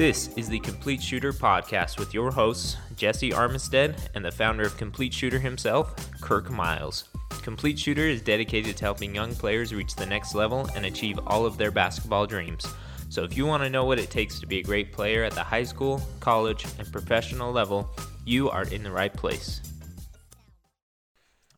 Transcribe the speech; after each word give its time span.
This 0.00 0.34
is 0.38 0.48
the 0.48 0.60
Complete 0.60 1.02
Shooter 1.02 1.30
podcast 1.30 1.98
with 1.98 2.14
your 2.14 2.30
hosts, 2.30 2.78
Jesse 2.96 3.32
Armistead 3.32 3.98
and 4.14 4.24
the 4.24 4.32
founder 4.32 4.62
of 4.62 4.78
Complete 4.78 5.12
Shooter 5.12 5.38
himself, 5.38 5.94
Kirk 6.22 6.50
Miles. 6.50 7.04
Complete 7.42 7.78
Shooter 7.78 8.06
is 8.06 8.22
dedicated 8.22 8.78
to 8.78 8.84
helping 8.86 9.14
young 9.14 9.34
players 9.34 9.74
reach 9.74 9.94
the 9.94 10.06
next 10.06 10.34
level 10.34 10.66
and 10.74 10.86
achieve 10.86 11.20
all 11.26 11.44
of 11.44 11.58
their 11.58 11.70
basketball 11.70 12.26
dreams. 12.26 12.66
So 13.10 13.24
if 13.24 13.36
you 13.36 13.44
want 13.44 13.62
to 13.62 13.68
know 13.68 13.84
what 13.84 13.98
it 13.98 14.08
takes 14.08 14.40
to 14.40 14.46
be 14.46 14.60
a 14.60 14.62
great 14.62 14.90
player 14.90 15.22
at 15.22 15.34
the 15.34 15.42
high 15.42 15.64
school, 15.64 16.00
college, 16.18 16.64
and 16.78 16.90
professional 16.90 17.52
level, 17.52 17.86
you 18.24 18.48
are 18.48 18.64
in 18.64 18.82
the 18.82 18.90
right 18.90 19.12
place. 19.12 19.60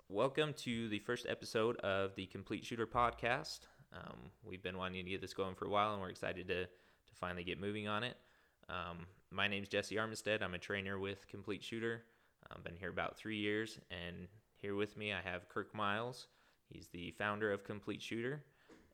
Welcome 0.09 0.53
to 0.55 0.89
the 0.89 0.99
first 0.99 1.27
episode 1.29 1.77
of 1.77 2.17
the 2.17 2.27
Complete 2.27 2.65
Shooter 2.65 2.89
podcast. 2.89 3.61
Um, 3.93 4.17
we've 4.43 4.65
been 4.65 4.79
wanting 4.79 5.05
to 5.05 5.11
get 5.13 5.21
this 5.21 5.33
going 5.33 5.55
for 5.55 5.67
a 5.67 5.71
while, 5.71 5.93
and 5.93 6.03
we're 6.03 6.11
excited 6.11 6.49
to, 6.49 6.65
to 6.65 7.15
finally 7.21 7.45
get 7.45 7.61
moving 7.61 7.87
on 7.87 8.03
it. 8.03 8.17
Um, 8.73 9.07
my 9.31 9.49
name 9.49 9.63
is 9.63 9.69
Jesse 9.69 9.97
Armistead. 9.97 10.41
I'm 10.41 10.55
a 10.55 10.59
trainer 10.59 10.99
with 10.99 11.29
Complete 11.29 11.63
Shooter. 11.63 12.05
I've 12.51 12.65
been 12.65 12.77
here 12.77 12.89
about 12.89 13.19
three 13.19 13.37
years, 13.37 13.79
and 13.91 14.29
here 14.63 14.77
with 14.77 14.97
me 14.97 15.13
I 15.13 15.21
have 15.21 15.47
Kirk 15.51 15.75
Miles. 15.75 16.29
He's 16.71 16.89
the 16.89 17.11
founder 17.19 17.53
of 17.53 17.65
Complete 17.65 18.01
Shooter, 18.01 18.43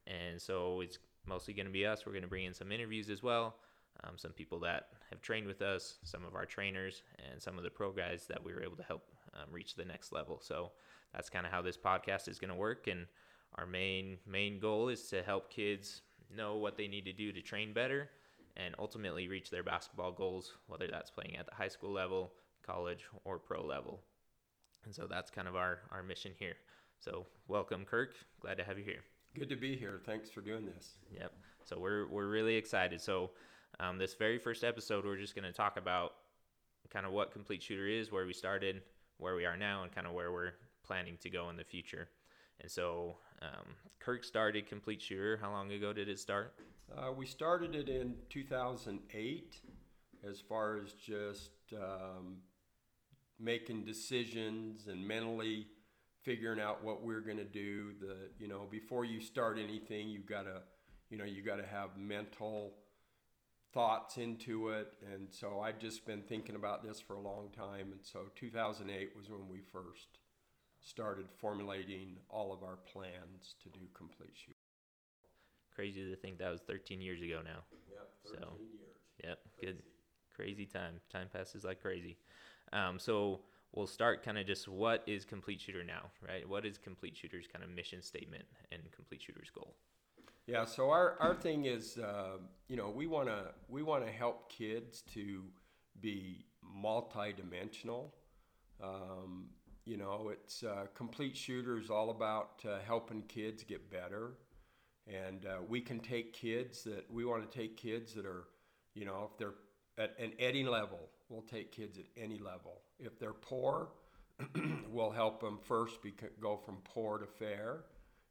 and 0.08 0.42
so 0.42 0.80
it's 0.80 0.98
mostly 1.26 1.54
going 1.54 1.66
to 1.66 1.72
be 1.72 1.86
us. 1.86 2.04
We're 2.04 2.12
going 2.12 2.22
to 2.22 2.28
bring 2.28 2.44
in 2.44 2.54
some 2.54 2.72
interviews 2.72 3.08
as 3.08 3.22
well, 3.22 3.54
um, 4.02 4.14
some 4.18 4.32
people 4.32 4.58
that 4.60 4.88
have 5.10 5.22
trained 5.22 5.46
with 5.46 5.62
us, 5.62 5.98
some 6.02 6.24
of 6.24 6.34
our 6.34 6.44
trainers, 6.44 7.04
and 7.30 7.40
some 7.40 7.56
of 7.56 7.62
the 7.62 7.70
pro 7.70 7.92
guys 7.92 8.26
that 8.26 8.42
we 8.42 8.52
were 8.52 8.64
able 8.64 8.76
to 8.78 8.82
help 8.82 9.06
um, 9.34 9.46
reach 9.52 9.76
the 9.76 9.84
next 9.84 10.10
level. 10.12 10.40
So 10.42 10.72
that's 11.14 11.30
kind 11.30 11.46
of 11.46 11.52
how 11.52 11.62
this 11.62 11.76
podcast 11.76 12.26
is 12.26 12.40
going 12.40 12.50
to 12.50 12.56
work, 12.56 12.88
and 12.88 13.06
our 13.54 13.66
main 13.66 14.18
main 14.26 14.58
goal 14.58 14.88
is 14.88 15.04
to 15.10 15.22
help 15.22 15.50
kids 15.50 16.02
know 16.34 16.56
what 16.56 16.76
they 16.76 16.88
need 16.88 17.04
to 17.04 17.12
do 17.12 17.30
to 17.30 17.40
train 17.40 17.72
better 17.72 18.10
and 18.58 18.74
ultimately 18.78 19.28
reach 19.28 19.50
their 19.50 19.62
basketball 19.62 20.12
goals, 20.12 20.52
whether 20.66 20.88
that's 20.88 21.10
playing 21.10 21.36
at 21.36 21.46
the 21.46 21.54
high 21.54 21.68
school 21.68 21.92
level, 21.92 22.32
college, 22.66 23.04
or 23.24 23.38
pro 23.38 23.64
level. 23.64 24.00
And 24.84 24.94
so 24.94 25.06
that's 25.08 25.30
kind 25.30 25.48
of 25.48 25.56
our, 25.56 25.78
our 25.90 26.02
mission 26.02 26.32
here. 26.38 26.56
So 26.98 27.26
welcome, 27.46 27.84
Kirk. 27.84 28.14
Glad 28.40 28.58
to 28.58 28.64
have 28.64 28.78
you 28.78 28.84
here. 28.84 29.04
Good 29.34 29.48
to 29.50 29.56
be 29.56 29.76
here. 29.76 30.00
Thanks 30.04 30.28
for 30.30 30.40
doing 30.40 30.66
this. 30.66 30.94
Yep. 31.12 31.32
So 31.64 31.78
we're 31.78 32.08
we're 32.08 32.28
really 32.28 32.56
excited. 32.56 33.00
So 33.00 33.30
um, 33.78 33.98
this 33.98 34.14
very 34.14 34.38
first 34.38 34.64
episode, 34.64 35.04
we're 35.04 35.18
just 35.18 35.34
going 35.34 35.44
to 35.44 35.52
talk 35.52 35.76
about 35.76 36.14
kind 36.90 37.06
of 37.06 37.12
what 37.12 37.30
Complete 37.30 37.62
Shooter 37.62 37.86
is, 37.86 38.10
where 38.10 38.26
we 38.26 38.32
started, 38.32 38.82
where 39.18 39.36
we 39.36 39.44
are 39.44 39.56
now, 39.56 39.82
and 39.82 39.92
kind 39.92 40.06
of 40.06 40.14
where 40.14 40.32
we're 40.32 40.54
planning 40.84 41.18
to 41.20 41.30
go 41.30 41.50
in 41.50 41.56
the 41.56 41.64
future. 41.64 42.08
And 42.60 42.70
so 42.70 43.18
um, 43.42 43.74
Kirk 44.00 44.24
started 44.24 44.66
Complete 44.66 45.02
Shooter. 45.02 45.38
How 45.40 45.50
long 45.50 45.70
ago 45.70 45.92
did 45.92 46.08
it 46.08 46.18
start? 46.18 46.54
Uh, 46.96 47.12
we 47.12 47.26
started 47.26 47.74
it 47.74 47.88
in 47.88 48.14
2008 48.30 49.56
as 50.28 50.40
far 50.40 50.78
as 50.78 50.92
just 50.92 51.50
um, 51.74 52.38
making 53.38 53.84
decisions 53.84 54.86
and 54.86 55.06
mentally 55.06 55.66
figuring 56.22 56.60
out 56.60 56.82
what 56.82 57.02
we're 57.02 57.20
going 57.20 57.36
to 57.36 57.44
do. 57.44 57.92
The 58.00 58.16
you 58.38 58.48
know 58.48 58.66
before 58.70 59.04
you 59.04 59.20
start 59.20 59.58
anything 59.58 60.08
you 60.08 60.20
got 60.20 60.42
to 60.42 60.62
you 61.10 61.18
know 61.18 61.24
you 61.24 61.42
got 61.42 61.56
to 61.56 61.66
have 61.66 61.96
mental 61.96 62.74
thoughts 63.72 64.16
into 64.16 64.70
it. 64.70 64.94
And 65.12 65.28
so 65.30 65.60
i've 65.60 65.78
just 65.78 66.06
been 66.06 66.22
thinking 66.22 66.56
about 66.56 66.82
this 66.82 67.00
for 67.00 67.14
a 67.14 67.20
long 67.20 67.50
time. 67.54 67.92
And 67.92 68.00
so 68.02 68.20
2008 68.34 69.10
was 69.16 69.28
when 69.28 69.46
we 69.48 69.60
first 69.60 70.18
started 70.80 71.26
formulating 71.38 72.16
all 72.30 72.52
of 72.52 72.62
our 72.62 72.78
plans 72.92 73.56
to 73.62 73.68
do 73.68 73.80
complete 73.94 74.32
shoot 74.34 74.56
crazy 75.78 76.10
to 76.10 76.16
think 76.16 76.38
that 76.38 76.50
was 76.50 76.60
13 76.62 77.00
years 77.00 77.22
ago 77.22 77.40
now 77.44 77.60
yep 77.88 78.08
13 78.26 78.40
So, 78.40 78.58
years 78.58 78.96
Yep, 79.24 79.38
Crazy. 79.58 79.72
good. 79.72 79.82
Crazy 80.34 80.66
time. 80.66 81.00
Time 81.12 81.28
passes 81.32 81.64
like 81.64 81.80
crazy. 81.82 82.16
Um, 82.72 82.98
so 82.98 83.40
we'll 83.72 83.86
start 83.88 84.24
kind 84.24 84.38
of 84.38 84.46
just 84.46 84.68
what 84.68 85.02
is 85.06 85.24
Complete 85.24 85.60
Shooter 85.60 85.82
now, 85.84 86.10
right? 86.26 86.48
What 86.48 86.64
is 86.64 86.78
Complete 86.78 87.16
Shooter's 87.16 87.46
kind 87.52 87.64
of 87.64 87.70
mission 87.70 88.00
statement 88.02 88.44
and 88.70 88.80
Complete 88.92 89.22
Shooter's 89.22 89.50
goal? 89.50 89.74
Yeah, 90.46 90.64
so 90.64 90.90
our, 90.90 91.16
our 91.20 91.34
thing 91.34 91.64
is, 91.66 91.98
uh, 91.98 92.38
you 92.68 92.76
know, 92.76 92.90
we 92.90 93.06
want 93.06 93.28
to 93.28 93.52
we 93.68 93.82
want 93.82 94.06
to 94.06 94.12
help 94.12 94.48
kids 94.50 95.02
to 95.14 95.42
be 96.00 96.44
multidimensional. 96.84 98.12
Um, 98.82 99.46
you 99.84 99.96
know, 99.96 100.30
it's 100.32 100.62
uh, 100.62 100.86
complete 100.94 101.36
shooter 101.36 101.78
is 101.78 101.90
all 101.90 102.10
about 102.10 102.64
uh, 102.64 102.78
helping 102.86 103.22
kids 103.22 103.64
get 103.64 103.90
better, 103.90 104.34
and 105.08 105.46
uh, 105.46 105.58
we 105.66 105.80
can 105.80 106.00
take 106.00 106.32
kids 106.32 106.84
that 106.84 107.10
we 107.10 107.24
want 107.24 107.50
to 107.50 107.58
take 107.58 107.76
kids 107.76 108.12
that 108.14 108.26
are, 108.26 108.44
you 108.94 109.04
know, 109.04 109.28
if 109.30 109.38
they're 109.38 109.54
at 109.96 110.14
an 110.18 110.32
any 110.38 110.64
level, 110.64 111.00
we'll 111.28 111.42
take 111.42 111.72
kids 111.72 111.98
at 111.98 112.04
any 112.16 112.38
level. 112.38 112.82
If 112.98 113.18
they're 113.18 113.32
poor, 113.32 113.88
we'll 114.90 115.10
help 115.10 115.40
them 115.40 115.58
first 115.62 115.98
go 116.40 116.56
from 116.56 116.78
poor 116.84 117.18
to 117.18 117.26
fair. 117.26 117.84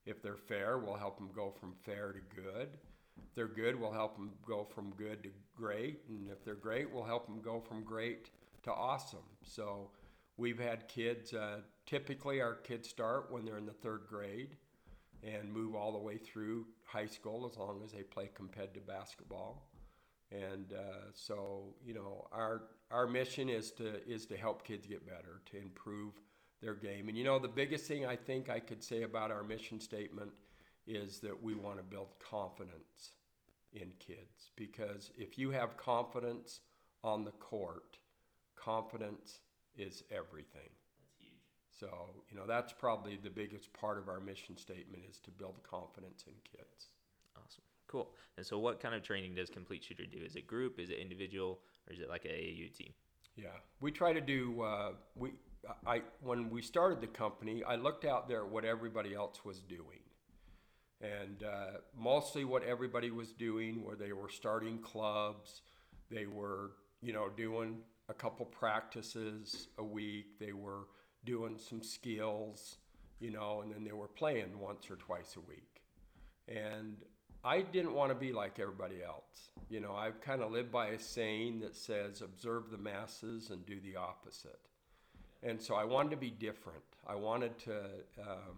If 0.05 0.21
they're 0.21 0.37
fair, 0.37 0.77
we'll 0.77 0.95
help 0.95 1.17
them 1.17 1.29
go 1.35 1.51
from 1.59 1.73
fair 1.83 2.13
to 2.13 2.41
good. 2.41 2.69
If 3.17 3.33
they're 3.33 3.47
good, 3.47 3.79
we'll 3.79 3.91
help 3.91 4.15
them 4.15 4.31
go 4.47 4.63
from 4.63 4.91
good 4.91 5.23
to 5.23 5.29
great. 5.55 6.01
And 6.07 6.29
if 6.29 6.45
they're 6.45 6.55
great, 6.55 6.91
we'll 6.93 7.03
help 7.03 7.25
them 7.25 7.41
go 7.41 7.59
from 7.59 7.83
great 7.83 8.29
to 8.63 8.71
awesome. 8.71 9.19
So 9.43 9.89
we've 10.37 10.59
had 10.59 10.87
kids, 10.87 11.33
uh, 11.33 11.57
typically, 11.85 12.39
our 12.39 12.53
kids 12.55 12.87
start 12.87 13.31
when 13.31 13.43
they're 13.43 13.57
in 13.57 13.65
the 13.65 13.73
third 13.73 14.03
grade 14.07 14.55
and 15.23 15.51
move 15.51 15.75
all 15.75 15.91
the 15.91 15.97
way 15.97 16.17
through 16.17 16.65
high 16.83 17.05
school 17.05 17.49
as 17.51 17.57
long 17.57 17.81
as 17.83 17.91
they 17.91 18.03
play 18.03 18.29
competitive 18.33 18.85
basketball. 18.87 19.67
And 20.31 20.73
uh, 20.73 21.11
so, 21.13 21.75
you 21.85 21.93
know, 21.93 22.27
our 22.31 22.63
our 22.91 23.07
mission 23.07 23.49
is 23.49 23.71
to 23.73 24.03
is 24.07 24.25
to 24.27 24.37
help 24.37 24.65
kids 24.65 24.85
get 24.85 25.05
better, 25.05 25.41
to 25.51 25.57
improve 25.57 26.13
their 26.61 26.75
game. 26.75 27.07
And 27.07 27.17
you 27.17 27.23
know, 27.23 27.39
the 27.39 27.47
biggest 27.47 27.85
thing 27.85 28.05
I 28.05 28.15
think 28.15 28.49
I 28.49 28.59
could 28.59 28.83
say 28.83 29.03
about 29.03 29.31
our 29.31 29.43
mission 29.43 29.79
statement 29.79 30.31
is 30.85 31.19
that 31.19 31.41
we 31.41 31.53
want 31.53 31.77
to 31.77 31.83
build 31.83 32.07
confidence 32.19 33.11
in 33.73 33.91
kids 33.99 34.51
because 34.55 35.11
if 35.17 35.37
you 35.37 35.51
have 35.51 35.77
confidence 35.77 36.61
on 37.03 37.23
the 37.23 37.31
court, 37.31 37.97
confidence 38.55 39.39
is 39.77 40.03
everything. 40.11 40.69
So, 41.79 41.87
you 42.29 42.37
know, 42.37 42.45
that's 42.47 42.73
probably 42.73 43.19
the 43.21 43.29
biggest 43.29 43.71
part 43.73 43.97
of 43.97 44.09
our 44.09 44.19
mission 44.19 44.57
statement 44.57 45.03
is 45.09 45.19
to 45.19 45.31
build 45.31 45.61
confidence 45.63 46.23
in 46.27 46.33
kids. 46.43 46.87
Awesome. 47.35 47.63
Cool. 47.87 48.09
And 48.37 48.45
so 48.45 48.57
what 48.57 48.79
kind 48.79 48.95
of 48.95 49.03
training 49.03 49.35
does 49.35 49.49
Complete 49.49 49.83
Shooter 49.83 50.05
do? 50.05 50.19
Is 50.23 50.35
it 50.35 50.47
group? 50.47 50.79
Is 50.79 50.89
it 50.89 50.97
individual? 50.97 51.59
Or 51.87 51.93
is 51.93 51.99
it 51.99 52.09
like 52.09 52.25
a 52.25 52.29
AAU 52.29 52.73
team? 52.73 52.93
Yeah, 53.35 53.49
we 53.79 53.91
try 53.91 54.13
to 54.13 54.21
do. 54.21 54.61
Uh, 54.61 54.91
we 55.15 55.31
I 55.85 56.01
when 56.21 56.49
we 56.49 56.61
started 56.61 57.01
the 57.01 57.07
company, 57.07 57.63
I 57.63 57.75
looked 57.75 58.03
out 58.03 58.27
there 58.27 58.41
at 58.41 58.49
what 58.49 58.65
everybody 58.65 59.13
else 59.13 59.45
was 59.45 59.59
doing, 59.59 59.99
and 61.01 61.43
uh, 61.43 61.77
mostly 61.95 62.45
what 62.45 62.63
everybody 62.63 63.11
was 63.11 63.33
doing, 63.33 63.83
where 63.83 63.95
they 63.95 64.11
were 64.11 64.29
starting 64.29 64.79
clubs, 64.79 65.61
they 66.09 66.25
were 66.25 66.71
you 67.01 67.13
know 67.13 67.29
doing 67.29 67.77
a 68.09 68.13
couple 68.13 68.45
practices 68.45 69.67
a 69.77 69.83
week, 69.83 70.39
they 70.39 70.53
were 70.53 70.87
doing 71.27 71.57
some 71.59 71.83
skills, 71.83 72.77
you 73.19 73.29
know, 73.29 73.61
and 73.61 73.71
then 73.71 73.83
they 73.83 73.91
were 73.91 74.07
playing 74.07 74.57
once 74.59 74.89
or 74.89 74.95
twice 74.95 75.35
a 75.35 75.41
week, 75.41 75.81
and 76.47 76.95
I 77.43 77.61
didn't 77.61 77.93
want 77.93 78.11
to 78.11 78.15
be 78.15 78.31
like 78.31 78.59
everybody 78.59 79.03
else. 79.03 79.51
You 79.69 79.81
know, 79.81 79.93
I've 79.93 80.19
kind 80.21 80.41
of 80.41 80.51
lived 80.51 80.71
by 80.71 80.87
a 80.87 80.99
saying 80.99 81.59
that 81.59 81.75
says, 81.75 82.21
observe 82.21 82.71
the 82.71 82.77
masses 82.77 83.51
and 83.51 83.65
do 83.65 83.79
the 83.79 83.95
opposite. 83.95 84.59
And 85.43 85.61
so 85.61 85.75
I 85.75 85.83
wanted 85.83 86.11
to 86.11 86.17
be 86.17 86.29
different. 86.29 86.83
I 87.05 87.15
wanted 87.15 87.57
to 87.59 87.79
um, 88.19 88.57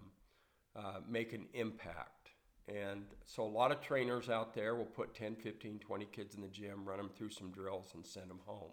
uh, 0.76 1.00
make 1.08 1.34
an 1.34 1.46
impact. 1.54 2.30
And 2.68 3.04
so 3.26 3.44
a 3.44 3.46
lot 3.46 3.72
of 3.72 3.82
trainers 3.82 4.30
out 4.30 4.54
there 4.54 4.76
will 4.76 4.86
put 4.86 5.14
10, 5.14 5.36
15, 5.36 5.80
20 5.80 6.06
kids 6.06 6.36
in 6.36 6.42
the 6.42 6.48
gym, 6.48 6.86
run 6.86 6.98
them 6.98 7.10
through 7.16 7.32
some 7.32 7.52
drills, 7.52 7.92
and 7.96 8.06
send 8.06 8.30
them 8.30 8.40
home. 8.46 8.72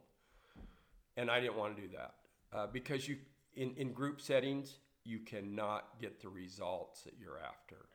And 1.16 1.30
I 1.30 1.40
didn't 1.40 1.56
want 1.56 1.76
to 1.76 1.82
do 1.82 1.88
that 1.88 2.14
uh, 2.54 2.66
because 2.72 3.08
you, 3.08 3.16
in, 3.56 3.74
in 3.76 3.92
group 3.92 4.20
settings, 4.20 4.78
you 5.04 5.20
cannot 5.20 6.00
get 6.00 6.20
the 6.20 6.28
results 6.28 7.02
that 7.02 7.14
you're 7.18 7.38
after. 7.38 7.86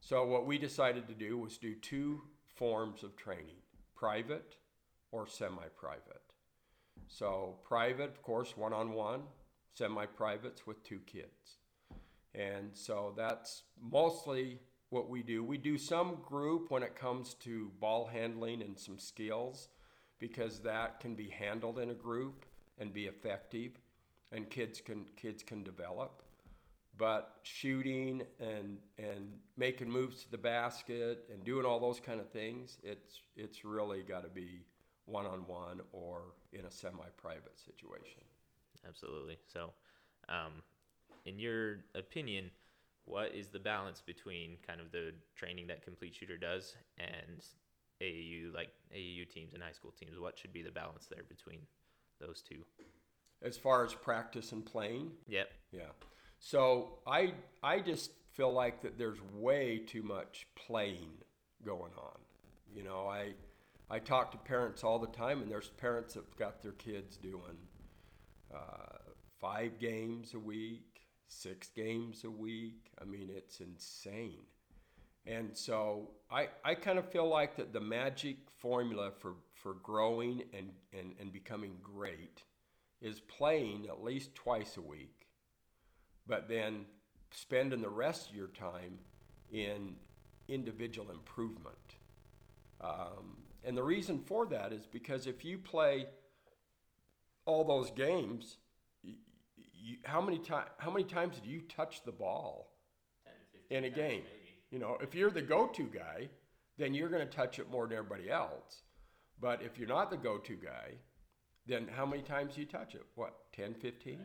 So 0.00 0.24
what 0.26 0.46
we 0.46 0.58
decided 0.58 1.06
to 1.08 1.14
do 1.14 1.38
was 1.38 1.58
do 1.58 1.74
two 1.74 2.22
forms 2.56 3.02
of 3.02 3.16
training, 3.16 3.62
private 3.94 4.56
or 5.12 5.26
semi-private. 5.26 6.22
So 7.06 7.56
private, 7.64 8.10
of 8.10 8.22
course, 8.22 8.56
one-on-one, 8.56 9.22
semi-privates 9.74 10.66
with 10.66 10.82
two 10.82 11.00
kids. 11.06 11.58
And 12.34 12.70
so 12.72 13.14
that's 13.16 13.62
mostly 13.80 14.60
what 14.90 15.08
we 15.08 15.22
do. 15.22 15.44
We 15.44 15.58
do 15.58 15.78
some 15.78 16.18
group 16.22 16.70
when 16.70 16.82
it 16.82 16.96
comes 16.96 17.34
to 17.34 17.70
ball 17.80 18.06
handling 18.06 18.62
and 18.62 18.78
some 18.78 18.98
skills 18.98 19.68
because 20.18 20.60
that 20.60 21.00
can 21.00 21.14
be 21.14 21.28
handled 21.28 21.78
in 21.78 21.90
a 21.90 21.94
group 21.94 22.44
and 22.78 22.92
be 22.92 23.06
effective 23.06 23.72
and 24.32 24.48
kids 24.50 24.80
can 24.80 25.04
kids 25.16 25.42
can 25.42 25.62
develop 25.62 26.22
but 26.96 27.36
shooting 27.42 28.22
and 28.40 28.78
and 28.98 29.32
making 29.56 29.90
moves 29.90 30.24
to 30.24 30.30
the 30.30 30.38
basket 30.38 31.28
and 31.32 31.44
doing 31.44 31.64
all 31.64 31.78
those 31.78 32.00
kind 32.00 32.20
of 32.20 32.28
things 32.30 32.78
it's 32.82 33.20
it's 33.36 33.64
really 33.64 34.02
got 34.02 34.22
to 34.22 34.28
be 34.28 34.62
one 35.08 35.26
on 35.26 35.40
one 35.46 35.80
or 35.92 36.34
in 36.52 36.64
a 36.64 36.70
semi 36.70 37.04
private 37.16 37.58
situation. 37.58 38.22
Absolutely. 38.86 39.38
So, 39.46 39.72
um, 40.28 40.62
in 41.24 41.38
your 41.38 41.80
opinion, 41.94 42.50
what 43.06 43.34
is 43.34 43.48
the 43.48 43.58
balance 43.58 44.02
between 44.04 44.58
kind 44.66 44.80
of 44.80 44.92
the 44.92 45.12
training 45.34 45.66
that 45.68 45.82
Complete 45.82 46.14
Shooter 46.14 46.36
does 46.36 46.76
and 46.98 47.44
AAU, 48.02 48.54
like 48.54 48.68
AAU 48.94 49.28
teams 49.28 49.54
and 49.54 49.62
high 49.62 49.72
school 49.72 49.92
teams? 49.98 50.18
What 50.18 50.38
should 50.38 50.52
be 50.52 50.62
the 50.62 50.70
balance 50.70 51.06
there 51.06 51.24
between 51.28 51.60
those 52.20 52.42
two? 52.42 52.64
As 53.42 53.56
far 53.56 53.84
as 53.84 53.94
practice 53.94 54.52
and 54.52 54.64
playing, 54.66 55.12
Yep. 55.28 55.48
yeah. 55.72 55.80
So 56.40 56.98
I 57.06 57.34
I 57.62 57.80
just 57.80 58.10
feel 58.32 58.52
like 58.52 58.82
that 58.82 58.98
there's 58.98 59.20
way 59.34 59.78
too 59.78 60.02
much 60.02 60.46
playing 60.54 61.10
going 61.64 61.92
on. 61.96 62.18
You 62.74 62.82
know, 62.84 63.06
I 63.08 63.34
I 63.90 63.98
talk 64.00 64.32
to 64.32 64.38
parents 64.38 64.84
all 64.84 64.98
the 64.98 65.06
time, 65.08 65.40
and 65.42 65.50
there's 65.50 65.68
parents 65.70 66.14
that've 66.14 66.36
got 66.36 66.62
their 66.62 66.72
kids 66.72 67.16
doing 67.16 67.58
uh, 68.54 68.98
five 69.40 69.78
games 69.78 70.34
a 70.34 70.38
week, 70.38 71.00
six 71.28 71.68
games 71.70 72.24
a 72.24 72.30
week. 72.30 72.90
I 73.00 73.04
mean, 73.04 73.30
it's 73.34 73.60
insane. 73.60 74.42
And 75.26 75.56
so 75.56 76.10
I, 76.30 76.48
I 76.64 76.74
kind 76.74 76.98
of 76.98 77.10
feel 77.10 77.28
like 77.28 77.56
that 77.56 77.72
the 77.72 77.80
magic 77.80 78.36
formula 78.58 79.10
for, 79.18 79.34
for 79.54 79.74
growing 79.74 80.42
and, 80.56 80.70
and, 80.98 81.14
and 81.20 81.32
becoming 81.32 81.76
great 81.82 82.42
is 83.00 83.20
playing 83.20 83.86
at 83.88 84.02
least 84.02 84.34
twice 84.34 84.76
a 84.76 84.80
week, 84.80 85.26
but 86.26 86.48
then 86.48 86.86
spending 87.30 87.80
the 87.80 87.88
rest 87.88 88.30
of 88.30 88.36
your 88.36 88.48
time 88.48 88.98
in 89.52 89.94
individual 90.48 91.10
improvement. 91.10 91.76
Um, 92.80 93.36
and 93.64 93.76
the 93.76 93.82
reason 93.82 94.20
for 94.20 94.46
that 94.46 94.72
is 94.72 94.86
because 94.86 95.26
if 95.26 95.44
you 95.44 95.58
play 95.58 96.06
all 97.44 97.64
those 97.64 97.90
games, 97.90 98.56
you, 99.02 99.14
you, 99.56 99.96
how 100.04 100.20
many 100.20 100.38
times 100.38 100.68
how 100.78 100.90
many 100.90 101.04
times 101.04 101.40
do 101.42 101.48
you 101.48 101.62
touch 101.62 102.04
the 102.04 102.12
ball 102.12 102.72
in 103.70 103.84
a 103.84 103.90
game? 103.90 104.22
You 104.70 104.78
know, 104.78 104.98
if 105.00 105.14
you're 105.14 105.30
the 105.30 105.42
go-to 105.42 105.84
guy, 105.84 106.28
then 106.76 106.94
you're 106.94 107.08
going 107.08 107.26
to 107.26 107.36
touch 107.36 107.58
it 107.58 107.70
more 107.70 107.86
than 107.86 107.96
everybody 107.96 108.30
else. 108.30 108.82
But 109.40 109.62
if 109.62 109.78
you're 109.78 109.88
not 109.88 110.10
the 110.10 110.16
go-to 110.16 110.54
guy, 110.54 110.94
then 111.68 111.86
how 111.94 112.06
many 112.06 112.22
times 112.22 112.54
do 112.54 112.62
you 112.62 112.66
touch 112.66 112.94
it? 112.94 113.04
What, 113.14 113.34
10, 113.52 113.74
15? 113.74 114.18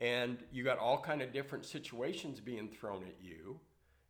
And 0.00 0.38
you 0.50 0.64
got 0.64 0.78
all 0.78 0.98
kind 0.98 1.20
of 1.20 1.32
different 1.32 1.66
situations 1.66 2.40
being 2.40 2.68
thrown 2.68 3.02
at 3.02 3.16
you, 3.20 3.60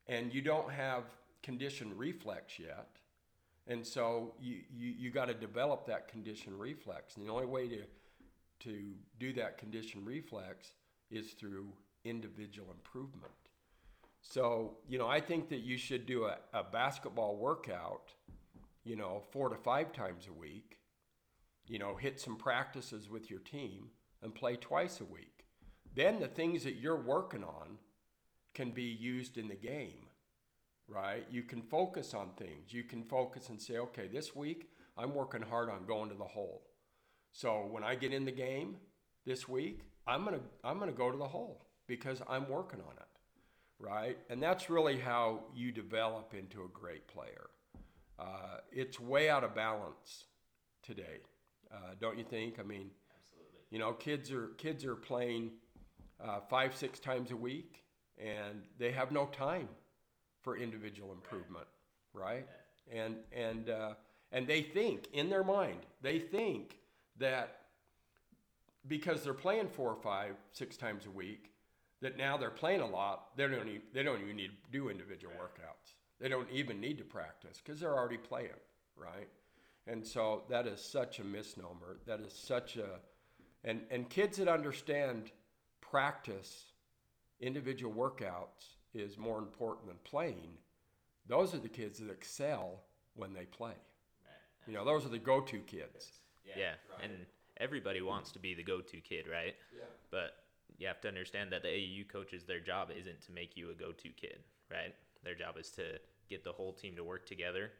and 0.06 0.32
you 0.32 0.42
don't 0.42 0.70
have 0.70 1.04
condition 1.42 1.96
reflex 1.96 2.58
yet. 2.58 2.86
And 3.66 3.84
so 3.86 4.34
you, 4.40 4.60
you, 4.72 4.94
you 4.98 5.10
got 5.10 5.26
to 5.26 5.34
develop 5.34 5.86
that 5.86 6.08
condition 6.08 6.56
reflex. 6.56 7.16
And 7.16 7.26
the 7.26 7.32
only 7.32 7.46
way 7.46 7.68
to, 7.68 7.82
to 8.60 8.82
do 9.18 9.32
that 9.34 9.58
condition 9.58 10.04
reflex 10.04 10.72
is 11.10 11.32
through 11.32 11.68
individual 12.04 12.70
improvement. 12.70 13.32
So, 14.22 14.76
you 14.88 14.98
know, 14.98 15.08
I 15.08 15.20
think 15.20 15.48
that 15.48 15.60
you 15.60 15.76
should 15.76 16.06
do 16.06 16.24
a, 16.24 16.36
a 16.52 16.62
basketball 16.62 17.36
workout, 17.36 18.12
you 18.84 18.96
know, 18.96 19.22
four 19.30 19.48
to 19.48 19.56
five 19.56 19.92
times 19.92 20.28
a 20.28 20.32
week, 20.32 20.76
you 21.70 21.78
know, 21.78 21.96
hit 21.96 22.20
some 22.20 22.36
practices 22.36 23.08
with 23.08 23.30
your 23.30 23.40
team 23.40 23.88
and 24.22 24.34
play 24.34 24.56
twice 24.56 25.00
a 25.00 25.04
week. 25.04 25.44
Then 25.94 26.20
the 26.20 26.28
things 26.28 26.64
that 26.64 26.76
you're 26.76 27.00
working 27.00 27.44
on 27.44 27.78
can 28.54 28.70
be 28.70 28.82
used 28.82 29.38
in 29.38 29.48
the 29.48 29.54
game, 29.54 30.06
right? 30.88 31.26
You 31.30 31.42
can 31.42 31.62
focus 31.62 32.12
on 32.12 32.30
things. 32.36 32.72
You 32.72 32.84
can 32.84 33.04
focus 33.04 33.48
and 33.48 33.60
say, 33.60 33.78
okay, 33.78 34.08
this 34.08 34.34
week 34.34 34.70
I'm 34.98 35.14
working 35.14 35.42
hard 35.42 35.70
on 35.70 35.86
going 35.86 36.10
to 36.10 36.16
the 36.16 36.24
hole. 36.24 36.62
So 37.32 37.68
when 37.70 37.84
I 37.84 37.94
get 37.94 38.12
in 38.12 38.24
the 38.24 38.32
game 38.32 38.76
this 39.24 39.48
week, 39.48 39.80
I'm 40.06 40.24
gonna 40.24 40.40
I'm 40.64 40.78
gonna 40.78 40.92
go 40.92 41.10
to 41.10 41.16
the 41.16 41.28
hole 41.28 41.66
because 41.86 42.20
I'm 42.28 42.48
working 42.48 42.80
on 42.80 42.96
it 42.96 43.10
right? 43.80 44.18
And 44.28 44.42
that's 44.42 44.70
really 44.70 44.98
how 44.98 45.40
you 45.54 45.72
develop 45.72 46.34
into 46.38 46.62
a 46.62 46.68
great 46.68 47.08
player. 47.08 47.48
Uh, 48.18 48.58
it's 48.70 49.00
way 49.00 49.30
out 49.30 49.42
of 49.42 49.54
balance 49.54 50.26
today, 50.82 51.20
uh, 51.72 51.94
don't 52.00 52.18
you 52.18 52.24
think? 52.24 52.58
I 52.58 52.62
mean, 52.62 52.90
Absolutely. 53.16 53.60
you 53.70 53.78
know, 53.78 53.92
kids 53.92 54.30
are 54.30 54.48
kids 54.58 54.84
are 54.84 54.96
playing 54.96 55.52
uh, 56.22 56.40
five 56.48 56.74
six 56.74 56.98
times 56.98 57.30
a 57.30 57.36
week, 57.36 57.84
and 58.18 58.62
they 58.78 58.92
have 58.92 59.12
no 59.12 59.26
time 59.26 59.68
for 60.42 60.56
individual 60.56 61.12
improvement, 61.12 61.66
right? 62.12 62.46
And 62.92 63.16
and 63.32 63.70
uh, 63.70 63.94
and 64.32 64.46
they 64.46 64.62
think 64.62 65.08
in 65.12 65.28
their 65.30 65.44
mind 65.44 65.80
they 66.02 66.18
think 66.18 66.76
that 67.18 67.56
because 68.88 69.22
they're 69.22 69.34
playing 69.34 69.68
four 69.68 69.90
or 69.90 70.02
five 70.02 70.36
six 70.52 70.76
times 70.76 71.06
a 71.06 71.10
week 71.10 71.52
that 72.00 72.16
now 72.16 72.36
they're 72.36 72.50
playing 72.50 72.80
a 72.80 72.86
lot, 72.86 73.36
they 73.36 73.46
don't 73.46 73.68
even, 73.68 73.82
they 73.92 74.02
don't 74.02 74.20
even 74.22 74.36
need 74.36 74.48
to 74.48 74.70
do 74.72 74.88
individual 74.88 75.34
workouts. 75.34 75.94
They 76.18 76.28
don't 76.28 76.48
even 76.50 76.80
need 76.80 76.98
to 76.98 77.04
practice 77.04 77.60
because 77.62 77.80
they're 77.80 77.96
already 77.96 78.16
playing, 78.16 78.50
right? 78.96 79.28
And 79.86 80.06
so 80.06 80.42
that 80.48 80.66
is 80.66 80.80
such 80.80 81.18
a 81.18 81.24
misnomer. 81.24 81.98
That 82.06 82.20
is 82.20 82.32
such 82.32 82.76
a, 82.76 83.00
and 83.64 83.80
and 83.90 84.08
kids 84.08 84.38
that 84.38 84.48
understand 84.48 85.32
practice, 85.80 86.72
individual 87.40 87.92
workouts 87.92 88.76
is 88.94 89.18
more 89.18 89.38
important 89.38 89.88
than 89.88 89.96
playing. 90.04 90.58
Those 91.26 91.54
are 91.54 91.58
the 91.58 91.68
kids 91.68 91.98
that 91.98 92.10
excel 92.10 92.82
when 93.14 93.32
they 93.32 93.44
play. 93.44 93.74
You 94.66 94.74
know, 94.74 94.84
those 94.84 95.04
are 95.06 95.08
the 95.08 95.18
go-to 95.18 95.58
kids. 95.60 96.12
Yeah. 96.44 96.74
And 97.02 97.12
everybody 97.58 98.02
wants 98.02 98.30
to 98.32 98.38
be 98.38 98.54
the 98.54 98.62
go-to 98.62 99.00
kid, 99.00 99.26
right? 99.30 99.54
Yeah. 99.76 99.84
But 100.10 100.36
you 100.78 100.86
have 100.86 101.00
to 101.02 101.08
understand 101.08 101.52
that 101.52 101.62
the 101.62 101.68
AAU 101.68 102.08
coaches, 102.08 102.44
their 102.44 102.60
job 102.60 102.90
isn't 102.96 103.20
to 103.22 103.32
make 103.32 103.56
you 103.56 103.70
a 103.70 103.74
go-to 103.74 104.10
kid, 104.10 104.38
right? 104.70 104.94
Their 105.24 105.34
job 105.34 105.56
is 105.58 105.70
to 105.72 105.98
get 106.28 106.44
the 106.44 106.52
whole 106.52 106.72
team 106.72 106.96
to 106.96 107.04
work 107.04 107.26
together, 107.26 107.72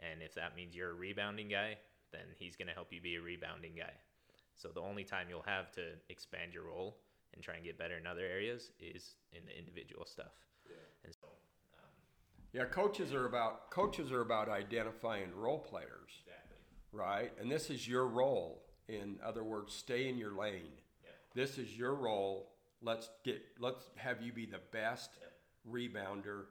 and 0.00 0.22
if 0.22 0.34
that 0.34 0.54
means 0.56 0.74
you're 0.74 0.90
a 0.90 0.94
rebounding 0.94 1.48
guy, 1.48 1.76
then 2.12 2.22
he's 2.38 2.56
going 2.56 2.68
to 2.68 2.74
help 2.74 2.92
you 2.92 3.00
be 3.00 3.16
a 3.16 3.20
rebounding 3.20 3.72
guy. 3.76 3.92
So 4.54 4.68
the 4.68 4.80
only 4.80 5.04
time 5.04 5.26
you'll 5.28 5.42
have 5.42 5.70
to 5.72 5.82
expand 6.08 6.54
your 6.54 6.64
role 6.64 6.96
and 7.34 7.42
try 7.42 7.54
and 7.56 7.64
get 7.64 7.76
better 7.78 7.96
in 7.98 8.06
other 8.06 8.24
areas 8.24 8.70
is 8.80 9.16
in 9.32 9.44
the 9.46 9.56
individual 9.56 10.06
stuff. 10.06 10.32
And 11.04 11.14
so, 11.14 11.26
um, 11.78 11.90
Yeah, 12.52 12.64
coaches 12.64 13.12
are 13.14 13.26
about 13.26 13.70
coaches 13.70 14.10
are 14.12 14.22
about 14.22 14.48
identifying 14.48 15.34
role 15.34 15.58
players, 15.58 16.10
exactly. 16.24 16.56
right? 16.92 17.32
And 17.38 17.50
this 17.50 17.70
is 17.70 17.86
your 17.86 18.06
role. 18.06 18.62
In 18.88 19.18
other 19.24 19.44
words, 19.44 19.72
stay 19.74 20.08
in 20.08 20.16
your 20.18 20.32
lane. 20.32 20.72
Yeah. 21.04 21.10
This 21.34 21.58
is 21.58 21.76
your 21.76 21.94
role. 21.94 22.52
Let's 22.82 23.10
get 23.24 23.42
let's 23.58 23.88
have 23.96 24.22
you 24.22 24.32
be 24.32 24.46
the 24.46 24.60
best 24.72 25.10
rebounder 25.70 26.44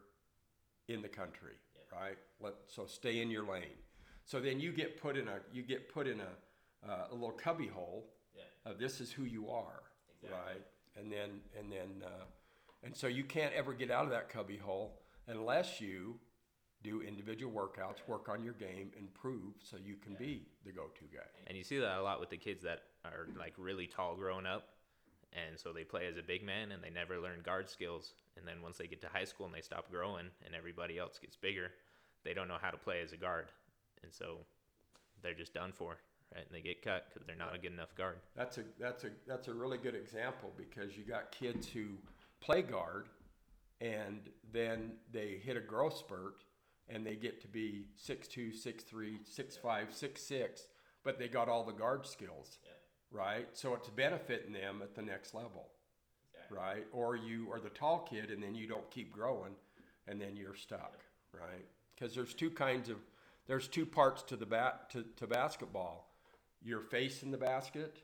in 0.87 1.01
the 1.01 1.07
country, 1.09 1.55
right? 1.91 2.17
Let 2.41 2.53
so 2.67 2.85
stay 2.85 3.21
in 3.21 3.29
your 3.31 3.45
lane. 3.45 3.77
So 4.25 4.39
then 4.39 4.59
you 4.59 4.71
get 4.71 5.01
put 5.01 5.17
in 5.17 5.27
a 5.27 5.39
you 5.53 5.61
get 5.61 5.93
put 5.93 6.07
in 6.07 6.19
a 6.19 6.89
uh, 6.91 7.07
a 7.11 7.13
little 7.13 7.31
cubby 7.31 7.67
hole. 7.67 8.07
Yeah. 8.35 8.43
Uh, 8.65 8.73
this 8.77 9.01
is 9.01 9.11
who 9.11 9.23
you 9.23 9.49
are, 9.49 9.83
Exactly. 10.21 10.39
right? 10.53 10.61
And 10.97 11.11
then 11.11 11.41
and 11.59 11.71
then 11.71 12.03
uh, 12.05 12.25
and 12.83 12.95
so 12.95 13.07
you 13.07 13.23
can't 13.23 13.53
ever 13.53 13.73
get 13.73 13.91
out 13.91 14.05
of 14.05 14.11
that 14.11 14.29
cubby 14.29 14.57
hole 14.57 14.99
unless 15.27 15.81
you 15.81 16.19
do 16.83 17.01
individual 17.01 17.51
workouts, 17.51 18.07
work 18.07 18.29
on 18.29 18.43
your 18.43 18.53
game, 18.53 18.91
improve, 18.97 19.53
so 19.59 19.75
you 19.83 19.95
can 19.95 20.13
be 20.13 20.45
the 20.65 20.71
go-to 20.71 21.03
guy. 21.11 21.25
And 21.47 21.57
you 21.57 21.63
see 21.63 21.79
that 21.79 21.97
a 21.97 22.01
lot 22.03 22.19
with 22.19 22.29
the 22.29 22.37
kids 22.37 22.61
that 22.63 22.83
are 23.03 23.27
like 23.39 23.53
really 23.57 23.87
tall 23.87 24.15
growing 24.15 24.45
up. 24.45 24.69
And 25.35 25.59
so 25.59 25.73
they 25.73 25.83
play 25.83 26.07
as 26.07 26.17
a 26.17 26.23
big 26.23 26.43
man 26.43 26.71
and 26.71 26.81
they 26.81 26.89
never 26.89 27.19
learn 27.19 27.41
guard 27.43 27.69
skills. 27.69 28.13
And 28.37 28.47
then 28.47 28.61
once 28.61 28.77
they 28.77 28.87
get 28.87 29.01
to 29.01 29.09
high 29.11 29.25
school 29.25 29.45
and 29.45 29.53
they 29.53 29.61
stop 29.61 29.91
growing 29.91 30.27
and 30.45 30.55
everybody 30.55 30.97
else 30.97 31.19
gets 31.19 31.35
bigger, 31.35 31.71
they 32.23 32.33
don't 32.33 32.47
know 32.47 32.57
how 32.61 32.69
to 32.71 32.77
play 32.77 33.01
as 33.01 33.11
a 33.11 33.17
guard. 33.17 33.51
And 34.03 34.13
so 34.13 34.37
they're 35.21 35.33
just 35.33 35.53
done 35.53 35.73
for, 35.73 35.97
right? 36.33 36.45
And 36.45 36.55
they 36.55 36.61
get 36.61 36.81
cut 36.81 37.07
because 37.09 37.27
they're 37.27 37.35
not 37.35 37.53
a 37.53 37.57
good 37.57 37.73
enough 37.73 37.93
guard. 37.95 38.17
That's 38.35 38.57
a 38.57 38.63
that's 38.79 39.03
a 39.03 39.09
that's 39.27 39.47
a 39.47 39.53
really 39.53 39.77
good 39.77 39.95
example 39.95 40.53
because 40.57 40.97
you 40.97 41.03
got 41.03 41.31
kids 41.31 41.67
who 41.67 41.85
play 42.39 42.61
guard 42.61 43.07
and 43.81 44.21
then 44.53 44.93
they 45.11 45.39
hit 45.43 45.57
a 45.57 45.61
growth 45.61 45.97
spurt 45.97 46.43
and 46.87 47.05
they 47.05 47.15
get 47.15 47.41
to 47.41 47.47
be 47.47 47.87
6'2, 48.07 48.53
6'3, 48.53 49.17
6'5, 49.25 49.87
6'6, 49.89 50.61
but 51.03 51.17
they 51.17 51.27
got 51.27 51.49
all 51.49 51.63
the 51.63 51.73
guard 51.73 52.05
skills. 52.05 52.59
Right? 53.11 53.47
So 53.53 53.75
it's 53.75 53.89
benefiting 53.89 54.53
them 54.53 54.81
at 54.81 54.95
the 54.95 55.01
next 55.01 55.33
level. 55.33 55.67
Right? 56.49 56.85
Or 56.91 57.15
you 57.15 57.47
are 57.51 57.59
the 57.59 57.69
tall 57.69 58.07
kid 58.09 58.29
and 58.29 58.43
then 58.43 58.53
you 58.55 58.67
don't 58.67 58.89
keep 58.91 59.11
growing 59.11 59.55
and 60.07 60.21
then 60.21 60.35
you're 60.35 60.55
stuck, 60.55 60.99
right? 61.33 61.65
Because 61.93 62.13
there's 62.13 62.33
two 62.33 62.49
kinds 62.49 62.89
of 62.89 62.97
there's 63.47 63.67
two 63.67 63.85
parts 63.85 64.23
to 64.23 64.35
the 64.35 64.45
bat 64.45 64.89
to, 64.91 65.05
to 65.17 65.27
basketball. 65.27 66.11
Your 66.63 66.81
face 66.81 67.21
in 67.21 67.31
the 67.31 67.37
basket 67.37 67.97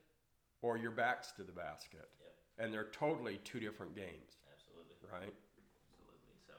or 0.62 0.78
your 0.78 0.92
backs 0.92 1.32
to 1.34 1.44
the 1.44 1.52
basket. 1.52 2.08
And 2.60 2.72
they're 2.74 2.90
totally 2.92 3.40
two 3.44 3.60
different 3.60 3.96
games, 3.96 4.38
Absolutely. 4.54 4.96
right? 5.12 5.34
Absolutely. 5.34 6.36
So 6.46 6.54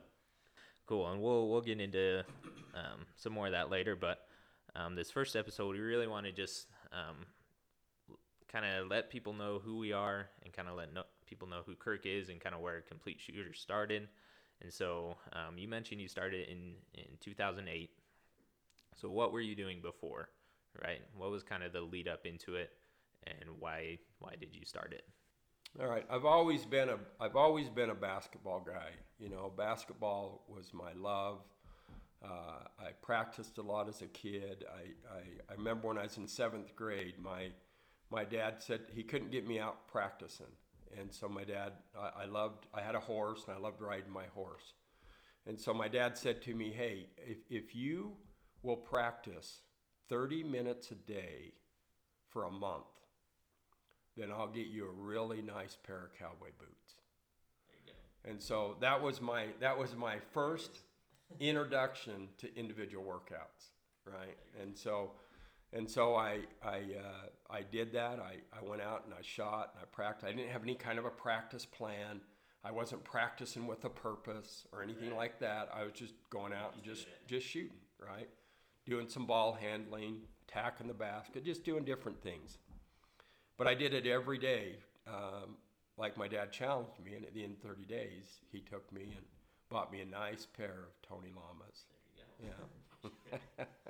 cool, 0.86 1.08
and 1.08 1.20
we'll 1.20 1.48
we'll 1.48 1.60
get 1.60 1.80
into 1.80 2.24
um, 2.74 3.06
some 3.14 3.32
more 3.32 3.46
of 3.46 3.52
that 3.52 3.70
later. 3.70 3.94
But 3.94 4.26
um, 4.74 4.96
this 4.96 5.10
first 5.10 5.36
episode, 5.36 5.72
we 5.74 5.80
really 5.80 6.08
want 6.08 6.26
to 6.26 6.32
just 6.32 6.66
um, 6.92 7.26
kind 8.52 8.66
of 8.66 8.88
let 8.88 9.10
people 9.10 9.32
know 9.32 9.60
who 9.64 9.78
we 9.78 9.92
are 9.92 10.28
and 10.44 10.52
kind 10.52 10.68
of 10.68 10.76
let 10.76 10.92
no- 10.92 11.04
people 11.26 11.48
know 11.48 11.62
who 11.64 11.74
Kirk 11.74 12.04
is 12.04 12.28
and 12.28 12.40
kind 12.40 12.54
of 12.54 12.60
where 12.60 12.82
Complete 12.82 13.18
Shooter 13.20 13.54
started. 13.54 14.08
And 14.60 14.72
so 14.72 15.16
um, 15.32 15.56
you 15.56 15.66
mentioned 15.66 16.00
you 16.00 16.08
started 16.08 16.48
in, 16.48 16.74
in 16.94 17.04
2008. 17.20 17.90
So 19.00 19.10
what 19.10 19.32
were 19.32 19.40
you 19.40 19.56
doing 19.56 19.80
before, 19.80 20.28
right? 20.84 21.00
What 21.16 21.30
was 21.30 21.42
kind 21.42 21.62
of 21.62 21.72
the 21.72 21.80
lead 21.80 22.06
up 22.06 22.26
into 22.26 22.54
it, 22.54 22.70
and 23.26 23.50
why 23.58 23.98
why 24.18 24.34
did 24.38 24.54
you 24.54 24.64
start 24.64 24.92
it? 24.92 25.04
All 25.80 25.88
right, 25.88 26.04
I've 26.10 26.26
always 26.26 26.66
been 26.66 26.90
a 26.90 26.98
I've 27.18 27.34
always 27.34 27.68
been 27.68 27.90
a 27.90 27.94
basketball 27.94 28.60
guy. 28.60 28.90
You 29.18 29.30
know, 29.30 29.50
basketball 29.56 30.44
was 30.46 30.72
my 30.74 30.92
love. 30.92 31.38
Uh, 32.22 32.68
I 32.78 32.90
practiced 33.00 33.58
a 33.58 33.62
lot 33.62 33.88
as 33.88 34.02
a 34.02 34.06
kid. 34.06 34.64
I, 34.72 35.16
I, 35.16 35.22
I 35.50 35.54
remember 35.56 35.88
when 35.88 35.98
I 35.98 36.04
was 36.04 36.18
in 36.18 36.28
seventh 36.28 36.76
grade, 36.76 37.14
my 37.20 37.48
my 38.12 38.24
dad 38.24 38.62
said 38.62 38.80
he 38.94 39.02
couldn't 39.02 39.30
get 39.30 39.46
me 39.46 39.58
out 39.58 39.88
practicing, 39.88 40.52
and 41.00 41.12
so 41.12 41.28
my 41.28 41.44
dad 41.44 41.72
I, 41.98 42.22
I 42.22 42.24
loved 42.26 42.66
I 42.74 42.82
had 42.82 42.94
a 42.94 43.00
horse 43.00 43.44
and 43.48 43.56
I 43.56 43.58
loved 43.58 43.80
riding 43.80 44.12
my 44.12 44.26
horse, 44.34 44.74
and 45.46 45.58
so 45.58 45.72
my 45.72 45.88
dad 45.88 46.18
said 46.18 46.42
to 46.42 46.54
me, 46.54 46.70
"Hey, 46.70 47.08
if 47.16 47.38
if 47.48 47.74
you 47.74 48.12
will 48.62 48.76
practice 48.76 49.62
30 50.08 50.44
minutes 50.44 50.90
a 50.90 50.94
day 50.94 51.54
for 52.28 52.44
a 52.44 52.50
month, 52.50 52.84
then 54.16 54.30
I'll 54.30 54.52
get 54.52 54.66
you 54.66 54.86
a 54.86 54.92
really 54.92 55.40
nice 55.40 55.76
pair 55.76 56.04
of 56.04 56.18
cowboy 56.18 56.50
boots." 56.58 56.96
And 58.24 58.40
so 58.40 58.76
that 58.80 59.02
was 59.02 59.20
my 59.20 59.46
that 59.60 59.76
was 59.76 59.96
my 59.96 60.18
first 60.32 60.80
introduction 61.40 62.28
to 62.38 62.54
individual 62.58 63.04
workouts, 63.04 63.70
right? 64.04 64.36
And 64.60 64.76
so 64.76 65.12
and 65.72 65.90
so 65.90 66.14
I 66.14 66.40
I 66.62 66.76
uh, 66.78 67.26
I 67.50 67.62
did 67.62 67.92
that. 67.92 68.18
I, 68.18 68.36
I 68.56 68.62
went 68.68 68.82
out 68.82 69.04
and 69.04 69.14
I 69.14 69.22
shot 69.22 69.72
and 69.74 69.82
I 69.82 69.86
practiced. 69.94 70.24
I 70.26 70.32
didn't 70.34 70.50
have 70.50 70.62
any 70.62 70.74
kind 70.74 70.98
of 70.98 71.04
a 71.04 71.10
practice 71.10 71.66
plan. 71.66 72.20
I 72.64 72.70
wasn't 72.70 73.02
practicing 73.04 73.66
with 73.66 73.84
a 73.84 73.90
purpose 73.90 74.66
or 74.72 74.82
anything 74.82 75.10
Right. 75.10 75.18
like 75.18 75.38
that. 75.40 75.68
I 75.74 75.82
was 75.82 75.92
just 75.94 76.14
going 76.30 76.52
out 76.52 76.74
and 76.74 76.82
Just 76.82 77.06
just 77.26 77.46
shooting, 77.46 77.76
right? 77.98 78.28
Doing 78.86 79.08
some 79.08 79.26
ball 79.26 79.52
handling, 79.54 80.22
attacking 80.48 80.86
the 80.88 80.94
basket, 80.94 81.44
just 81.44 81.64
doing 81.64 81.84
different 81.84 82.22
things. 82.22 82.58
But 83.56 83.66
I 83.66 83.74
did 83.74 83.94
it 83.94 84.06
every 84.06 84.38
day. 84.38 84.76
Um, 85.06 85.56
like 85.98 86.16
my 86.16 86.26
dad 86.28 86.52
challenged 86.52 86.98
me, 87.04 87.14
and 87.14 87.24
at 87.24 87.34
the 87.34 87.44
end 87.44 87.56
of 87.62 87.68
30 87.68 87.84
days, 87.84 88.40
he 88.50 88.60
took 88.60 88.90
me 88.92 89.02
and 89.16 89.24
bought 89.68 89.92
me 89.92 90.00
a 90.00 90.04
nice 90.06 90.46
pair 90.46 90.86
of 90.88 91.02
Tony 91.08 91.32
Lamas. 91.34 91.84
Yeah. 92.42 93.08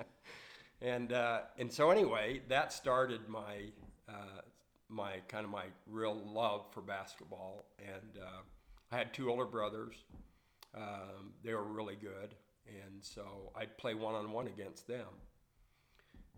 and 0.83 1.13
uh, 1.13 1.39
and 1.57 1.71
so 1.71 1.89
anyway, 1.89 2.41
that 2.49 2.73
started 2.73 3.21
my 3.29 3.71
uh, 4.09 4.41
my 4.89 5.13
kind 5.29 5.45
of 5.45 5.49
my 5.49 5.65
real 5.87 6.21
love 6.25 6.65
for 6.71 6.81
basketball. 6.81 7.65
And 7.79 8.21
uh, 8.21 8.41
I 8.91 8.97
had 8.97 9.13
two 9.13 9.31
older 9.31 9.45
brothers. 9.45 9.95
Um, 10.75 11.33
they 11.43 11.53
were 11.53 11.63
really 11.63 11.95
good, 11.95 12.35
and 12.67 13.01
so 13.01 13.51
I'd 13.55 13.77
play 13.77 13.93
one 13.93 14.13
on 14.13 14.31
one 14.31 14.47
against 14.47 14.87
them. 14.87 15.07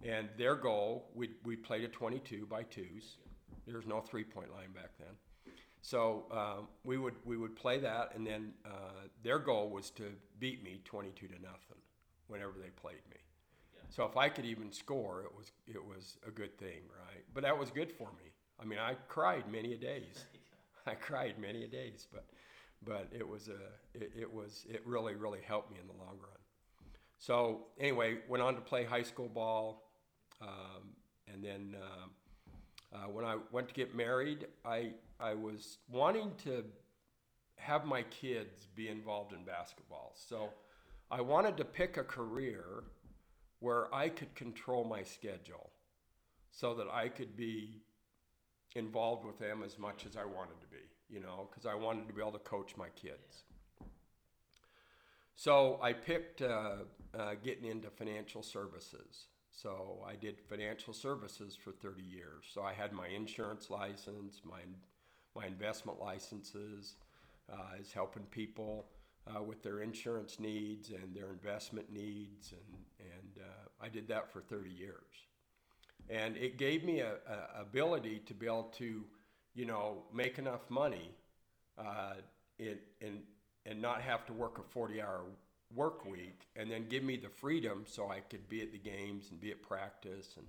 And 0.03 0.29
their 0.37 0.55
goal, 0.55 1.09
we 1.15 1.31
we 1.43 1.55
played 1.55 1.83
a 1.83 1.87
22 1.87 2.45
by 2.45 2.63
twos. 2.63 3.17
There 3.65 3.77
was 3.77 3.87
no 3.87 3.99
three 3.99 4.23
point 4.23 4.51
line 4.51 4.71
back 4.75 4.91
then. 4.99 5.15
So 5.81 6.25
um, 6.31 6.67
we 6.83 6.99
would 6.99 7.15
we 7.25 7.37
would 7.37 7.55
play 7.55 7.79
that, 7.79 8.11
and 8.13 8.27
then 8.27 8.53
uh, 8.63 9.07
their 9.23 9.39
goal 9.39 9.71
was 9.71 9.89
to 9.91 10.11
beat 10.37 10.63
me 10.63 10.81
22 10.85 11.27
to 11.27 11.33
nothing 11.41 11.81
whenever 12.27 12.53
they 12.61 12.69
played 12.69 13.01
me. 13.09 13.24
So 13.89 14.03
if 14.05 14.17
I 14.17 14.29
could 14.29 14.45
even 14.45 14.71
score, 14.71 15.21
it 15.21 15.35
was 15.35 15.51
it 15.67 15.83
was 15.83 16.17
a 16.27 16.31
good 16.31 16.57
thing, 16.57 16.81
right? 16.99 17.23
But 17.33 17.43
that 17.43 17.57
was 17.57 17.71
good 17.71 17.91
for 17.91 18.09
me. 18.09 18.31
I 18.59 18.65
mean, 18.65 18.79
I 18.79 18.95
cried 19.07 19.51
many 19.51 19.73
a 19.73 19.77
days. 19.77 20.25
I 20.85 20.95
cried 20.95 21.39
many 21.39 21.63
a 21.63 21.67
days, 21.67 22.07
but 22.11 22.25
but 22.83 23.07
it 23.11 23.27
was 23.27 23.47
a 23.47 23.97
it, 23.97 24.11
it 24.17 24.33
was 24.33 24.65
it 24.69 24.81
really 24.85 25.15
really 25.15 25.41
helped 25.45 25.71
me 25.71 25.77
in 25.79 25.87
the 25.87 25.93
long 25.93 26.17
run. 26.19 26.39
So 27.17 27.67
anyway, 27.79 28.19
went 28.27 28.43
on 28.43 28.55
to 28.55 28.61
play 28.61 28.83
high 28.83 29.03
school 29.03 29.29
ball, 29.29 29.89
um, 30.41 30.93
and 31.31 31.43
then 31.43 31.75
um 31.81 32.11
uh, 32.93 33.09
when 33.09 33.25
I 33.25 33.37
went 33.51 33.67
to 33.69 33.73
get 33.73 33.95
married, 33.95 34.47
I 34.63 34.91
I 35.19 35.33
was 35.33 35.77
wanting 35.89 36.31
to 36.43 36.63
have 37.57 37.85
my 37.85 38.03
kids 38.03 38.67
be 38.75 38.89
involved 38.89 39.33
in 39.33 39.43
basketball. 39.43 40.13
So 40.15 40.49
I 41.09 41.21
wanted 41.21 41.57
to 41.57 41.65
pick 41.65 41.97
a 41.97 42.03
career 42.03 42.83
where 43.59 43.93
I 43.93 44.09
could 44.09 44.33
control 44.35 44.83
my 44.83 45.03
schedule 45.03 45.71
so 46.51 46.73
that 46.75 46.87
I 46.91 47.09
could 47.09 47.35
be 47.35 47.81
involved 48.75 49.25
with 49.25 49.39
them 49.39 49.63
as 49.65 49.79
much 49.79 50.05
as 50.05 50.15
I 50.17 50.25
wanted 50.25 50.59
to 50.61 50.67
be, 50.67 50.83
you 51.09 51.19
know, 51.19 51.47
because 51.49 51.65
I 51.65 51.75
wanted 51.75 52.07
to 52.07 52.13
be 52.13 52.21
able 52.21 52.33
to 52.33 52.39
coach 52.39 52.75
my 52.77 52.89
kids. 52.89 53.43
So 55.35 55.79
I 55.81 55.93
picked 55.93 56.41
uh, 56.41 56.75
uh, 57.17 57.35
getting 57.43 57.65
into 57.65 57.89
financial 57.89 58.41
services. 58.41 59.27
So 59.51 60.03
I 60.07 60.15
did 60.15 60.39
financial 60.49 60.93
services 60.93 61.55
for 61.55 61.71
30 61.71 62.03
years. 62.03 62.45
So 62.53 62.61
I 62.61 62.73
had 62.73 62.91
my 62.93 63.07
insurance 63.07 63.69
license, 63.69 64.41
my 64.43 64.61
my 65.35 65.45
investment 65.47 65.99
licenses, 65.99 66.95
uh, 67.51 67.79
is 67.79 67.91
helping 67.91 68.23
people 68.23 68.85
uh, 69.27 69.41
with 69.41 69.63
their 69.63 69.81
insurance 69.81 70.39
needs 70.39 70.89
and 70.89 71.15
their 71.15 71.29
investment 71.29 71.91
needs, 71.91 72.51
and 72.51 72.77
and 72.99 73.43
uh, 73.43 73.85
I 73.85 73.89
did 73.89 74.07
that 74.07 74.31
for 74.31 74.41
30 74.41 74.69
years, 74.69 75.27
and 76.09 76.37
it 76.37 76.57
gave 76.57 76.83
me 76.83 76.99
a, 76.99 77.13
a 77.27 77.61
ability 77.61 78.21
to 78.25 78.33
be 78.33 78.45
able 78.45 78.71
to, 78.77 79.03
you 79.53 79.65
know, 79.65 80.03
make 80.13 80.37
enough 80.37 80.69
money, 80.69 81.11
uh, 81.77 82.13
in, 82.59 82.77
in 83.01 83.19
and 83.65 83.81
not 83.81 84.01
have 84.01 84.25
to 84.27 84.33
work 84.33 84.59
a 84.59 84.77
40-hour 84.77 85.21
work 85.73 86.05
week, 86.05 86.47
and 86.55 86.69
then 86.69 86.85
give 86.87 87.03
me 87.03 87.17
the 87.17 87.29
freedom 87.29 87.83
so 87.85 88.09
I 88.09 88.19
could 88.19 88.47
be 88.47 88.61
at 88.61 88.71
the 88.71 88.77
games 88.77 89.31
and 89.31 89.39
be 89.39 89.51
at 89.51 89.61
practice 89.61 90.35
and 90.37 90.45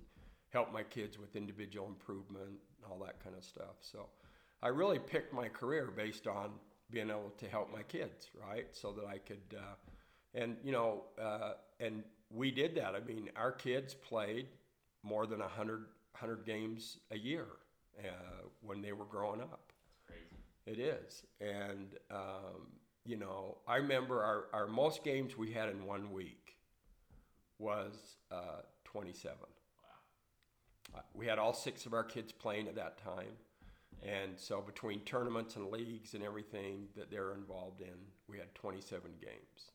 help 0.49 0.71
my 0.71 0.83
kids 0.83 1.17
with 1.19 1.35
individual 1.35 1.87
improvement 1.87 2.45
and 2.47 2.91
all 2.91 2.99
that 3.05 3.21
kind 3.23 3.35
of 3.35 3.43
stuff. 3.43 3.75
So 3.81 4.05
I 4.61 4.69
really 4.69 4.99
picked 4.99 5.33
my 5.33 5.49
career 5.49 5.91
based 5.95 6.27
on 6.27 6.51
being 6.91 7.09
able 7.09 7.31
to 7.37 7.47
help 7.47 7.71
my 7.71 7.83
kids, 7.83 8.29
right? 8.49 8.67
So 8.71 8.91
that 8.93 9.05
I 9.05 9.17
could, 9.17 9.55
uh, 9.55 9.75
and 10.33 10.57
you 10.63 10.71
know, 10.71 11.03
uh, 11.21 11.53
and 11.79 12.03
we 12.29 12.51
did 12.51 12.75
that. 12.75 12.95
I 12.95 12.99
mean, 13.01 13.29
our 13.35 13.51
kids 13.51 13.93
played 13.93 14.47
more 15.03 15.25
than 15.25 15.39
100, 15.39 15.79
100 16.19 16.45
games 16.45 16.97
a 17.11 17.17
year 17.17 17.45
uh, 17.99 18.47
when 18.61 18.81
they 18.81 18.91
were 18.91 19.05
growing 19.05 19.41
up. 19.41 19.71
Crazy. 20.07 20.21
It 20.65 20.79
is. 20.81 21.23
And, 21.39 21.95
um, 22.11 22.67
you 23.05 23.15
know, 23.15 23.57
I 23.67 23.77
remember 23.77 24.21
our, 24.23 24.45
our 24.53 24.67
most 24.67 25.03
games 25.03 25.37
we 25.37 25.51
had 25.51 25.69
in 25.69 25.85
one 25.85 26.11
week 26.11 26.57
was 27.59 28.17
uh, 28.31 28.61
27. 28.83 29.37
Uh, 30.95 30.99
We 31.13 31.25
had 31.25 31.39
all 31.39 31.53
six 31.53 31.85
of 31.85 31.93
our 31.93 32.03
kids 32.03 32.31
playing 32.31 32.67
at 32.67 32.75
that 32.75 32.97
time. 33.03 33.37
And 34.03 34.31
so 34.37 34.61
between 34.61 35.01
tournaments 35.01 35.55
and 35.55 35.71
leagues 35.71 36.13
and 36.13 36.23
everything 36.23 36.87
that 36.95 37.09
they're 37.09 37.33
involved 37.33 37.81
in, 37.81 37.95
we 38.27 38.37
had 38.37 38.53
27 38.55 39.11
games. 39.19 39.71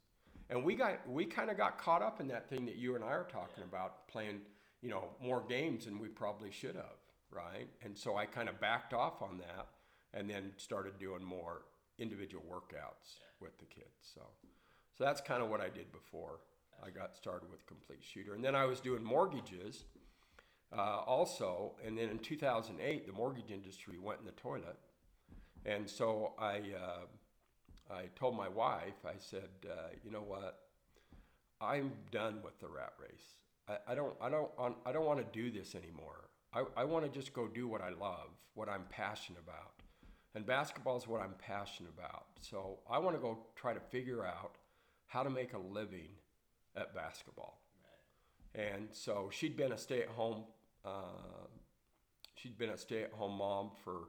And 0.51 0.65
we 0.65 0.75
got 0.75 1.09
we 1.09 1.25
kind 1.25 1.51
of 1.51 1.57
got 1.57 1.79
caught 1.79 2.03
up 2.03 2.21
in 2.21 2.29
that 2.29 2.49
thing 2.49 2.67
that 2.67 2.77
you 2.77 2.95
and 2.95 3.03
I 3.03 3.09
are 3.09 3.29
talking 3.31 3.65
about, 3.65 4.07
playing, 4.09 4.41
you 4.81 4.91
know, 4.91 5.11
more 5.23 5.43
games 5.49 5.87
than 5.87 5.99
we 5.99 6.09
probably 6.09 6.51
should 6.51 6.77
have, 6.77 7.01
right? 7.31 7.69
And 7.83 7.97
so 7.97 8.17
I 8.17 8.27
kind 8.27 8.49
of 8.49 8.61
backed 8.61 8.93
off 8.93 9.23
on 9.23 9.39
that 9.39 9.69
and 10.13 10.29
then 10.29 10.53
started 10.57 10.99
doing 10.99 11.25
more 11.25 11.63
individual 11.99 12.45
workouts 12.51 13.17
with 13.41 13.59
the 13.59 13.65
kids. 13.65 14.13
So 14.15 14.23
so 14.97 15.05
that's 15.05 15.21
kind 15.21 15.43
of 15.43 15.49
what 15.49 15.61
I 15.61 15.69
did 15.69 15.91
before 15.91 16.41
I 16.85 16.91
got 16.91 17.15
started 17.17 17.51
with 17.51 17.67
Complete 17.67 18.03
Shooter. 18.03 18.35
And 18.35 18.45
then 18.45 18.55
I 18.55 18.67
was 18.67 18.81
doing 18.81 19.03
mortgages 19.03 19.85
uh, 20.77 21.01
also. 21.07 21.73
And 21.85 21.97
then 21.99 22.09
in 22.09 22.19
2008, 22.19 23.07
the 23.07 23.13
mortgage 23.13 23.51
industry 23.51 23.99
went 23.99 24.21
in 24.21 24.27
the 24.27 24.33
toilet. 24.33 24.79
And 25.65 25.89
so 25.89 26.33
I, 26.39 26.61
uh, 26.77 27.93
I 27.93 28.07
told 28.17 28.37
my 28.37 28.49
wife, 28.49 29.05
I 29.05 29.15
said, 29.19 29.51
uh, 29.71 29.89
you 30.05 30.11
know 30.11 30.23
what? 30.27 30.59
I'm 31.61 31.93
done 32.11 32.41
with 32.43 32.59
the 32.59 32.69
rat 32.69 32.95
race. 33.01 33.37
I, 33.69 33.93
I 33.93 33.95
don't, 33.95 34.15
I 34.21 34.29
don't, 34.29 34.51
I 34.85 34.93
don't 34.93 35.07
want 35.07 35.21
to 35.21 35.39
do 35.39 35.51
this 35.51 35.75
anymore. 35.75 36.29
I, 36.53 36.65
I 36.77 36.85
want 36.85 37.05
to 37.05 37.11
just 37.11 37.33
go 37.33 37.47
do 37.47 37.69
what 37.69 37.81
I 37.81 37.91
love, 37.91 38.31
what 38.55 38.69
I'm 38.69 38.85
passionate 38.91 39.41
about. 39.43 39.73
And 40.35 40.47
basketball 40.47 40.97
is 40.97 41.07
what 41.07 41.21
I'm 41.21 41.35
passionate 41.39 41.93
about. 41.97 42.27
So 42.41 42.79
I 42.91 42.99
want 42.99 43.17
to 43.17 43.23
go 43.23 43.39
try 43.55 43.75
to 43.75 43.81
figure 43.81 44.25
out 44.27 44.57
how 45.07 45.23
to 45.23 45.31
make 45.31 45.53
a 45.53 45.59
living 45.59 46.09
at 46.75 46.95
basketball. 46.95 47.61
And 48.55 48.89
so 48.93 49.31
she'd 49.31 49.57
been 49.57 49.73
a 49.73 49.79
stay-at-home. 49.79 50.45
Uh, 50.85 51.47
she'd 52.35 52.59
been 52.59 52.71
a 52.71 52.79
stay-at-home 52.79 53.37
mom 53.39 53.71
for 53.85 54.09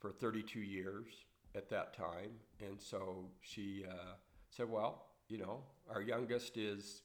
for 0.00 0.10
32 0.10 0.60
years 0.60 1.06
at 1.54 1.68
that 1.70 1.94
time, 1.94 2.32
and 2.60 2.80
so 2.80 3.30
she 3.40 3.84
uh, 3.88 4.14
said, 4.50 4.68
"Well, 4.68 5.06
you 5.28 5.38
know, 5.38 5.62
our 5.88 6.02
youngest 6.02 6.56
is 6.56 7.02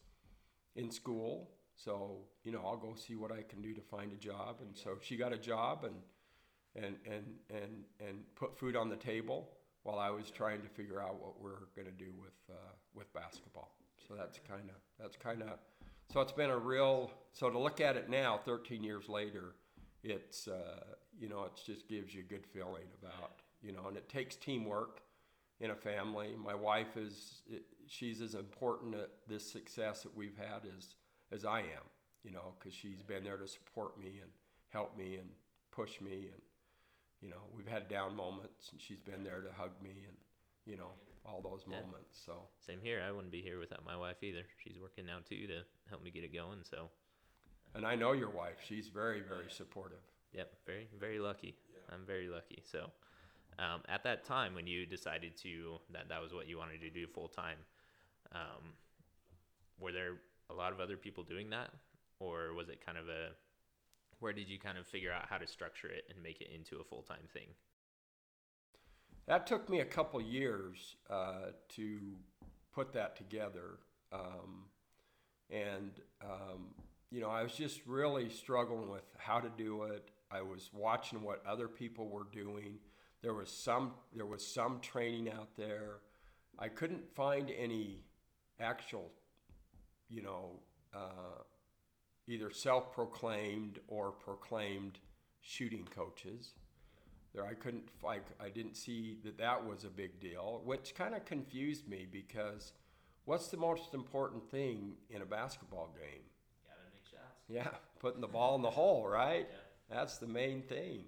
in 0.75 0.91
school, 0.91 1.49
So 1.75 2.17
you 2.43 2.51
know, 2.51 2.61
I'll 2.65 2.77
go 2.77 2.95
see 2.95 3.15
what 3.15 3.31
I 3.31 3.43
can 3.43 3.61
do 3.61 3.73
to 3.73 3.81
find 3.81 4.11
a 4.11 4.15
job. 4.15 4.57
And 4.61 4.75
so 4.75 4.97
she 5.01 5.15
got 5.15 5.31
a 5.33 5.37
job 5.37 5.85
and 5.85 5.95
and 6.75 6.95
and 7.05 7.25
and 7.49 7.85
and 7.99 8.35
put 8.35 8.57
food 8.57 8.75
on 8.75 8.89
the 8.89 8.95
table 8.95 9.49
while 9.83 9.99
I 9.99 10.09
was 10.09 10.31
trying 10.31 10.61
to 10.63 10.67
figure 10.69 11.01
out 11.01 11.21
what 11.21 11.39
we're 11.39 11.67
going 11.75 11.85
to 11.87 12.05
do 12.05 12.11
with 12.19 12.37
uh, 12.49 12.73
with 12.95 13.11
basketball. 13.13 13.75
So 14.07 14.15
that's 14.15 14.39
kind 14.47 14.69
of 14.69 14.75
that's 14.99 15.17
kind 15.17 15.43
of 15.43 15.59
so 16.11 16.21
it's 16.21 16.31
been 16.31 16.49
a 16.49 16.57
real 16.57 17.11
so 17.33 17.49
to 17.49 17.59
look 17.59 17.81
at 17.81 17.95
it 17.95 18.09
now, 18.09 18.39
13 18.45 18.83
years 18.83 19.07
later, 19.07 19.53
it's 20.03 20.47
uh, 20.47 20.83
you 21.19 21.29
know 21.29 21.43
it 21.43 21.59
just 21.65 21.87
gives 21.87 22.13
you 22.13 22.21
a 22.21 22.23
good 22.23 22.45
feeling 22.45 22.87
about 23.01 23.41
you 23.61 23.71
know, 23.71 23.87
and 23.87 23.97
it 23.97 24.07
takes 24.09 24.35
teamwork 24.35 25.01
in 25.59 25.71
a 25.71 25.75
family. 25.75 26.35
My 26.41 26.53
wife 26.53 26.95
is 26.95 27.41
she's 27.87 28.21
as 28.21 28.35
important 28.35 28.95
at 28.95 29.09
this 29.27 29.49
success 29.49 30.03
that 30.03 30.15
we've 30.15 30.37
had 30.37 30.61
as 30.77 30.95
as 31.31 31.45
I 31.45 31.59
am, 31.59 31.85
you 32.23 32.31
know, 32.31 32.53
because 32.57 32.73
she's 32.73 33.01
been 33.01 33.23
there 33.23 33.37
to 33.37 33.47
support 33.47 33.99
me 33.99 34.19
and 34.21 34.31
help 34.69 34.97
me 34.97 35.15
and 35.15 35.29
push 35.71 36.01
me 36.01 36.29
and 36.33 36.41
you 37.21 37.29
know 37.29 37.41
we've 37.55 37.67
had 37.67 37.87
down 37.87 38.15
moments 38.15 38.69
and 38.71 38.81
she's 38.81 38.99
been 38.99 39.23
there 39.23 39.41
to 39.41 39.51
hug 39.55 39.71
me 39.81 39.91
and 40.07 40.17
you 40.65 40.75
know 40.75 40.89
all 41.27 41.41
those 41.41 41.63
yeah. 41.67 41.81
moments 41.81 42.19
so. 42.25 42.47
Same 42.65 42.79
here 42.81 43.03
i 43.07 43.11
wouldn't 43.11 43.31
be 43.31 43.41
here 43.41 43.59
without 43.59 43.85
my 43.85 43.97
wife 43.97 44.23
either. 44.23 44.43
She's 44.63 44.79
working 44.79 45.05
now 45.05 45.19
too 45.27 45.47
to 45.47 45.61
help 45.89 46.03
me 46.03 46.11
get 46.11 46.23
it 46.23 46.33
going 46.33 46.59
so. 46.63 46.89
And 47.75 47.85
i 47.85 47.95
know 47.95 48.13
your 48.13 48.29
wife 48.29 48.57
she's 48.65 48.87
very 48.87 49.21
very 49.21 49.49
supportive. 49.49 49.99
Yep 50.33 50.51
very 50.65 50.87
very 50.99 51.19
lucky. 51.19 51.55
Yeah. 51.71 51.95
i'm 51.95 52.05
very 52.05 52.27
lucky 52.27 52.63
so 52.65 52.91
um, 53.59 53.81
at 53.89 54.03
that 54.03 54.23
time 54.23 54.53
when 54.53 54.67
you 54.67 54.85
decided 54.85 55.35
to 55.37 55.77
that 55.91 56.09
that 56.09 56.21
was 56.21 56.33
what 56.33 56.47
you 56.47 56.57
wanted 56.57 56.81
to 56.81 56.89
do 56.89 57.07
full 57.07 57.27
time 57.27 57.57
um, 58.33 58.73
were 59.79 59.91
there 59.91 60.17
a 60.49 60.53
lot 60.53 60.73
of 60.73 60.79
other 60.79 60.97
people 60.97 61.23
doing 61.23 61.49
that? 61.51 61.69
Or 62.19 62.53
was 62.53 62.69
it 62.69 62.85
kind 62.85 62.97
of 62.97 63.07
a 63.07 63.29
where 64.19 64.33
did 64.33 64.49
you 64.49 64.57
kind 64.57 64.77
of 64.77 64.87
figure 64.87 65.11
out 65.11 65.27
how 65.29 65.37
to 65.37 65.45
structure 65.45 65.87
it 65.87 66.05
and 66.09 66.21
make 66.23 66.41
it 66.41 66.49
into 66.53 66.81
a 66.81 66.83
full 66.83 67.03
time 67.03 67.27
thing? 67.33 67.49
That 69.27 69.45
took 69.45 69.69
me 69.69 69.81
a 69.81 69.85
couple 69.85 70.21
years 70.21 70.95
uh, 71.09 71.51
to 71.75 71.99
put 72.73 72.93
that 72.93 73.17
together. 73.17 73.79
Um, 74.13 74.65
and, 75.49 75.91
um, 76.23 76.67
you 77.11 77.19
know, 77.19 77.29
I 77.29 77.43
was 77.43 77.51
just 77.51 77.81
really 77.85 78.29
struggling 78.29 78.89
with 78.89 79.03
how 79.17 79.39
to 79.39 79.49
do 79.57 79.83
it. 79.83 80.11
I 80.31 80.41
was 80.41 80.69
watching 80.73 81.21
what 81.21 81.45
other 81.45 81.67
people 81.67 82.07
were 82.07 82.27
doing. 82.31 82.79
There 83.21 83.33
was 83.33 83.49
some 83.49 83.93
there 84.15 84.25
was 84.25 84.45
some 84.45 84.79
training 84.79 85.29
out 85.31 85.49
there. 85.57 85.99
I 86.59 86.69
couldn't 86.69 87.03
find 87.15 87.51
any 87.57 88.03
actual, 88.59 89.11
you 90.09 90.21
know, 90.21 90.59
uh, 90.93 91.41
either 92.27 92.51
self-proclaimed 92.51 93.79
or 93.87 94.11
proclaimed 94.11 94.99
shooting 95.41 95.87
coaches. 95.93 96.53
There, 97.37 97.45
I 97.45 97.53
couldn't, 97.53 97.89
I, 98.03 98.17
I 98.43 98.49
didn't 98.49 98.75
see 98.75 99.19
that 99.23 99.37
that 99.37 99.63
was 99.63 99.83
a 99.83 99.89
big 99.89 100.19
deal, 100.19 100.63
which 100.65 100.95
kind 100.95 101.13
of 101.13 101.23
confused 101.23 101.87
me 101.87 102.07
because 102.11 102.73
what's 103.25 103.49
the 103.49 103.57
most 103.57 103.93
important 103.93 104.49
thing 104.49 104.93
in 105.11 105.21
a 105.21 105.25
basketball 105.25 105.93
game? 105.95 106.23
Gotta 106.65 106.79
make 106.91 107.05
shots. 107.05 107.43
Yeah, 107.47 107.77
putting 107.99 108.21
the 108.21 108.27
ball 108.27 108.55
in 108.55 108.63
the 108.63 108.71
hole, 108.71 109.07
right? 109.07 109.47
Yeah. 109.47 109.97
That's 109.97 110.17
the 110.17 110.25
main 110.25 110.63
thing. 110.63 111.03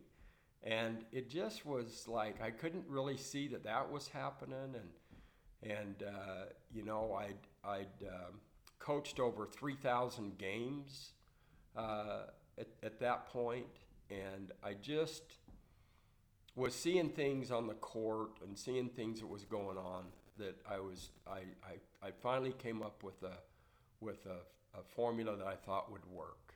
And 0.64 1.04
it 1.12 1.32
just 1.32 1.66
was 1.66 2.08
like 2.08 2.40
I 2.44 2.52
couldn't 2.52 2.86
really 2.88 3.18
see 3.18 3.48
that 3.48 3.64
that 3.64 3.92
was 3.92 4.08
happening, 4.08 4.76
and 4.76 5.72
and 5.72 6.04
uh, 6.04 6.46
you 6.72 6.86
know 6.86 7.18
I'd 7.20 7.68
I'd 7.68 8.06
um, 8.08 8.40
coached 8.78 9.20
over 9.20 9.48
3,000 9.48 10.38
games 10.38 11.14
uh, 11.76 12.26
at, 12.60 12.68
at 12.84 13.00
that 13.00 13.30
point, 13.30 13.66
and 14.12 14.52
I 14.64 14.74
just 14.74 15.39
was 16.60 16.76
seeing 16.76 17.10
things 17.10 17.52
on 17.52 17.68
the 17.68 17.74
court 17.76 18.32
and 18.46 18.58
seeing 18.58 18.90
things 18.90 19.22
that 19.22 19.28
was 19.28 19.46
going 19.46 19.78
on 19.78 20.04
that 20.38 20.56
I 20.70 20.80
was 20.80 21.10
I, 21.26 21.40
I, 21.64 22.08
I 22.08 22.12
finally 22.12 22.52
came 22.52 22.82
up 22.82 23.02
with 23.02 23.24
a 23.24 23.38
with 24.02 24.26
a, 24.26 24.78
a 24.78 24.84
formula 24.84 25.38
that 25.38 25.48
I 25.48 25.56
thought 25.56 25.92
would 25.92 26.06
work. 26.12 26.54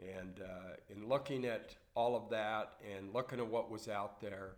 And 0.00 0.40
uh, 0.40 0.76
in 0.88 1.08
looking 1.08 1.44
at 1.44 1.74
all 1.94 2.16
of 2.16 2.28
that 2.30 2.72
and 2.96 3.12
looking 3.12 3.38
at 3.38 3.46
what 3.46 3.70
was 3.70 3.88
out 3.88 4.20
there 4.20 4.52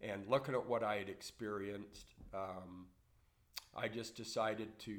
and 0.00 0.26
looking 0.26 0.54
at 0.54 0.66
what 0.66 0.82
I 0.82 0.96
had 0.96 1.08
experienced, 1.08 2.06
um, 2.34 2.86
I 3.76 3.88
just 3.88 4.16
decided 4.16 4.76
to, 4.80 4.96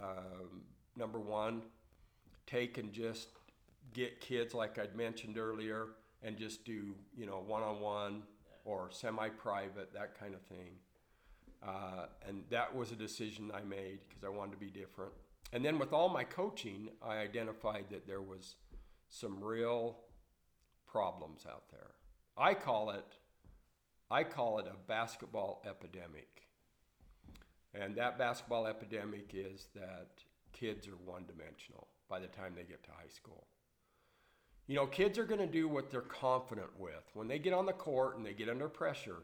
um, 0.00 0.62
number 0.96 1.18
one, 1.18 1.62
take 2.46 2.76
and 2.76 2.92
just 2.92 3.28
get 3.94 4.20
kids, 4.20 4.52
like 4.52 4.78
I'd 4.78 4.94
mentioned 4.94 5.38
earlier, 5.38 5.88
and 6.22 6.36
just 6.36 6.64
do, 6.64 6.94
you 7.16 7.26
know, 7.26 7.42
one 7.44 7.62
on 7.62 7.80
one 7.80 8.22
or 8.64 8.88
semi 8.90 9.28
private, 9.28 9.92
that 9.94 10.18
kind 10.18 10.34
of 10.34 10.40
thing. 10.42 10.74
Uh, 11.62 12.06
and 12.26 12.42
that 12.50 12.74
was 12.74 12.90
a 12.90 12.96
decision 12.96 13.50
I 13.54 13.62
made 13.62 14.00
because 14.08 14.24
I 14.24 14.28
wanted 14.28 14.52
to 14.52 14.56
be 14.58 14.70
different. 14.70 15.12
And 15.52 15.64
then 15.64 15.78
with 15.78 15.92
all 15.92 16.08
my 16.08 16.24
coaching, 16.24 16.88
I 17.02 17.16
identified 17.18 17.86
that 17.90 18.06
there 18.06 18.22
was 18.22 18.56
some 19.08 19.42
real 19.42 19.98
problems 20.86 21.46
out 21.48 21.64
there. 21.70 21.90
I 22.36 22.54
call 22.54 22.90
it 22.90 23.04
I 24.10 24.24
call 24.24 24.58
it 24.58 24.66
a 24.66 24.76
basketball 24.86 25.62
epidemic. 25.66 26.42
And 27.74 27.96
that 27.96 28.18
basketball 28.18 28.66
epidemic 28.66 29.30
is 29.32 29.68
that 29.74 30.08
kids 30.52 30.86
are 30.86 30.98
one 31.06 31.24
dimensional 31.26 31.88
by 32.10 32.18
the 32.18 32.26
time 32.26 32.52
they 32.54 32.64
get 32.64 32.84
to 32.84 32.90
high 32.90 33.08
school. 33.08 33.46
You 34.72 34.78
know, 34.78 34.86
kids 34.86 35.18
are 35.18 35.26
going 35.26 35.38
to 35.38 35.46
do 35.46 35.68
what 35.68 35.90
they're 35.90 36.00
confident 36.00 36.70
with. 36.78 37.04
When 37.12 37.28
they 37.28 37.38
get 37.38 37.52
on 37.52 37.66
the 37.66 37.74
court 37.74 38.16
and 38.16 38.24
they 38.24 38.32
get 38.32 38.48
under 38.48 38.70
pressure, 38.70 39.18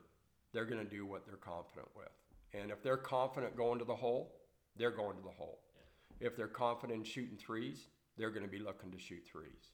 they're 0.53 0.67
going 0.67 0.85
to 0.85 0.91
do 0.91 1.07
what 1.07 1.25
they're 1.25 1.37
confident 1.37 1.89
with. 1.97 2.11
And 2.53 2.71
if 2.71 2.83
they're 2.83 2.99
confident 2.99 3.57
going 3.57 3.79
to 3.79 3.87
the 3.87 3.97
hole, 3.97 4.35
they're 4.77 4.91
going 4.91 5.17
to 5.17 5.23
the 5.23 5.31
hole. 5.31 5.61
If 6.21 6.37
they're 6.37 6.49
confident 6.49 6.99
in 6.99 7.05
shooting 7.05 7.39
threes, 7.39 7.87
they're 8.19 8.29
going 8.29 8.43
to 8.43 8.51
be 8.51 8.59
looking 8.59 8.91
to 8.91 8.99
shoot 8.99 9.23
threes. 9.27 9.73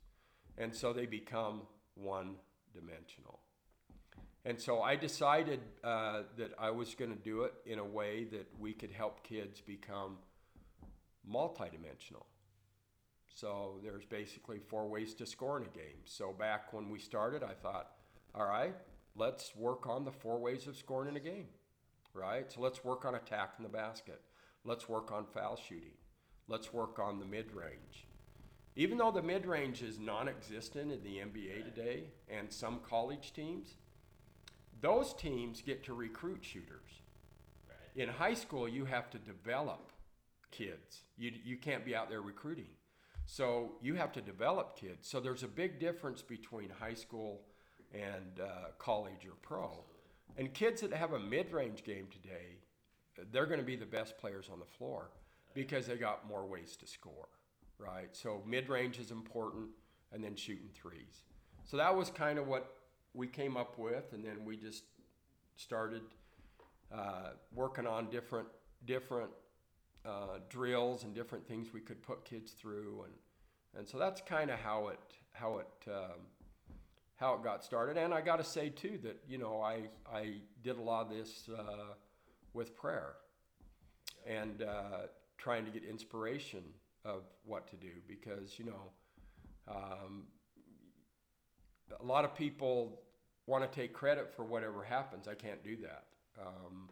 And 0.58 0.72
so 0.72 0.92
they 0.92 1.06
become 1.06 1.62
one 1.96 2.36
dimensional. 2.72 3.40
And 4.44 4.60
so 4.60 4.80
I 4.80 4.94
decided 4.94 5.58
uh, 5.82 6.22
that 6.36 6.52
I 6.56 6.70
was 6.70 6.94
going 6.94 7.10
to 7.10 7.20
do 7.20 7.42
it 7.42 7.54
in 7.66 7.80
a 7.80 7.84
way 7.84 8.28
that 8.30 8.46
we 8.60 8.74
could 8.74 8.92
help 8.92 9.24
kids 9.24 9.60
become 9.60 10.18
multidimensional. 11.28 12.26
So 13.34 13.80
there's 13.82 14.04
basically 14.04 14.60
four 14.60 14.88
ways 14.88 15.12
to 15.14 15.26
score 15.26 15.56
in 15.56 15.64
a 15.64 15.68
game. 15.68 15.98
So 16.04 16.32
back 16.32 16.72
when 16.72 16.88
we 16.88 17.00
started, 17.00 17.42
I 17.42 17.52
thought, 17.52 17.90
all 18.32 18.46
right, 18.46 18.74
let's 19.16 19.54
work 19.56 19.88
on 19.88 20.04
the 20.04 20.12
four 20.12 20.38
ways 20.38 20.68
of 20.68 20.76
scoring 20.76 21.08
in 21.08 21.16
a 21.16 21.20
game, 21.20 21.48
right? 22.14 22.50
So 22.50 22.60
let's 22.60 22.84
work 22.84 23.04
on 23.04 23.16
attacking 23.16 23.64
the 23.64 23.68
basket. 23.68 24.20
Let's 24.64 24.88
work 24.88 25.10
on 25.10 25.26
foul 25.26 25.56
shooting. 25.56 25.96
Let's 26.46 26.72
work 26.72 26.98
on 27.00 27.18
the 27.18 27.26
mid 27.26 27.52
range. 27.52 28.06
Even 28.76 28.98
though 28.98 29.10
the 29.10 29.22
mid 29.22 29.46
range 29.46 29.82
is 29.82 29.98
non 29.98 30.28
existent 30.28 30.92
in 30.92 31.02
the 31.02 31.18
NBA 31.18 31.64
today 31.64 32.04
and 32.28 32.52
some 32.52 32.80
college 32.88 33.32
teams, 33.32 33.74
those 34.80 35.12
teams 35.12 35.60
get 35.60 35.84
to 35.84 35.94
recruit 35.94 36.44
shooters. 36.44 37.00
Right. 37.68 38.02
In 38.02 38.08
high 38.08 38.34
school, 38.34 38.68
you 38.68 38.84
have 38.84 39.10
to 39.10 39.18
develop 39.18 39.92
kids. 40.50 41.02
You, 41.16 41.32
you 41.44 41.56
can't 41.56 41.84
be 41.84 41.96
out 41.96 42.10
there 42.10 42.20
recruiting. 42.20 42.68
So 43.26 43.72
you 43.80 43.94
have 43.94 44.12
to 44.12 44.20
develop 44.20 44.78
kids. 44.78 45.08
So 45.08 45.20
there's 45.20 45.42
a 45.42 45.48
big 45.48 45.80
difference 45.80 46.22
between 46.22 46.68
high 46.70 46.94
school 46.94 47.42
and 47.92 48.40
uh, 48.40 48.70
college 48.78 49.26
or 49.26 49.34
pro. 49.42 49.84
And 50.36 50.52
kids 50.52 50.80
that 50.80 50.92
have 50.92 51.12
a 51.12 51.18
mid 51.18 51.52
range 51.52 51.84
game 51.84 52.08
today, 52.10 52.58
they're 53.32 53.46
going 53.46 53.60
to 53.60 53.66
be 53.66 53.76
the 53.76 53.86
best 53.86 54.18
players 54.18 54.48
on 54.52 54.58
the 54.58 54.66
floor 54.66 55.10
because 55.54 55.86
they 55.86 55.96
got 55.96 56.26
more 56.28 56.44
ways 56.44 56.76
to 56.76 56.86
score, 56.86 57.28
right? 57.78 58.08
So 58.12 58.42
mid 58.44 58.68
range 58.68 58.98
is 58.98 59.10
important, 59.12 59.68
and 60.12 60.22
then 60.22 60.34
shooting 60.34 60.70
threes. 60.74 61.22
So 61.64 61.76
that 61.76 61.94
was 61.94 62.10
kind 62.10 62.38
of 62.38 62.46
what 62.46 62.74
we 63.14 63.26
came 63.28 63.56
up 63.56 63.78
with, 63.78 64.12
and 64.12 64.24
then 64.24 64.44
we 64.44 64.56
just 64.56 64.84
started 65.56 66.02
uh, 66.92 67.30
working 67.52 67.86
on 67.86 68.10
different 68.10 68.48
different 68.86 69.30
uh, 70.04 70.38
drills 70.48 71.04
and 71.04 71.14
different 71.14 71.46
things 71.46 71.72
we 71.72 71.80
could 71.80 72.02
put 72.02 72.24
kids 72.24 72.52
through, 72.52 73.04
and 73.04 73.14
and 73.76 73.88
so 73.88 73.98
that's 73.98 74.20
kind 74.20 74.50
of 74.50 74.58
how 74.58 74.88
it 74.88 75.00
how 75.32 75.58
it 75.58 75.90
um, 75.90 76.20
how 77.16 77.34
it 77.34 77.42
got 77.42 77.64
started. 77.64 77.96
And 77.96 78.12
I 78.12 78.20
got 78.20 78.36
to 78.36 78.44
say 78.44 78.68
too 78.68 78.98
that 79.02 79.22
you 79.28 79.38
know 79.38 79.60
I 79.60 79.88
I 80.12 80.36
did 80.62 80.76
a 80.76 80.82
lot 80.82 81.06
of 81.06 81.10
this 81.10 81.48
uh, 81.56 81.94
with 82.52 82.76
prayer 82.76 83.14
and 84.26 84.62
uh, 84.62 85.06
trying 85.38 85.64
to 85.64 85.70
get 85.70 85.84
inspiration 85.84 86.62
of 87.04 87.22
what 87.44 87.68
to 87.68 87.76
do 87.76 87.90
because 88.08 88.58
you 88.58 88.64
know 88.66 88.90
um, 89.68 90.24
a 92.00 92.04
lot 92.04 92.24
of 92.24 92.34
people 92.34 93.00
want 93.46 93.70
to 93.70 93.80
take 93.80 93.92
credit 93.92 94.32
for 94.34 94.44
whatever 94.44 94.82
happens. 94.82 95.28
I 95.28 95.34
can't 95.34 95.62
do 95.62 95.76
that. 95.76 96.04
Um, 96.40 96.88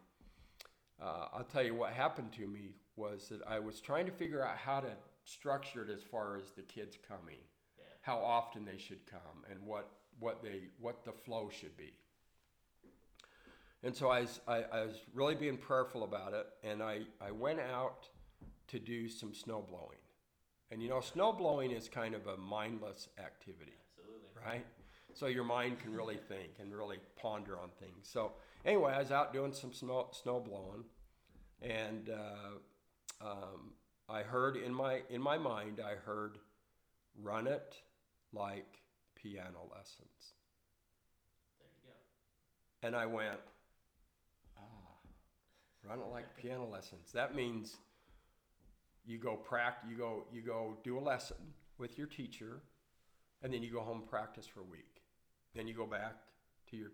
uh, 1.02 1.26
I'll 1.32 1.44
tell 1.44 1.62
you 1.62 1.74
what 1.74 1.92
happened 1.92 2.32
to 2.34 2.46
me 2.46 2.74
was 2.96 3.28
that 3.28 3.40
I 3.46 3.58
was 3.58 3.80
trying 3.80 4.06
to 4.06 4.12
figure 4.12 4.44
out 4.44 4.56
how 4.56 4.80
to 4.80 4.90
structure 5.24 5.82
it 5.84 5.90
as 5.90 6.02
far 6.02 6.36
as 6.36 6.50
the 6.52 6.62
kids 6.62 6.98
coming, 7.06 7.38
Yeah. 7.78 7.84
how 8.02 8.18
often 8.18 8.64
they 8.64 8.78
should 8.78 9.04
come, 9.06 9.44
and 9.50 9.60
what 9.62 9.88
what 10.18 10.42
they 10.42 10.68
what 10.80 11.04
the 11.04 11.12
flow 11.12 11.48
should 11.50 11.76
be. 11.76 11.92
And 13.84 13.94
so 13.96 14.08
I 14.10 14.20
was, 14.20 14.40
I, 14.46 14.62
I 14.72 14.84
was 14.84 14.94
really 15.12 15.34
being 15.34 15.56
prayerful 15.56 16.04
about 16.04 16.34
it, 16.34 16.46
and 16.62 16.82
I, 16.82 17.00
I 17.20 17.32
went 17.32 17.58
out 17.58 18.08
to 18.68 18.78
do 18.78 19.08
some 19.08 19.34
snow 19.34 19.64
blowing. 19.68 19.98
And 20.70 20.80
you 20.82 20.88
know, 20.88 21.00
snow 21.00 21.32
blowing 21.32 21.72
is 21.72 21.88
kind 21.88 22.14
of 22.14 22.26
a 22.28 22.36
mindless 22.36 23.08
activity 23.18 23.74
Absolutely. 23.98 24.28
right? 24.46 24.66
So 25.14 25.26
your 25.26 25.44
mind 25.44 25.80
can 25.80 25.92
really 25.92 26.16
think 26.28 26.52
and 26.60 26.72
really 26.74 26.98
ponder 27.20 27.58
on 27.58 27.70
things. 27.80 28.08
So 28.08 28.32
anyway, 28.64 28.92
I 28.92 28.98
was 29.00 29.10
out 29.10 29.32
doing 29.32 29.52
some 29.52 29.72
snow, 29.72 30.08
snow 30.12 30.38
blowing, 30.40 30.84
and 31.60 32.08
uh, 32.08 32.58
um, 33.24 33.72
I 34.08 34.22
heard 34.22 34.56
in 34.56 34.74
my 34.74 35.02
in 35.10 35.20
my 35.20 35.38
mind, 35.38 35.80
I 35.80 35.94
heard, 35.94 36.38
"Run 37.20 37.46
it 37.46 37.76
like 38.32 38.82
piano 39.14 39.68
lessons," 39.74 40.34
There 41.58 41.68
you 41.68 41.90
go. 41.90 42.86
and 42.86 42.96
I 42.96 43.06
went, 43.06 43.40
"Ah, 44.58 44.98
run 45.84 46.00
it 46.00 46.08
like 46.08 46.36
piano 46.36 46.66
lessons." 46.66 47.12
That 47.12 47.34
means 47.34 47.76
you 49.04 49.18
go 49.18 49.36
practice, 49.36 49.88
you 49.90 49.96
go 49.96 50.26
you 50.32 50.42
go 50.42 50.76
do 50.82 50.98
a 50.98 51.00
lesson 51.00 51.54
with 51.78 51.96
your 51.96 52.06
teacher, 52.06 52.60
and 53.42 53.52
then 53.52 53.62
you 53.62 53.72
go 53.72 53.80
home 53.80 54.02
practice 54.08 54.46
for 54.46 54.60
a 54.60 54.64
week. 54.64 55.02
Then 55.54 55.68
you 55.68 55.74
go 55.74 55.86
back 55.86 56.16
to 56.70 56.76
your. 56.76 56.92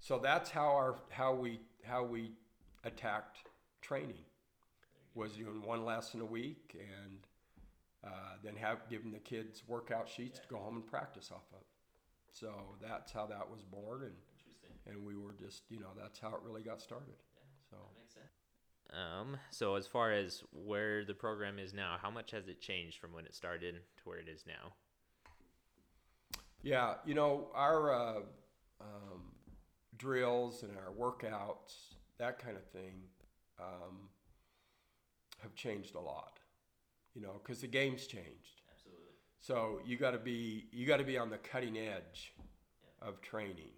So 0.00 0.18
that's 0.18 0.50
how 0.50 0.68
our 0.68 1.02
how 1.10 1.34
we 1.34 1.60
how 1.84 2.04
we 2.04 2.32
attacked 2.84 3.38
training 3.80 4.24
was 5.14 5.32
doing 5.32 5.62
one 5.62 5.84
lesson 5.84 6.20
a 6.20 6.24
week 6.24 6.74
and 6.74 7.18
uh, 8.04 8.36
then 8.42 8.56
have 8.56 8.78
giving 8.90 9.12
the 9.12 9.18
kids 9.18 9.62
workout 9.66 10.08
sheets 10.08 10.38
to 10.40 10.48
go 10.48 10.56
home 10.58 10.76
and 10.76 10.86
practice 10.86 11.30
off 11.32 11.46
of. 11.54 11.62
So 12.30 12.52
that's 12.82 13.12
how 13.12 13.26
that 13.26 13.48
was 13.48 13.62
born, 13.62 14.02
and 14.02 14.12
Interesting. 14.38 14.70
and 14.86 15.06
we 15.06 15.16
were 15.16 15.34
just 15.38 15.62
you 15.70 15.78
know 15.80 15.90
that's 15.96 16.18
how 16.18 16.28
it 16.30 16.40
really 16.44 16.62
got 16.62 16.80
started. 16.80 17.14
So 17.70 17.76
That 17.76 18.00
makes 18.00 18.14
sense. 18.14 18.26
Um, 18.92 19.36
so 19.50 19.76
as 19.76 19.86
far 19.86 20.12
as 20.12 20.42
where 20.52 21.04
the 21.04 21.14
program 21.14 21.58
is 21.58 21.72
now, 21.72 21.96
how 22.00 22.10
much 22.10 22.32
has 22.32 22.48
it 22.48 22.60
changed 22.60 22.98
from 22.98 23.12
when 23.12 23.24
it 23.24 23.34
started 23.34 23.74
to 23.74 24.02
where 24.04 24.18
it 24.18 24.28
is 24.28 24.44
now? 24.46 24.72
Yeah, 26.62 26.94
you 27.04 27.14
know, 27.14 27.48
our 27.54 27.92
uh, 27.92 28.20
um, 28.80 29.22
drills 29.96 30.62
and 30.62 30.72
our 30.76 30.92
workouts, 30.92 31.94
that 32.18 32.38
kind 32.38 32.56
of 32.56 32.64
thing, 32.70 32.94
um, 33.60 34.08
have 35.44 35.54
changed 35.54 35.94
a 35.94 36.00
lot. 36.00 36.40
You 37.14 37.22
know, 37.22 37.40
because 37.40 37.60
the 37.60 37.68
game's 37.68 38.08
changed. 38.08 38.62
Absolutely. 38.72 39.12
So 39.38 39.78
you 39.86 39.96
got 39.96 40.10
to 40.10 40.18
be 40.18 40.66
you 40.72 40.84
got 40.86 40.96
to 40.96 41.04
be 41.04 41.16
on 41.16 41.30
the 41.30 41.38
cutting 41.38 41.78
edge 41.78 42.34
of 43.00 43.20
training, 43.20 43.70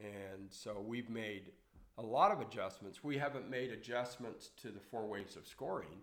and 0.00 0.48
so 0.48 0.82
we've 0.84 1.08
made 1.08 1.52
a 1.98 2.02
lot 2.02 2.32
of 2.32 2.40
adjustments. 2.40 3.04
We 3.04 3.16
haven't 3.16 3.48
made 3.48 3.70
adjustments 3.70 4.50
to 4.62 4.68
the 4.68 4.80
four 4.80 5.06
ways 5.06 5.36
of 5.36 5.46
scoring 5.46 6.02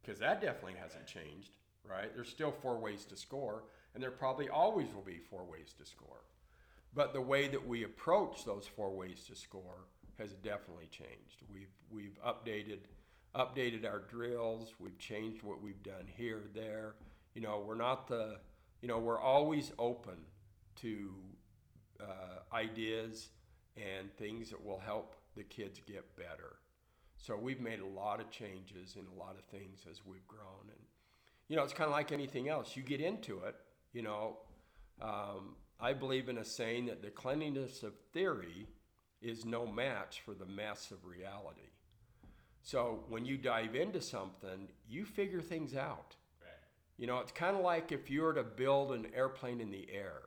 because 0.00 0.20
that 0.20 0.40
definitely 0.40 0.78
hasn't 0.80 1.06
changed. 1.06 1.56
Right? 1.88 2.14
There's 2.14 2.28
still 2.28 2.52
four 2.62 2.78
ways 2.78 3.04
to 3.06 3.16
score, 3.16 3.64
and 3.94 4.02
there 4.02 4.10
probably 4.10 4.48
always 4.48 4.88
will 4.94 5.02
be 5.02 5.18
four 5.18 5.44
ways 5.44 5.74
to 5.78 5.86
score. 5.86 6.20
But 6.94 7.14
the 7.14 7.20
way 7.20 7.48
that 7.48 7.66
we 7.66 7.84
approach 7.84 8.44
those 8.44 8.66
four 8.66 8.94
ways 8.94 9.24
to 9.28 9.34
score 9.34 9.86
has 10.18 10.32
definitely 10.34 10.88
changed. 10.90 11.42
We've 11.52 11.72
we've 11.90 12.18
updated 12.24 12.80
updated 13.34 13.84
our 13.84 14.00
drills. 14.00 14.74
We've 14.78 14.98
changed 14.98 15.42
what 15.42 15.62
we've 15.62 15.82
done 15.82 16.06
here, 16.16 16.42
there. 16.54 16.94
You 17.34 17.42
know, 17.42 17.62
we're 17.66 17.74
not 17.74 18.08
the, 18.08 18.38
you 18.80 18.88
know, 18.88 18.98
we're 18.98 19.20
always 19.20 19.72
open 19.78 20.16
to 20.76 21.10
uh, 22.00 22.54
ideas 22.54 23.28
and 23.76 24.12
things 24.16 24.50
that 24.50 24.64
will 24.64 24.78
help 24.78 25.14
the 25.36 25.44
kids 25.44 25.80
get 25.86 26.16
better. 26.16 26.56
So 27.16 27.36
we've 27.36 27.60
made 27.60 27.80
a 27.80 27.86
lot 27.86 28.20
of 28.20 28.30
changes 28.30 28.96
in 28.96 29.04
a 29.14 29.18
lot 29.18 29.36
of 29.38 29.44
things 29.44 29.80
as 29.90 30.00
we've 30.04 30.26
grown. 30.26 30.68
And, 30.68 30.80
you 31.48 31.56
know, 31.56 31.64
it's 31.64 31.72
kind 31.72 31.86
of 31.86 31.92
like 31.92 32.12
anything 32.12 32.48
else. 32.48 32.76
You 32.76 32.82
get 32.82 33.00
into 33.00 33.40
it, 33.40 33.56
you 33.92 34.02
know. 34.02 34.38
Um, 35.00 35.56
I 35.80 35.92
believe 35.92 36.28
in 36.28 36.38
a 36.38 36.44
saying 36.44 36.86
that 36.86 37.02
the 37.02 37.10
cleanliness 37.10 37.82
of 37.82 37.94
theory 38.12 38.66
is 39.20 39.44
no 39.44 39.66
match 39.66 40.22
for 40.24 40.34
the 40.34 40.46
mess 40.46 40.90
of 40.90 41.04
reality. 41.04 41.70
So 42.62 43.04
when 43.08 43.24
you 43.24 43.36
dive 43.36 43.74
into 43.74 44.00
something, 44.00 44.68
you 44.88 45.04
figure 45.04 45.40
things 45.40 45.74
out. 45.74 46.16
Right. 46.40 46.50
You 46.98 47.06
know, 47.06 47.18
it's 47.18 47.32
kind 47.32 47.56
of 47.56 47.62
like 47.62 47.92
if 47.92 48.10
you 48.10 48.22
were 48.22 48.34
to 48.34 48.42
build 48.42 48.92
an 48.92 49.06
airplane 49.14 49.60
in 49.60 49.70
the 49.70 49.88
air, 49.92 50.22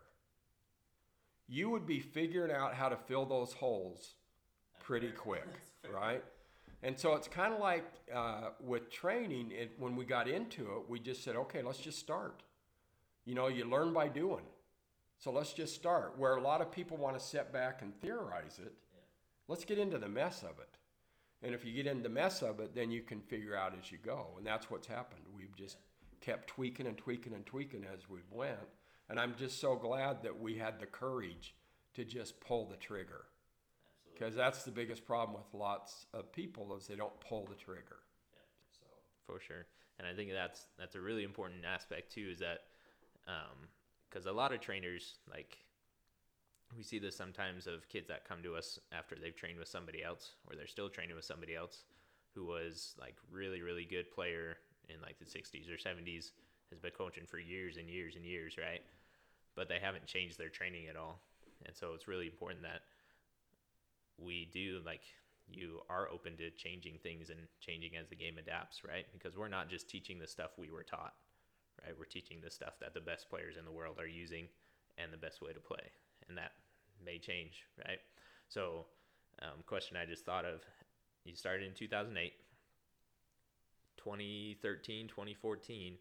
you 1.48 1.70
would 1.70 1.86
be 1.86 2.00
figuring 2.00 2.52
out 2.52 2.74
how 2.74 2.90
to 2.90 2.96
fill 2.96 3.26
those 3.26 3.54
holes 3.54 4.16
pretty 4.80 5.12
quick, 5.12 5.48
right? 5.94 6.24
And 6.84 6.98
so 6.98 7.14
it's 7.14 7.28
kind 7.28 7.54
of 7.54 7.60
like 7.60 7.86
uh, 8.14 8.50
with 8.60 8.90
training, 8.90 9.52
it, 9.52 9.72
when 9.78 9.96
we 9.96 10.06
got 10.06 10.28
into 10.28 10.64
it, 10.64 10.90
we 10.90 11.00
just 11.00 11.24
said, 11.24 11.36
okay, 11.36 11.62
let's 11.62 11.78
just 11.78 12.00
start. 12.00 12.42
You 13.26 13.36
know, 13.36 13.48
you 13.48 13.66
learn 13.66 13.94
by 13.94 14.08
doing. 14.08 14.46
So 15.20 15.32
let's 15.32 15.54
just 15.54 15.76
start. 15.76 16.16
Where 16.18 16.36
a 16.36 16.42
lot 16.42 16.62
of 16.62 16.72
people 16.72 16.98
want 16.98 17.18
to 17.20 17.24
sit 17.24 17.54
back 17.54 17.84
and 17.84 17.94
theorize 18.02 18.60
it, 18.64 18.74
let's 19.48 19.64
get 19.64 19.78
into 19.78 20.00
the 20.00 20.10
mess 20.10 20.42
of 20.42 20.58
it. 20.60 20.78
And 21.44 21.56
if 21.56 21.66
you 21.66 21.74
get 21.74 21.88
into 21.88 22.04
the 22.04 22.10
mess 22.10 22.42
of 22.42 22.60
it, 22.60 22.76
then 22.76 22.92
you 22.92 23.02
can 23.02 23.22
figure 23.22 23.56
out 23.56 23.74
as 23.78 23.92
you 23.92 23.98
go. 23.98 24.28
And 24.38 24.46
that's 24.46 24.70
what's 24.70 24.88
happened. 24.88 25.22
We've 25.36 25.56
just 25.56 25.78
kept 26.20 26.48
tweaking 26.48 26.88
and 26.88 26.98
tweaking 26.98 27.34
and 27.34 27.46
tweaking 27.46 27.84
as 27.92 28.08
we 28.10 28.20
went. 28.30 28.60
And 29.10 29.20
I'm 29.20 29.34
just 29.38 29.60
so 29.60 29.76
glad 29.76 30.24
that 30.24 30.40
we 30.40 30.58
had 30.58 30.80
the 30.80 30.86
courage 30.86 31.56
to 31.96 32.06
just 32.06 32.40
pull 32.40 32.66
the 32.66 32.78
trigger. 32.78 33.26
Because 34.14 34.36
that's 34.36 34.64
the 34.64 34.72
biggest 34.72 35.06
problem 35.06 35.36
with 35.36 35.60
lots 35.60 36.06
of 36.14 36.32
people 36.32 36.76
is 36.78 36.88
they 36.88 36.96
don't 36.96 37.20
pull 37.20 37.48
the 37.48 37.56
trigger. 37.56 37.98
So 38.72 38.86
for 39.26 39.40
sure. 39.40 39.66
And 39.98 40.08
I 40.08 40.14
think 40.14 40.32
that's 40.32 40.68
that's 40.78 40.96
a 40.96 41.02
really 41.02 41.24
important 41.24 41.66
aspect 41.66 42.14
too. 42.14 42.30
Is 42.32 42.40
that 42.40 42.60
um, 43.28 43.68
because 44.10 44.26
a 44.26 44.32
lot 44.32 44.54
of 44.54 44.60
trainers 44.60 45.16
like 45.30 45.58
we 46.76 46.84
see 46.84 47.00
this 47.00 47.16
sometimes 47.16 47.68
of 47.68 47.88
kids 47.90 48.08
that 48.08 48.28
come 48.28 48.42
to 48.44 48.56
us 48.56 48.80
after 48.92 49.16
they've 49.16 49.36
trained 49.36 49.60
with 49.60 49.68
somebody 49.68 50.04
else 50.04 50.32
or 50.50 50.56
they're 50.56 50.68
still 50.68 50.90
training 50.90 51.16
with 51.16 51.26
somebody 51.26 51.56
else 51.56 51.84
who 52.34 52.46
was 52.46 52.96
like 53.00 53.16
really 53.32 53.62
really 53.62 53.86
good 53.86 54.10
player 54.12 54.58
in 54.90 55.02
like 55.02 55.18
the 55.20 55.26
60s 55.26 55.70
or 55.70 55.78
70s 55.78 56.32
has 56.70 56.80
been 56.80 56.92
coaching 56.92 57.26
for 57.26 57.40
years 57.40 57.78
and 57.78 57.90
years 57.90 58.16
and 58.16 58.26
years 58.26 58.56
right 58.58 58.82
but 59.56 59.68
they 59.68 59.80
haven't 59.82 60.06
changed 60.06 60.38
their 60.38 60.50
training 60.50 60.88
at 60.88 60.96
all 60.96 61.20
and 61.66 61.76
so 61.76 61.94
it's 61.94 62.08
really 62.08 62.26
important 62.26 62.62
that 62.64 62.82
we 64.18 64.50
do 64.54 64.82
like 64.86 65.02
you 65.54 65.82
are 65.90 66.10
open 66.10 66.38
to 66.38 66.50
changing 66.52 66.98
things 67.04 67.30
and 67.30 67.40
changing 67.60 67.98
as 67.98 68.08
the 68.08 68.16
game 68.16 68.38
adapts, 68.38 68.84
right? 68.88 69.06
Because 69.14 69.38
we're 69.38 69.50
not 69.50 69.70
just 69.70 69.90
teaching 69.90 70.20
the 70.20 70.28
stuff 70.28 70.52
we 70.58 70.70
were 70.70 70.84
taught, 70.84 71.14
right? 71.84 71.94
We're 71.98 72.06
teaching 72.06 72.38
the 72.44 72.52
stuff 72.52 72.80
that 72.80 72.94
the 72.94 73.02
best 73.02 73.30
players 73.30 73.58
in 73.58 73.66
the 73.66 73.72
world 73.72 74.00
are 74.00 74.08
using 74.08 74.48
and 74.98 75.12
the 75.12 75.18
best 75.18 75.42
way 75.42 75.52
to 75.54 75.60
play. 75.60 75.92
And 76.30 76.38
that 76.38 76.52
may 77.06 77.18
change, 77.18 77.66
right? 77.86 78.00
So, 78.50 78.86
um, 79.42 79.64
question 79.66 79.98
I 79.98 80.06
just 80.06 80.26
thought 80.26 80.46
of 80.46 80.62
you 81.24 81.36
started 81.36 81.68
in 81.68 81.74
2008, 81.74 82.34
2013, 83.98 85.08
2014, 85.08 85.98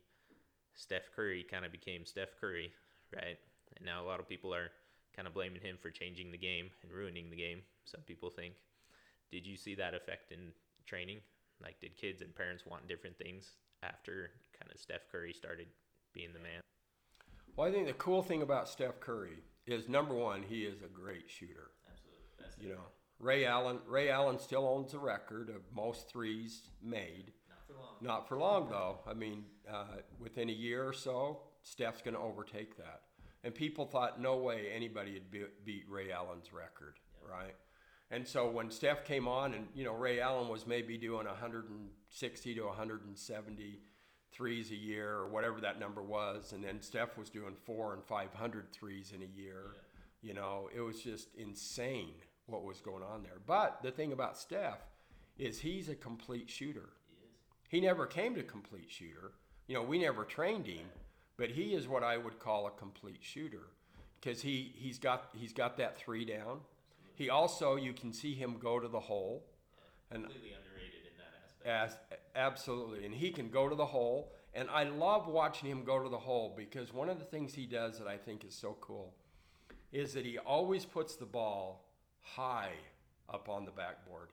Steph 0.75 1.11
Curry 1.15 1.45
kind 1.51 1.65
of 1.65 1.73
became 1.73 2.07
Steph 2.07 2.41
Curry, 2.41 2.73
right? 3.15 3.39
And 3.77 3.85
now 3.85 4.03
a 4.03 4.07
lot 4.07 4.21
of 4.21 4.29
people 4.29 4.55
are 4.55 4.71
kind 5.15 5.29
of 5.29 5.35
blaming 5.35 5.61
him 5.61 5.77
for 5.81 5.91
changing 5.91 6.33
the 6.33 6.39
game 6.39 6.71
and 6.83 6.93
ruining 6.93 7.31
the 7.31 7.37
game. 7.37 7.61
Some 7.85 8.01
people 8.03 8.31
think. 8.31 8.55
Did 9.31 9.47
you 9.47 9.57
see 9.57 9.75
that 9.75 9.95
effect 9.95 10.33
in 10.33 10.53
training? 10.87 11.21
Like, 11.63 11.79
did 11.81 11.97
kids 11.97 12.23
and 12.23 12.35
parents 12.35 12.65
want 12.67 12.89
different 12.89 13.19
things 13.19 13.53
after 13.83 14.31
kind 14.59 14.73
of 14.73 14.81
Steph 14.81 15.11
Curry 15.13 15.33
started 15.33 15.67
being 16.15 16.33
the 16.33 16.41
man? 16.41 16.63
Well, 17.57 17.69
I 17.69 17.73
think 17.73 17.87
the 17.87 17.93
cool 17.95 18.23
thing 18.23 18.43
about 18.43 18.69
Steph 18.69 19.01
Curry 19.01 19.43
is 19.73 19.89
number 19.89 20.15
one, 20.15 20.43
he 20.43 20.63
is 20.63 20.83
a 20.83 20.89
great 20.89 21.29
shooter. 21.29 21.71
Absolutely. 21.91 22.23
That's 22.39 22.59
You 22.59 22.71
know, 22.71 22.85
Ray 23.19 23.45
Allen. 23.45 23.79
Ray 23.87 24.11
Allen 24.11 24.39
still 24.39 24.67
owns 24.67 24.93
the 24.93 24.99
record 24.99 25.49
of 25.51 25.63
most 25.75 26.09
threes 26.09 26.63
made. 26.83 27.33
Not 27.49 27.67
for 27.67 27.75
long. 27.75 27.97
Not 28.01 28.29
for 28.29 28.39
long 28.39 28.69
though. 28.71 28.99
I 29.09 29.15
mean, 29.15 29.45
uh, 29.71 29.85
within 30.19 30.49
a 30.49 30.53
year 30.53 30.87
or 30.87 30.93
so, 30.93 31.41
Steph's 31.63 32.03
going 32.03 32.15
to 32.15 32.21
overtake 32.21 32.77
that. 32.79 33.03
And 33.45 33.55
people 33.55 33.87
thought 33.87 34.21
no 34.21 34.37
way 34.37 34.69
anybody 34.75 35.15
would 35.15 35.31
be, 35.31 35.45
beat 35.65 35.85
Ray 35.89 36.13
Allen's 36.13 36.53
record, 36.53 36.97
right? 37.27 37.55
And 38.11 38.27
so 38.27 38.51
when 38.51 38.71
Steph 38.71 39.05
came 39.05 39.29
on, 39.29 39.55
and 39.55 39.69
you 39.75 39.85
know 39.85 39.93
Ray 39.93 40.21
Allen 40.21 40.49
was 40.49 40.67
maybe 40.67 40.99
doing 40.99 41.27
160 41.27 42.55
to 42.55 42.63
170 42.63 43.81
threes 44.33 44.71
a 44.71 44.77
year 44.77 45.13
or 45.13 45.29
whatever 45.29 45.61
that 45.61 45.79
number 45.81 46.03
was, 46.03 46.53
and 46.53 46.63
then 46.63 46.81
Steph 46.81 47.17
was 47.17 47.31
doing 47.31 47.55
four 47.65 47.95
and 47.95 48.05
500 48.05 48.73
threes 48.73 49.13
in 49.15 49.23
a 49.23 49.41
year. 49.41 49.77
You 50.23 50.35
know, 50.35 50.69
it 50.75 50.81
was 50.81 51.01
just 51.01 51.29
insane 51.37 52.15
what 52.47 52.65
was 52.65 52.81
going 52.81 53.03
on 53.03 53.23
there. 53.23 53.39
But 53.47 53.81
the 53.83 53.91
thing 53.91 54.13
about 54.13 54.37
Steph 54.37 54.81
is 55.39 55.59
he's 55.59 55.89
a 55.89 55.95
complete 55.95 56.51
shooter. 56.51 56.91
He. 57.69 57.79
He 57.79 57.87
never 57.87 58.07
came 58.07 58.35
to 58.35 58.43
complete 58.43 58.91
shooter. 58.91 59.33
You 59.67 59.77
know, 59.77 59.83
we 59.83 59.99
never 59.99 60.25
trained 60.25 60.67
him, 60.67 60.87
but 61.37 61.51
he 61.51 61.75
is 61.75 61.89
what 61.89 62.03
I 62.03 62.17
would 62.17 62.39
call 62.39 62.67
a 62.67 62.71
complete 62.71 63.21
shooter 63.23 63.69
because 64.21 64.43
he, 64.43 64.73
he's, 64.77 64.99
got, 64.99 65.29
he's 65.33 65.53
got 65.53 65.77
that 65.79 65.97
three 65.97 66.25
down. 66.25 66.61
He 67.15 67.31
also, 67.31 67.77
you 67.77 67.93
can 67.93 68.13
see 68.13 68.35
him 68.35 68.57
go 68.61 68.79
to 68.79 68.89
the 68.89 69.01
hole. 69.01 69.45
And 70.11 70.25
Completely 70.25 70.53
underrated 70.53 71.07
in 71.07 71.17
that 71.19 71.77
aspect. 71.87 72.11
as, 72.11 72.19
absolutely. 72.35 73.05
And 73.05 73.15
he 73.15 73.31
can 73.31 73.51
go 73.51 73.69
to 73.69 73.75
the 73.75 73.87
hole. 73.87 74.33
And 74.53 74.69
I 74.69 74.85
love 74.85 75.29
watching 75.29 75.71
him 75.71 75.85
go 75.85 76.03
to 76.03 76.09
the 76.09 76.19
hole 76.19 76.55
because 76.57 76.93
one 76.93 77.09
of 77.09 77.19
the 77.19 77.25
things 77.25 77.55
he 77.55 77.67
does 77.67 77.99
that 77.99 78.09
I 78.09 78.17
think 78.17 78.45
is 78.45 78.55
so 78.55 78.77
cool 78.81 79.15
is 79.93 80.13
that 80.15 80.25
he 80.25 80.39
always 80.39 80.85
puts 80.85 81.17
the 81.17 81.27
ball 81.27 81.89
high 82.21 82.73
up 83.29 83.49
on 83.49 83.65
the 83.65 83.71
backboard. 83.71 84.31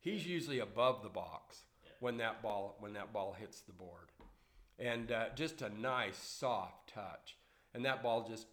He's 0.00 0.26
usually 0.26 0.60
above 0.60 1.02
the 1.02 1.08
box 1.08 1.62
when 2.00 2.18
that 2.18 2.42
ball 2.42 2.76
when 2.80 2.92
that 2.92 3.12
ball 3.12 3.34
hits 3.38 3.60
the 3.60 3.72
board, 3.72 4.12
and 4.78 5.10
uh, 5.10 5.24
just 5.34 5.62
a 5.62 5.80
nice 5.80 6.16
soft 6.18 6.92
touch, 6.94 7.36
and 7.74 7.84
that 7.84 8.02
ball 8.02 8.28
just 8.28 8.46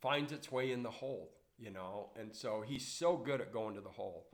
finds 0.00 0.32
its 0.32 0.50
way 0.50 0.72
in 0.72 0.82
the 0.82 0.90
hole, 0.90 1.30
you 1.58 1.70
know. 1.70 2.10
And 2.18 2.34
so 2.34 2.62
he's 2.66 2.86
so 2.86 3.16
good 3.16 3.40
at 3.40 3.52
going 3.52 3.74
to 3.74 3.80
the 3.80 3.88
hole, 3.88 4.28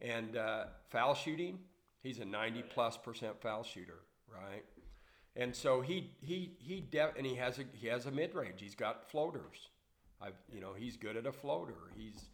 and 0.00 0.36
uh, 0.36 0.66
foul 0.90 1.14
shooting, 1.14 1.58
he's 2.04 2.20
a 2.20 2.24
ninety 2.24 2.62
plus 2.62 2.96
percent 2.96 3.40
foul 3.40 3.64
shooter, 3.64 4.02
right? 4.32 4.64
And 5.34 5.54
so 5.54 5.80
he 5.80 6.12
he 6.20 6.52
he 6.58 6.80
de- 6.80 7.12
and 7.16 7.26
he 7.26 7.34
has 7.34 7.58
a 7.58 7.64
he 7.72 7.88
has 7.88 8.06
a 8.06 8.12
mid 8.12 8.36
range. 8.36 8.60
He's 8.60 8.76
got 8.76 9.10
floaters. 9.10 9.70
I 10.22 10.28
you 10.52 10.60
know 10.60 10.74
he's 10.76 10.96
good 10.96 11.16
at 11.16 11.26
a 11.26 11.32
floater. 11.32 11.90
He's 11.96 12.26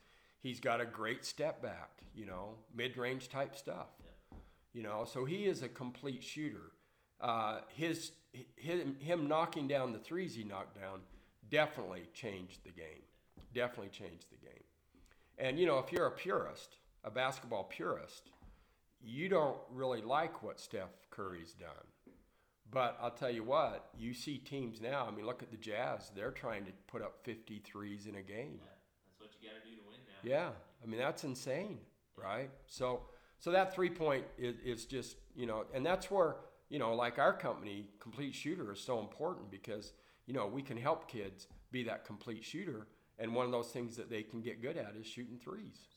he's 0.42 0.61
got 0.61 0.83
a 0.83 0.85
great 0.85 1.24
step 1.24 1.62
back. 1.62 2.02
You 2.14 2.26
know 2.26 2.56
mid 2.74 2.98
range 2.98 3.30
type 3.30 3.56
stuff. 3.56 3.88
You 4.74 4.83
know 4.83 5.06
so 5.11 5.24
he 5.24 5.46
is 5.46 5.62
a 5.62 5.68
complete 5.68 6.22
shooter. 6.22 6.72
Uh, 7.20 7.61
his 7.68 8.12
him, 8.56 8.96
him 8.98 9.28
knocking 9.28 9.66
down 9.66 9.92
the 9.92 9.98
threes 9.98 10.35
he 10.35 10.44
knocked 10.44 10.78
down 10.78 11.00
definitely 11.50 12.02
changed 12.12 12.64
the 12.64 12.70
game. 12.70 13.02
Definitely 13.54 13.90
changed 13.90 14.26
the 14.30 14.46
game. 14.46 14.62
And 15.38 15.59
you 15.59 15.66
know 15.66 15.78
if 15.78 15.90
you're 15.90 16.06
a 16.06 16.11
purist, 16.11 16.76
a 17.02 17.11
basketball 17.11 17.64
purist, 17.64 18.30
you 19.02 19.28
don't 19.28 19.56
really 19.72 20.02
like 20.02 20.42
what 20.42 20.60
Steph 20.60 20.90
Curry's 21.10 21.52
done. 21.52 21.68
But 22.70 22.96
I'll 23.02 23.10
tell 23.10 23.30
you 23.30 23.42
what, 23.42 23.88
you 23.98 24.14
see 24.14 24.38
teams 24.38 24.80
now. 24.80 25.06
I 25.06 25.14
mean, 25.14 25.26
look 25.26 25.42
at 25.42 25.50
the 25.50 25.56
Jazz. 25.56 26.12
They're 26.14 26.30
trying 26.30 26.64
to 26.66 26.72
put 26.86 27.02
up 27.02 27.24
53s 27.26 28.08
in 28.08 28.14
a 28.14 28.22
game. 28.22 28.60
That's 28.60 29.18
what 29.18 29.30
you 29.40 29.48
got 29.48 29.62
to 29.62 29.68
do 29.68 29.76
to 29.76 29.82
win 29.88 29.98
now. 30.06 30.30
Yeah, 30.30 30.50
I 30.82 30.86
mean 30.86 31.00
that's 31.00 31.24
insane, 31.24 31.78
right? 32.16 32.50
So, 32.66 33.02
so 33.38 33.50
that 33.50 33.74
three 33.74 33.90
point 33.90 34.24
is, 34.38 34.54
is 34.64 34.86
just 34.86 35.16
you 35.34 35.46
know, 35.46 35.64
and 35.74 35.84
that's 35.84 36.10
where 36.10 36.36
you 36.68 36.78
know, 36.78 36.94
like 36.94 37.18
our 37.18 37.32
company, 37.32 37.88
Complete 37.98 38.34
Shooter, 38.34 38.72
is 38.72 38.80
so 38.80 39.00
important 39.00 39.50
because 39.50 39.92
you 40.26 40.32
know 40.34 40.46
we 40.46 40.62
can 40.62 40.76
help 40.76 41.08
kids 41.08 41.48
be 41.72 41.82
that 41.84 42.04
complete 42.04 42.44
shooter, 42.44 42.86
and 43.18 43.34
one 43.34 43.44
of 43.44 43.52
those 43.52 43.68
things 43.68 43.96
that 43.96 44.08
they 44.08 44.22
can 44.22 44.40
get 44.40 44.62
good 44.62 44.76
at 44.76 44.94
is 44.98 45.06
shooting 45.06 45.38
threes, 45.42 45.88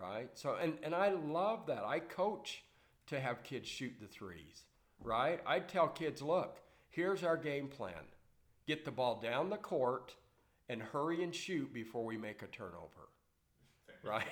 right? 0.00 0.28
So, 0.34 0.56
and 0.60 0.78
and 0.82 0.94
I 0.94 1.10
love 1.10 1.66
that. 1.66 1.84
I 1.84 2.00
coach 2.00 2.64
to 3.06 3.20
have 3.20 3.42
kids 3.42 3.68
shoot 3.68 3.94
the 4.00 4.06
threes, 4.06 4.64
right? 5.02 5.40
I 5.46 5.60
tell 5.60 5.88
kids, 5.88 6.22
look, 6.22 6.58
here's 6.90 7.22
our 7.22 7.36
game 7.36 7.68
plan: 7.68 8.04
get 8.66 8.84
the 8.84 8.90
ball 8.90 9.20
down 9.20 9.50
the 9.50 9.56
court 9.56 10.14
and 10.68 10.82
hurry 10.82 11.22
and 11.22 11.34
shoot 11.34 11.72
before 11.72 12.04
we 12.04 12.16
make 12.16 12.42
a 12.42 12.46
turnover, 12.46 13.08
right? 14.02 14.26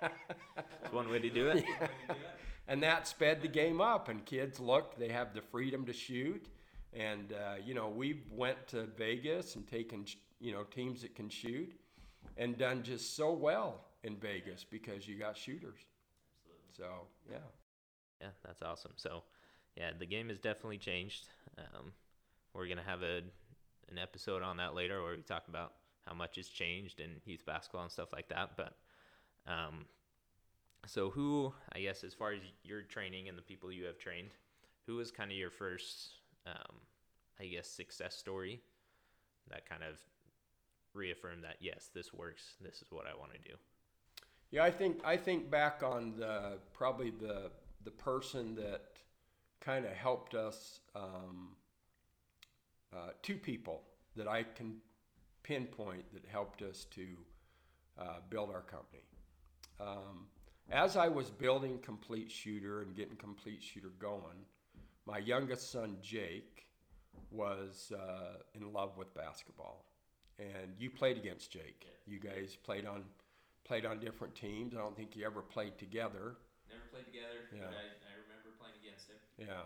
That's 0.00 0.92
one 0.92 1.10
way 1.10 1.20
to 1.20 1.30
do 1.30 1.48
it. 1.48 1.64
and 2.68 2.82
that 2.82 3.08
sped 3.08 3.40
the 3.42 3.48
game 3.48 3.80
up 3.80 4.08
and 4.08 4.24
kids 4.24 4.60
look 4.60 4.96
they 4.98 5.08
have 5.08 5.34
the 5.34 5.40
freedom 5.40 5.86
to 5.86 5.92
shoot 5.92 6.46
and 6.92 7.32
uh, 7.32 7.54
you 7.64 7.74
know 7.74 7.88
we 7.88 8.22
went 8.30 8.68
to 8.68 8.84
vegas 8.96 9.56
and 9.56 9.66
taken 9.66 10.04
you 10.40 10.52
know 10.52 10.62
teams 10.64 11.02
that 11.02 11.14
can 11.14 11.28
shoot 11.28 11.72
and 12.36 12.58
done 12.58 12.82
just 12.82 13.16
so 13.16 13.32
well 13.32 13.84
in 14.04 14.16
vegas 14.16 14.64
because 14.64 15.06
you 15.08 15.16
got 15.18 15.36
shooters 15.36 15.80
so 16.76 16.84
yeah 17.30 17.38
Yeah, 18.20 18.28
that's 18.44 18.62
awesome. 18.62 18.92
So, 18.96 19.22
yeah, 19.76 19.90
the 19.98 20.06
game 20.06 20.28
has 20.28 20.38
definitely 20.38 20.78
changed. 20.78 21.28
Um, 21.56 21.92
we're 22.52 22.66
gonna 22.66 22.82
have 22.86 23.02
a 23.02 23.22
an 23.90 23.98
episode 23.98 24.42
on 24.42 24.56
that 24.58 24.74
later, 24.74 25.02
where 25.02 25.16
we 25.16 25.22
talk 25.22 25.48
about 25.48 25.72
how 26.06 26.14
much 26.14 26.36
has 26.36 26.48
changed 26.48 27.00
in 27.00 27.20
youth 27.24 27.44
basketball 27.46 27.82
and 27.82 27.92
stuff 27.92 28.12
like 28.12 28.28
that. 28.28 28.50
But, 28.56 28.74
um, 29.46 29.86
so 30.86 31.10
who, 31.10 31.52
I 31.72 31.80
guess, 31.80 32.04
as 32.04 32.14
far 32.14 32.32
as 32.32 32.40
your 32.64 32.82
training 32.82 33.28
and 33.28 33.38
the 33.38 33.42
people 33.42 33.70
you 33.72 33.84
have 33.86 33.98
trained, 33.98 34.30
who 34.86 34.96
was 34.96 35.10
kind 35.10 35.30
of 35.30 35.36
your 35.36 35.50
first, 35.50 36.20
um, 36.46 36.76
I 37.40 37.46
guess, 37.46 37.68
success 37.68 38.14
story 38.16 38.60
that 39.48 39.68
kind 39.68 39.82
of 39.82 39.98
reaffirmed 40.94 41.44
that 41.44 41.56
yes, 41.60 41.90
this 41.94 42.12
works. 42.12 42.56
This 42.60 42.82
is 42.82 42.90
what 42.90 43.06
I 43.06 43.16
want 43.18 43.32
to 43.32 43.38
do. 43.38 43.56
Yeah, 44.50 44.64
I 44.64 44.70
think 44.70 45.00
I 45.04 45.16
think 45.16 45.50
back 45.50 45.82
on 45.82 46.14
the 46.16 46.58
probably 46.72 47.10
the 47.10 47.50
the 47.84 47.90
person 47.90 48.54
that 48.56 48.82
kind 49.60 49.84
of 49.84 49.92
helped 49.92 50.34
us. 50.34 50.80
Um, 50.94 51.56
uh, 52.90 53.10
two 53.22 53.36
people 53.36 53.82
that 54.16 54.26
I 54.26 54.42
can 54.42 54.76
pinpoint 55.42 56.10
that 56.14 56.24
helped 56.26 56.62
us 56.62 56.86
to 56.92 57.06
uh, 57.98 58.20
build 58.30 58.50
our 58.50 58.62
company. 58.62 59.02
Um, 59.78 60.26
as 60.70 60.96
I 60.96 61.08
was 61.08 61.30
building 61.30 61.78
Complete 61.80 62.30
Shooter 62.30 62.82
and 62.82 62.96
getting 62.96 63.16
Complete 63.16 63.62
Shooter 63.62 63.92
going, 63.98 64.46
my 65.06 65.18
youngest 65.18 65.70
son 65.70 65.96
Jake 66.02 66.66
was 67.30 67.92
uh, 67.94 68.38
in 68.54 68.72
love 68.72 68.96
with 68.96 69.14
basketball, 69.14 69.84
and 70.38 70.72
you 70.78 70.90
played 70.90 71.16
against 71.18 71.50
Jake. 71.50 71.86
You 72.06 72.18
guys 72.18 72.56
played 72.62 72.86
on 72.86 73.04
played 73.68 73.84
on 73.84 74.00
different 74.00 74.34
teams. 74.34 74.74
I 74.74 74.78
don't 74.78 74.96
think 74.96 75.14
you 75.14 75.24
ever 75.26 75.42
played 75.42 75.78
together. 75.78 76.36
Never 76.68 76.82
played 76.90 77.04
together, 77.06 77.48
Yeah. 77.54 77.60
but 77.66 77.74
I, 77.76 77.84
I 78.08 78.14
remember 78.24 78.56
playing 78.58 78.74
against 78.82 79.08
him. 79.08 79.16
Yeah, 79.38 79.62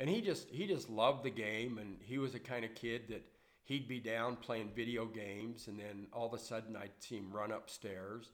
and 0.00 0.08
he 0.10 0.20
just 0.20 0.50
he 0.50 0.66
just 0.66 0.90
loved 0.90 1.22
the 1.24 1.30
game, 1.30 1.78
and 1.78 1.96
he 2.02 2.18
was 2.18 2.32
the 2.32 2.40
kind 2.40 2.64
of 2.64 2.74
kid 2.74 3.02
that 3.08 3.24
he'd 3.64 3.88
be 3.88 4.00
down 4.00 4.36
playing 4.36 4.70
video 4.74 5.06
games, 5.06 5.68
and 5.68 5.78
then 5.78 6.08
all 6.12 6.26
of 6.26 6.34
a 6.34 6.38
sudden 6.38 6.76
I'd 6.76 6.90
see 6.98 7.16
him 7.16 7.30
run 7.32 7.52
upstairs, 7.52 8.32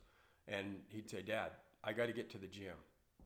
and 0.48 0.80
he'd 0.88 1.08
say, 1.08 1.22
"Dad, 1.22 1.50
I 1.84 1.92
got 1.92 2.06
to 2.06 2.12
get 2.12 2.30
to 2.30 2.38
the 2.38 2.46
gym. 2.46 2.76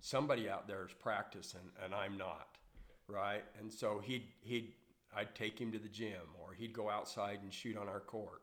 Somebody 0.00 0.48
out 0.48 0.66
there 0.68 0.84
is 0.84 0.92
practicing, 0.92 1.70
and 1.82 1.94
I'm 1.94 2.18
not." 2.18 2.58
Right, 3.06 3.44
and 3.58 3.72
so 3.72 4.00
he'd 4.00 4.28
he'd 4.42 4.72
I'd 5.16 5.34
take 5.34 5.58
him 5.58 5.72
to 5.72 5.78
the 5.78 5.88
gym, 5.88 6.34
or 6.42 6.52
he'd 6.54 6.72
go 6.72 6.90
outside 6.90 7.40
and 7.42 7.52
shoot 7.54 7.76
on 7.76 7.88
our 7.88 8.00
court 8.00 8.42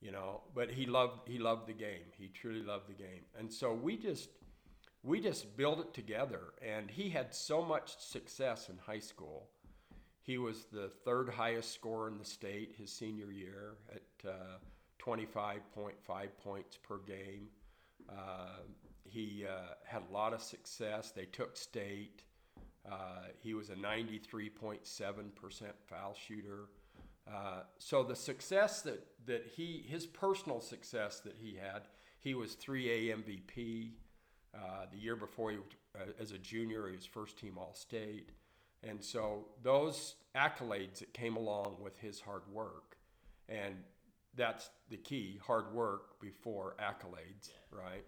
you 0.00 0.12
know 0.12 0.42
but 0.54 0.70
he 0.70 0.86
loved 0.86 1.28
he 1.28 1.38
loved 1.38 1.66
the 1.66 1.72
game. 1.72 2.12
He 2.16 2.28
truly 2.28 2.62
loved 2.62 2.88
the 2.88 2.94
game. 2.94 3.22
And 3.38 3.52
so 3.52 3.72
we 3.72 3.96
just 3.96 4.30
we 5.02 5.20
just 5.20 5.56
built 5.56 5.80
it 5.80 5.94
together. 5.94 6.40
And 6.66 6.90
he 6.90 7.08
had 7.08 7.34
so 7.34 7.64
much 7.64 7.98
success 7.98 8.68
in 8.68 8.76
high 8.78 8.98
school. 8.98 9.48
He 10.22 10.36
was 10.36 10.66
the 10.72 10.90
third 11.04 11.28
highest 11.30 11.72
scorer 11.72 12.08
in 12.08 12.18
the 12.18 12.24
state 12.24 12.74
his 12.76 12.92
senior 12.92 13.32
year 13.32 13.76
at 13.90 14.28
uh, 14.28 14.58
25.5 15.00 15.92
points 16.44 16.76
per 16.76 16.98
game. 16.98 17.48
Uh, 18.10 18.60
he 19.04 19.46
uh, 19.48 19.74
had 19.84 20.02
a 20.10 20.12
lot 20.12 20.34
of 20.34 20.42
success. 20.42 21.12
They 21.12 21.24
took 21.24 21.56
state. 21.56 22.22
Uh, 22.90 23.28
he 23.38 23.54
was 23.54 23.70
a 23.70 23.74
93.7% 23.74 24.80
foul 25.88 26.14
shooter 26.14 26.68
uh, 27.32 27.60
so 27.78 28.02
the 28.02 28.16
success 28.16 28.82
that, 28.82 29.06
that 29.26 29.46
he, 29.56 29.84
his 29.86 30.06
personal 30.06 30.60
success 30.60 31.20
that 31.20 31.36
he 31.38 31.56
had, 31.56 31.82
he 32.18 32.34
was 32.34 32.56
3A 32.56 33.22
MVP. 33.22 33.90
Uh, 34.54 34.86
the 34.90 34.98
year 34.98 35.14
before, 35.14 35.50
he, 35.50 35.58
uh, 35.94 36.04
as 36.18 36.32
a 36.32 36.38
junior, 36.38 36.88
he 36.88 36.96
was 36.96 37.04
first 37.04 37.38
team 37.38 37.58
All 37.58 37.74
State. 37.74 38.30
And 38.82 39.02
so 39.02 39.46
those 39.62 40.14
accolades 40.36 41.00
that 41.00 41.12
came 41.12 41.36
along 41.36 41.76
with 41.82 41.98
his 41.98 42.20
hard 42.20 42.42
work, 42.52 42.96
and 43.48 43.74
that's 44.36 44.70
the 44.88 44.96
key 44.96 45.38
hard 45.44 45.72
work 45.74 46.20
before 46.20 46.76
accolades, 46.80 47.50
right? 47.70 48.04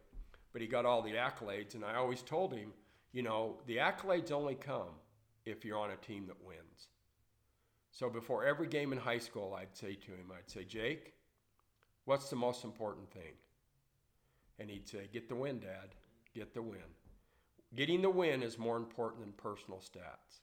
But 0.52 0.62
he 0.62 0.68
got 0.68 0.86
all 0.86 1.02
the 1.02 1.12
accolades, 1.12 1.74
and 1.74 1.84
I 1.84 1.96
always 1.96 2.22
told 2.22 2.54
him, 2.54 2.72
you 3.12 3.22
know, 3.22 3.56
the 3.66 3.78
accolades 3.78 4.30
only 4.30 4.54
come 4.54 4.94
if 5.44 5.64
you're 5.64 5.78
on 5.78 5.90
a 5.90 5.96
team 5.96 6.26
that 6.28 6.42
wins. 6.44 6.88
So 8.00 8.08
before 8.08 8.46
every 8.46 8.66
game 8.66 8.94
in 8.94 8.98
high 8.98 9.18
school, 9.18 9.54
I'd 9.54 9.76
say 9.76 9.94
to 9.94 10.12
him, 10.12 10.32
I'd 10.34 10.50
say, 10.50 10.64
Jake, 10.64 11.12
what's 12.06 12.30
the 12.30 12.36
most 12.36 12.64
important 12.64 13.10
thing? 13.10 13.34
And 14.58 14.70
he'd 14.70 14.88
say, 14.88 15.10
Get 15.12 15.28
the 15.28 15.34
win, 15.34 15.58
Dad. 15.58 15.90
Get 16.34 16.54
the 16.54 16.62
win. 16.62 16.80
Getting 17.76 18.00
the 18.00 18.08
win 18.08 18.42
is 18.42 18.58
more 18.58 18.78
important 18.78 19.20
than 19.20 19.32
personal 19.32 19.80
stats. 19.80 20.40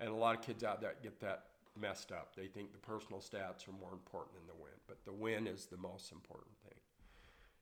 And 0.00 0.10
a 0.10 0.14
lot 0.14 0.34
of 0.34 0.42
kids 0.42 0.64
out 0.64 0.80
there 0.80 0.94
get 1.00 1.20
that 1.20 1.44
messed 1.80 2.10
up. 2.10 2.34
They 2.34 2.48
think 2.48 2.72
the 2.72 2.78
personal 2.78 3.20
stats 3.20 3.68
are 3.68 3.78
more 3.80 3.92
important 3.92 4.34
than 4.34 4.48
the 4.48 4.60
win, 4.60 4.74
but 4.88 5.04
the 5.04 5.12
win 5.12 5.46
is 5.46 5.66
the 5.66 5.76
most 5.76 6.10
important 6.10 6.58
thing. 6.64 6.80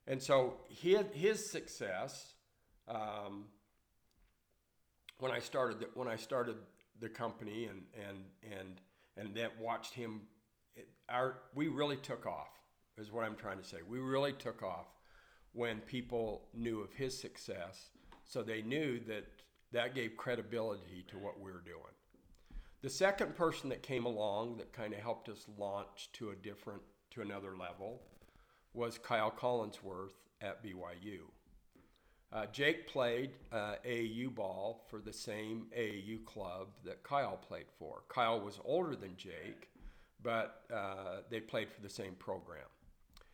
And 0.07 0.22
so 0.22 0.54
his, 0.70 1.04
his 1.12 1.50
success, 1.50 2.33
um, 2.88 3.44
when 5.18 5.33
I 5.33 5.40
started, 5.40 5.85
when 5.92 6.09
I 6.09 6.16
started 6.16 6.57
the 6.98 7.11
company 7.11 7.66
and 7.66 7.83
and 8.09 8.24
and 8.59 8.80
then 9.34 9.50
watched 9.60 9.94
him. 9.94 10.22
It, 10.76 10.88
our 11.08 11.38
we 11.54 11.68
really 11.68 11.96
took 11.96 12.26
off. 12.26 12.48
Is 12.96 13.10
what 13.10 13.24
I'm 13.24 13.34
trying 13.34 13.58
to 13.58 13.64
say. 13.64 13.78
We 13.88 13.98
really 13.98 14.32
took 14.32 14.62
off 14.62 14.86
when 15.52 15.80
people 15.80 16.46
knew 16.54 16.80
of 16.80 16.92
his 16.92 17.18
success, 17.18 17.90
so 18.24 18.42
they 18.42 18.62
knew 18.62 19.00
that 19.08 19.24
that 19.72 19.94
gave 19.94 20.16
credibility 20.16 21.04
to 21.08 21.18
what 21.18 21.40
we 21.40 21.50
were 21.50 21.62
doing. 21.64 21.80
The 22.82 22.90
second 22.90 23.34
person 23.34 23.70
that 23.70 23.82
came 23.82 24.04
along 24.04 24.58
that 24.58 24.72
kind 24.72 24.92
of 24.92 25.00
helped 25.00 25.28
us 25.28 25.46
launch 25.58 26.10
to 26.12 26.30
a 26.30 26.36
different 26.36 26.82
to 27.10 27.22
another 27.22 27.56
level 27.56 28.02
was 28.74 28.98
Kyle 28.98 29.30
Collinsworth 29.30 30.12
at 30.40 30.62
BYU. 30.62 31.20
Uh, 32.34 32.46
Jake 32.46 32.88
played 32.88 33.30
uh, 33.52 33.76
AAU 33.86 34.34
ball 34.34 34.84
for 34.90 35.00
the 35.00 35.12
same 35.12 35.66
AAU 35.78 36.24
club 36.24 36.66
that 36.84 37.04
Kyle 37.04 37.36
played 37.36 37.66
for. 37.78 38.02
Kyle 38.08 38.40
was 38.40 38.58
older 38.64 38.96
than 38.96 39.16
Jake, 39.16 39.68
but 40.20 40.62
uh, 40.74 41.20
they 41.30 41.38
played 41.38 41.70
for 41.70 41.80
the 41.80 41.88
same 41.88 42.14
program. 42.14 42.66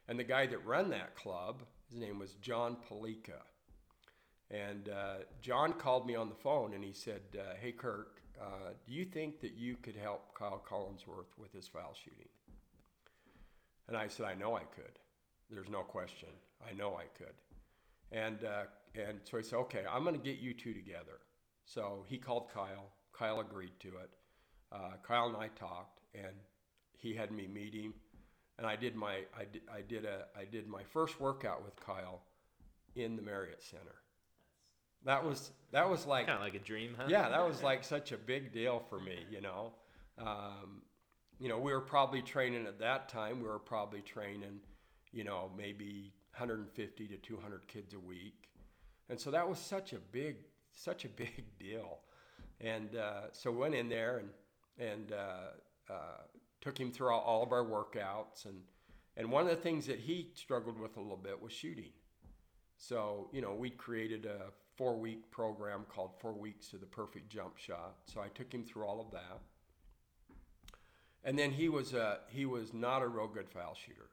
And 0.06 0.18
the 0.18 0.24
guy 0.24 0.46
that 0.46 0.66
ran 0.66 0.90
that 0.90 1.16
club, 1.16 1.62
his 1.88 1.98
name 1.98 2.18
was 2.18 2.34
John 2.42 2.76
Palika. 2.90 3.40
And 4.50 4.90
uh, 4.90 5.14
John 5.40 5.72
called 5.72 6.06
me 6.06 6.14
on 6.14 6.28
the 6.28 6.34
phone 6.34 6.74
and 6.74 6.84
he 6.84 6.92
said, 6.92 7.22
uh, 7.38 7.54
Hey, 7.58 7.72
Kirk, 7.72 8.20
uh, 8.38 8.72
do 8.86 8.92
you 8.92 9.06
think 9.06 9.40
that 9.40 9.52
you 9.54 9.76
could 9.76 9.96
help 9.96 10.34
Kyle 10.34 10.62
Collinsworth 10.68 11.38
with 11.38 11.52
his 11.54 11.66
foul 11.66 11.94
shooting? 11.94 12.28
And 13.88 13.96
I 13.96 14.08
said, 14.08 14.26
I 14.26 14.34
know 14.34 14.56
I 14.56 14.64
could. 14.64 14.98
There's 15.50 15.70
no 15.70 15.80
question. 15.80 16.28
I 16.68 16.74
know 16.74 16.96
I 16.96 17.04
could. 17.16 17.34
And, 18.12 18.44
uh, 18.44 18.64
and 18.94 19.20
so 19.24 19.36
he 19.36 19.42
said, 19.42 19.56
okay, 19.56 19.84
I'm 19.90 20.02
going 20.02 20.16
to 20.16 20.22
get 20.22 20.38
you 20.38 20.52
two 20.52 20.74
together. 20.74 21.20
So 21.64 22.04
he 22.08 22.18
called 22.18 22.48
Kyle. 22.52 22.90
Kyle 23.12 23.40
agreed 23.40 23.72
to 23.80 23.88
it. 23.88 24.10
Uh, 24.72 24.92
Kyle 25.06 25.26
and 25.26 25.36
I 25.36 25.48
talked, 25.48 26.00
and 26.14 26.34
he 26.96 27.14
had 27.14 27.32
me 27.32 27.46
meet 27.46 27.74
him. 27.74 27.94
And 28.58 28.66
I 28.66 28.76
did 28.76 28.94
my 28.94 29.22
I 29.36 29.44
did, 29.50 29.62
I 29.72 29.80
did 29.80 30.04
a 30.04 30.26
I 30.38 30.44
did 30.44 30.68
my 30.68 30.82
first 30.82 31.20
workout 31.20 31.64
with 31.64 31.74
Kyle 31.76 32.22
in 32.94 33.16
the 33.16 33.22
Marriott 33.22 33.62
Center. 33.62 33.94
That 35.04 35.24
was 35.24 35.50
that 35.72 35.88
was 35.88 36.06
like 36.06 36.26
kind 36.26 36.38
of 36.38 36.44
like 36.44 36.54
a 36.54 36.64
dream, 36.64 36.94
huh? 36.96 37.06
yeah, 37.08 37.28
that 37.30 37.46
was 37.46 37.62
like 37.62 37.84
such 37.84 38.12
a 38.12 38.18
big 38.18 38.52
deal 38.52 38.82
for 38.90 39.00
me, 39.00 39.24
you 39.30 39.40
know. 39.40 39.72
Um, 40.18 40.82
you 41.38 41.48
know, 41.48 41.58
we 41.58 41.72
were 41.72 41.80
probably 41.80 42.20
training 42.20 42.66
at 42.66 42.78
that 42.80 43.08
time. 43.08 43.40
We 43.40 43.48
were 43.48 43.58
probably 43.58 44.02
training, 44.02 44.60
you 45.10 45.24
know, 45.24 45.50
maybe 45.56 46.12
150 46.40 47.06
to 47.06 47.16
200 47.16 47.68
kids 47.68 47.94
a 47.94 47.98
week, 47.98 48.48
and 49.08 49.20
so 49.20 49.30
that 49.30 49.48
was 49.48 49.58
such 49.58 49.92
a 49.92 49.98
big, 49.98 50.36
such 50.72 51.04
a 51.04 51.08
big 51.24 51.44
deal. 51.58 51.98
And 52.60 52.96
uh, 52.96 53.32
so 53.32 53.50
went 53.52 53.74
in 53.74 53.88
there 53.88 54.18
and 54.18 54.28
and 54.78 55.12
uh, 55.12 55.92
uh, 55.92 56.22
took 56.60 56.78
him 56.78 56.90
through 56.90 57.10
all, 57.10 57.20
all 57.20 57.42
of 57.42 57.52
our 57.52 57.64
workouts, 57.64 58.46
and 58.46 58.62
and 59.16 59.30
one 59.30 59.42
of 59.42 59.50
the 59.50 59.56
things 59.56 59.86
that 59.86 59.98
he 59.98 60.30
struggled 60.34 60.78
with 60.78 60.96
a 60.96 61.00
little 61.00 61.16
bit 61.16 61.40
was 61.40 61.52
shooting. 61.52 61.92
So 62.78 63.28
you 63.32 63.42
know, 63.42 63.54
we 63.54 63.70
created 63.70 64.26
a 64.26 64.50
four 64.80 64.96
week 64.96 65.30
program 65.30 65.84
called 65.90 66.12
Four 66.20 66.32
Weeks 66.32 66.68
to 66.68 66.78
the 66.78 66.86
Perfect 66.86 67.28
Jump 67.28 67.58
Shot. 67.58 67.96
So 68.06 68.22
I 68.22 68.28
took 68.28 68.50
him 68.50 68.64
through 68.64 68.84
all 68.84 68.98
of 68.98 69.10
that. 69.10 69.40
And 71.22 71.38
then 71.38 71.50
he 71.50 71.68
was 71.68 71.92
a, 71.92 72.20
he 72.30 72.46
was 72.46 72.72
not 72.72 73.02
a 73.02 73.06
real 73.06 73.28
good 73.28 73.50
foul 73.50 73.74
shooter. 73.74 74.08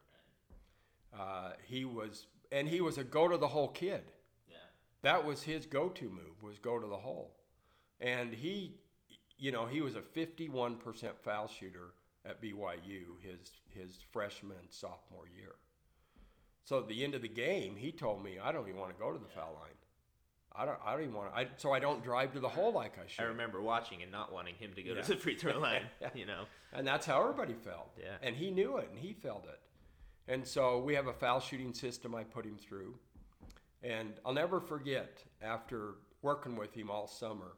Uh, 1.17 1.51
he 1.63 1.85
was 1.85 2.27
and 2.51 2.67
he 2.67 2.81
was 2.81 2.97
a 2.97 3.03
go 3.03 3.27
to 3.27 3.37
the 3.37 3.47
hole 3.47 3.69
kid. 3.69 4.03
Yeah. 4.49 4.55
That 5.01 5.25
was 5.25 5.43
his 5.43 5.65
go 5.65 5.89
to 5.89 6.05
move 6.09 6.41
was 6.41 6.59
go 6.59 6.79
to 6.79 6.87
the 6.87 6.97
hole. 6.97 7.33
And 7.99 8.33
he 8.33 8.75
you 9.39 9.51
know, 9.51 9.65
he 9.67 9.81
was 9.81 9.95
a 9.95 10.01
51% 10.01 10.79
foul 11.23 11.47
shooter 11.47 11.93
at 12.25 12.41
BYU 12.41 13.19
his 13.21 13.51
his 13.69 13.99
freshman 14.11 14.57
sophomore 14.69 15.27
year. 15.35 15.55
So 16.63 16.79
at 16.79 16.87
the 16.89 17.03
end 17.03 17.15
of 17.15 17.21
the 17.21 17.29
game, 17.29 17.75
he 17.77 17.91
told 17.91 18.23
me, 18.23 18.37
"I 18.43 18.51
don't 18.51 18.67
even 18.67 18.79
want 18.79 18.93
to 18.95 19.01
go 19.01 19.11
to 19.11 19.19
the 19.19 19.29
foul 19.29 19.53
line. 19.61 19.71
I 20.53 20.65
don't. 20.65 20.77
I 20.83 20.93
don't 20.93 21.03
even 21.03 21.13
want. 21.13 21.31
To, 21.31 21.37
I, 21.39 21.47
so 21.57 21.71
I 21.71 21.79
don't 21.79 22.03
drive 22.03 22.33
to 22.33 22.39
the 22.39 22.49
hole 22.49 22.73
like 22.73 22.97
I 22.97 23.07
should." 23.07 23.23
I 23.23 23.27
remember 23.27 23.61
watching 23.61 24.01
and 24.01 24.11
not 24.11 24.33
wanting 24.33 24.55
him 24.55 24.73
to 24.73 24.83
go 24.83 24.93
Yeah. 24.93 25.01
to 25.01 25.11
the 25.13 25.17
free 25.17 25.35
throw 25.35 25.59
line. 25.59 25.83
You 26.15 26.25
know. 26.25 26.43
And 26.73 26.85
that's 26.85 27.05
how 27.05 27.21
everybody 27.21 27.53
felt. 27.53 27.91
Yeah. 27.97 28.15
And 28.21 28.35
he 28.35 28.51
knew 28.51 28.77
it 28.77 28.89
and 28.89 28.99
he 28.99 29.13
felt 29.13 29.45
it. 29.45 29.59
And 30.27 30.45
so 30.45 30.79
we 30.79 30.93
have 30.95 31.07
a 31.07 31.13
foul 31.13 31.39
shooting 31.39 31.73
system 31.73 32.13
I 32.13 32.23
put 32.23 32.45
him 32.45 32.57
through. 32.57 32.95
And 33.83 34.13
I'll 34.25 34.33
never 34.33 34.59
forget 34.59 35.23
after 35.41 35.95
working 36.21 36.55
with 36.55 36.73
him 36.73 36.89
all 36.89 37.07
summer, 37.07 37.53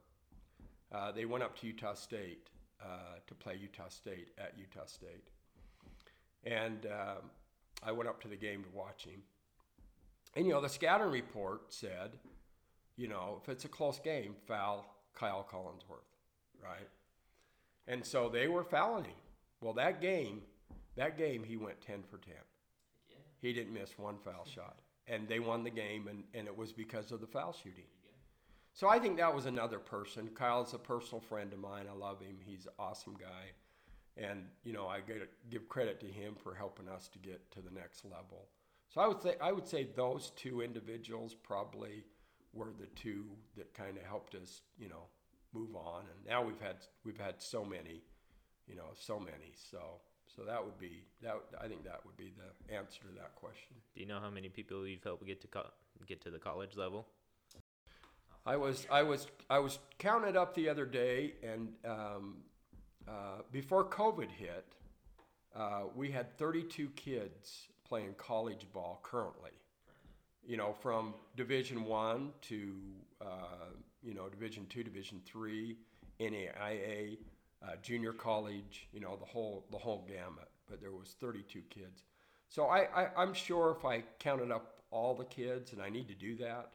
uh, 0.91 1.12
they 1.12 1.25
went 1.25 1.43
up 1.43 1.58
to 1.60 1.67
Utah 1.67 1.93
State 1.93 2.49
uh, 2.84 3.17
to 3.25 3.34
play 3.34 3.58
Utah 3.60 3.89
State 3.89 4.29
at 4.38 4.53
Utah 4.58 4.86
State. 4.86 5.29
And 6.45 6.86
um 6.86 7.29
I 7.84 7.91
went 7.91 8.10
up 8.10 8.21
to 8.21 8.27
the 8.27 8.36
game 8.36 8.63
to 8.63 8.69
watch 8.77 9.05
him. 9.05 9.21
And, 10.36 10.45
you 10.45 10.53
know, 10.53 10.62
the 10.62 10.69
scouting 10.69 11.12
report 11.12 11.73
said, 11.73 12.12
you 12.97 13.08
know, 13.08 13.39
if 13.41 13.49
it's 13.49 13.65
a 13.65 13.69
close 13.69 13.99
game, 13.99 14.36
foul 14.47 14.86
Kyle 15.15 15.47
Collinsworth, 15.49 16.03
right? 16.63 16.88
And 17.88 18.05
so 18.05 18.29
they 18.29 18.47
were 18.47 18.63
fouling 18.63 19.05
him. 19.05 19.15
Well, 19.62 19.73
that 19.73 20.01
game, 20.01 20.41
that 20.95 21.17
game, 21.17 21.43
he 21.43 21.58
went 21.58 21.82
10 21.82 22.03
for 22.03 22.17
10. 22.17 22.34
He 23.41 23.54
didn't 23.54 23.73
miss 23.73 23.97
one 23.97 24.17
foul 24.17 24.45
shot. 24.56 24.80
And 25.08 25.28
they 25.28 25.39
won 25.39 25.63
the 25.63 25.71
game, 25.71 26.08
and, 26.08 26.23
and 26.36 26.47
it 26.47 26.56
was 26.56 26.71
because 26.71 27.12
of 27.12 27.19
the 27.19 27.28
foul 27.28 27.54
shooting. 27.54 27.86
So 28.73 28.88
I 28.88 28.99
think 28.99 29.17
that 29.17 29.34
was 29.34 29.45
another 29.45 29.80
person. 29.80 30.30
Kyle's 30.36 30.73
a 30.73 30.78
personal 30.78 31.19
friend 31.19 31.52
of 31.52 31.60
mine. 31.60 31.86
I 31.89 31.97
love 31.97 32.21
him. 32.21 32.38
He's 32.45 32.65
an 32.65 32.73
awesome 32.78 33.15
guy. 33.19 33.52
And, 34.15 34.43
you 34.63 34.73
know, 34.73 34.88
I 34.88 34.99
gotta 34.99 35.28
give 35.49 35.67
credit 35.67 35.99
to 36.02 36.06
him 36.06 36.36
for 36.36 36.54
helping 36.54 36.88
us 36.88 37.08
to 37.10 37.19
get 37.19 37.49
to 37.52 37.62
the 37.62 37.71
next 37.71 38.06
level. 38.06 38.47
So 38.89 39.02
I 39.02 39.08
would 39.08 39.21
say 39.21 39.36
I 39.39 39.52
would 39.52 39.67
say 39.67 39.88
those 39.95 40.32
two 40.36 40.62
individuals 40.62 41.36
probably 41.36 42.04
were 42.54 42.71
the 42.80 42.88
two 42.95 43.25
that 43.56 43.73
kind 43.73 43.97
of 43.97 44.04
helped 44.04 44.36
us, 44.36 44.62
you 44.78 44.89
know, 44.89 45.04
move 45.54 45.75
on. 45.75 46.02
And 46.02 46.25
now 46.28 46.43
we've 46.43 46.60
had 46.60 46.78
we've 47.04 47.19
had 47.19 47.36
so 47.41 47.63
many, 47.63 48.02
you 48.67 48.75
know, 48.75 48.89
so 48.93 49.19
many. 49.19 49.54
So 49.54 50.02
so 50.35 50.43
that 50.43 50.63
would 50.63 50.77
be 50.79 51.03
that. 51.21 51.35
I 51.59 51.67
think 51.67 51.83
that 51.83 52.01
would 52.05 52.17
be 52.17 52.33
the 52.37 52.73
answer 52.73 53.01
to 53.01 53.13
that 53.17 53.35
question. 53.35 53.75
Do 53.93 54.01
you 54.01 54.07
know 54.07 54.19
how 54.19 54.29
many 54.29 54.49
people 54.49 54.87
you've 54.87 55.03
helped 55.03 55.25
get 55.25 55.41
to 55.41 55.47
co- 55.47 55.71
get 56.07 56.21
to 56.21 56.29
the 56.29 56.39
college 56.39 56.75
level? 56.77 57.07
I 58.45 58.55
was 58.55 58.87
I 58.91 59.03
was 59.03 59.27
I 59.49 59.59
was 59.59 59.79
counted 59.97 60.35
up 60.35 60.55
the 60.55 60.69
other 60.69 60.85
day, 60.85 61.33
and 61.43 61.73
um, 61.85 62.37
uh, 63.07 63.41
before 63.51 63.85
COVID 63.85 64.29
hit, 64.29 64.65
uh, 65.55 65.83
we 65.95 66.11
had 66.11 66.37
32 66.37 66.89
kids 66.95 67.67
playing 67.87 68.13
college 68.17 68.65
ball 68.73 68.99
currently. 69.03 69.51
You 70.47 70.57
know, 70.57 70.73
from 70.73 71.13
Division 71.35 71.85
One 71.85 72.31
to 72.43 72.73
uh, 73.21 73.73
you 74.01 74.13
know 74.13 74.29
Division 74.29 74.65
Two, 74.69 74.83
Division 74.83 75.21
Three, 75.25 75.77
NAIA, 76.19 77.17
uh, 77.63 77.74
junior 77.82 78.13
college. 78.13 78.88
You 78.91 79.00
know 79.00 79.15
the 79.15 79.26
whole 79.26 79.65
the 79.72 79.78
whole 79.78 80.06
gamut. 80.08 80.50
But 80.69 80.82
there 80.82 80.91
was 80.91 81.15
32 81.19 81.62
kids. 81.69 82.04
So 82.48 82.65
I, 82.65 82.88
I 82.95 83.10
I'm 83.17 83.34
sure 83.34 83.76
if 83.78 83.86
I 83.86 84.04
counted 84.19 84.52
up 84.52 84.82
all 84.91 85.15
the 85.15 85.26
kids, 85.26 85.74
and 85.74 85.82
I 85.82 85.89
need 85.89 86.08
to 86.08 86.15
do 86.15 86.36
that, 86.38 86.72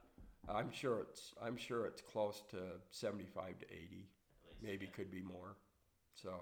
I'm 0.48 0.70
sure 0.70 1.00
it's 1.00 1.32
I'm 1.42 1.56
sure 1.56 1.86
it's 1.86 2.02
close 2.02 2.42
to 2.50 2.58
75 2.90 3.58
to 3.60 3.66
80, 3.66 4.06
maybe 4.62 4.86
could 4.86 5.10
be 5.10 5.22
more. 5.22 5.56
So 6.14 6.32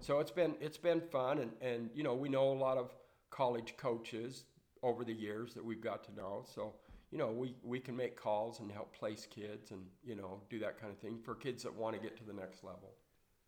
so 0.00 0.20
it's 0.20 0.30
been 0.30 0.54
it's 0.60 0.78
been 0.78 1.00
fun, 1.00 1.38
and 1.38 1.50
and 1.60 1.90
you 1.94 2.02
know 2.02 2.14
we 2.14 2.28
know 2.28 2.52
a 2.52 2.54
lot 2.54 2.78
of 2.78 2.94
college 3.30 3.74
coaches 3.76 4.44
over 4.82 5.04
the 5.04 5.12
years 5.12 5.54
that 5.54 5.64
we've 5.64 5.82
got 5.82 6.04
to 6.04 6.14
know. 6.14 6.44
So 6.54 6.74
you 7.10 7.18
know 7.18 7.30
we 7.30 7.54
we 7.62 7.80
can 7.80 7.96
make 7.96 8.16
calls 8.16 8.60
and 8.60 8.70
help 8.70 8.94
place 8.94 9.26
kids, 9.28 9.72
and 9.72 9.82
you 10.04 10.16
know 10.16 10.40
do 10.48 10.58
that 10.60 10.80
kind 10.80 10.92
of 10.92 10.98
thing 10.98 11.18
for 11.22 11.34
kids 11.34 11.62
that 11.64 11.74
want 11.74 11.96
to 11.96 12.02
get 12.02 12.16
to 12.18 12.24
the 12.24 12.32
next 12.32 12.64
level. 12.64 12.94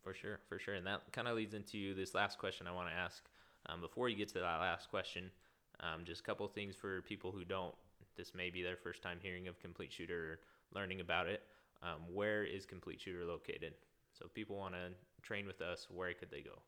For 0.03 0.13
sure, 0.13 0.39
for 0.49 0.59
sure. 0.59 0.75
And 0.75 0.85
that 0.85 1.01
kind 1.11 1.27
of 1.27 1.35
leads 1.35 1.53
into 1.53 1.93
this 1.95 2.13
last 2.13 2.37
question 2.37 2.67
I 2.67 2.73
want 2.73 2.89
to 2.89 2.95
ask. 2.95 3.23
Um, 3.67 3.79
before 3.79 4.09
you 4.09 4.17
get 4.17 4.27
to 4.29 4.33
that 4.35 4.43
last 4.43 4.89
question, 4.89 5.31
um, 5.79 6.03
just 6.03 6.21
a 6.21 6.23
couple 6.23 6.47
things 6.47 6.75
for 6.75 7.01
people 7.03 7.31
who 7.31 7.45
don't. 7.45 7.73
This 8.17 8.35
may 8.35 8.49
be 8.49 8.61
their 8.61 8.75
first 8.75 9.01
time 9.01 9.17
hearing 9.21 9.47
of 9.47 9.59
Complete 9.59 9.91
Shooter 9.93 10.33
or 10.33 10.39
learning 10.75 10.99
about 10.99 11.27
it. 11.27 11.41
Um, 11.81 12.01
where 12.13 12.43
is 12.43 12.65
Complete 12.65 13.01
Shooter 13.01 13.25
located? 13.25 13.73
So 14.11 14.25
if 14.25 14.33
people 14.33 14.57
want 14.57 14.75
to 14.75 14.91
train 15.21 15.47
with 15.47 15.61
us, 15.61 15.87
where 15.89 16.13
could 16.13 16.29
they 16.29 16.41
go? 16.41 16.59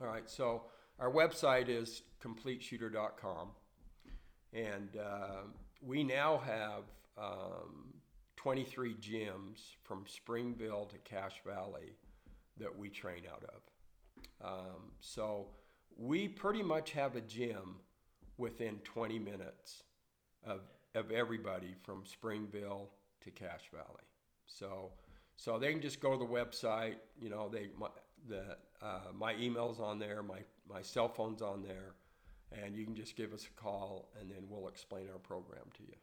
All 0.00 0.06
right, 0.06 0.28
so 0.28 0.62
our 0.98 1.10
website 1.10 1.68
is 1.68 2.02
completeshooter.com, 2.22 3.48
and 4.52 4.88
uh, 4.96 5.42
we 5.82 6.04
now 6.04 6.38
have 6.38 6.84
um, 7.18 7.94
23 8.36 8.94
gyms 8.94 9.74
from 9.82 10.04
Springville 10.06 10.86
to 10.86 10.98
Cache 10.98 11.40
Valley 11.46 11.92
that 12.58 12.76
we 12.76 12.88
train 12.88 13.22
out 13.32 13.44
of. 13.44 14.46
Um, 14.46 14.92
so 15.00 15.48
we 15.96 16.28
pretty 16.28 16.62
much 16.62 16.92
have 16.92 17.16
a 17.16 17.20
gym 17.20 17.76
within 18.38 18.78
20 18.84 19.18
minutes 19.18 19.82
of, 20.44 20.60
of 20.94 21.10
everybody 21.10 21.74
from 21.82 22.04
Springville 22.04 22.90
to 23.24 23.30
Cache 23.30 23.70
Valley. 23.72 24.04
So, 24.46 24.92
So 25.36 25.58
they 25.58 25.72
can 25.72 25.80
just 25.80 26.00
go 26.00 26.12
to 26.12 26.18
the 26.18 26.24
website. 26.30 26.96
You 27.20 27.30
know, 27.30 27.48
they 27.48 27.68
my, 27.78 27.88
the 28.28 28.56
uh, 28.82 29.12
my 29.14 29.34
email's 29.36 29.80
on 29.80 29.98
there, 29.98 30.22
my 30.22 30.40
my 30.68 30.82
cell 30.82 31.08
phone's 31.08 31.42
on 31.42 31.62
there, 31.62 31.94
and 32.52 32.76
you 32.76 32.84
can 32.84 32.94
just 32.94 33.16
give 33.16 33.32
us 33.32 33.46
a 33.46 33.60
call, 33.60 34.10
and 34.20 34.30
then 34.30 34.44
we'll 34.48 34.68
explain 34.68 35.06
our 35.12 35.18
program 35.18 35.64
to 35.76 35.82
you. 35.82 35.94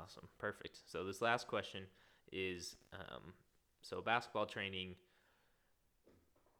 Awesome, 0.00 0.28
perfect. 0.38 0.78
So 0.86 1.04
this 1.04 1.20
last 1.20 1.48
question 1.48 1.84
is, 2.32 2.76
um, 2.92 3.32
so 3.82 4.00
basketball 4.00 4.46
training 4.46 4.94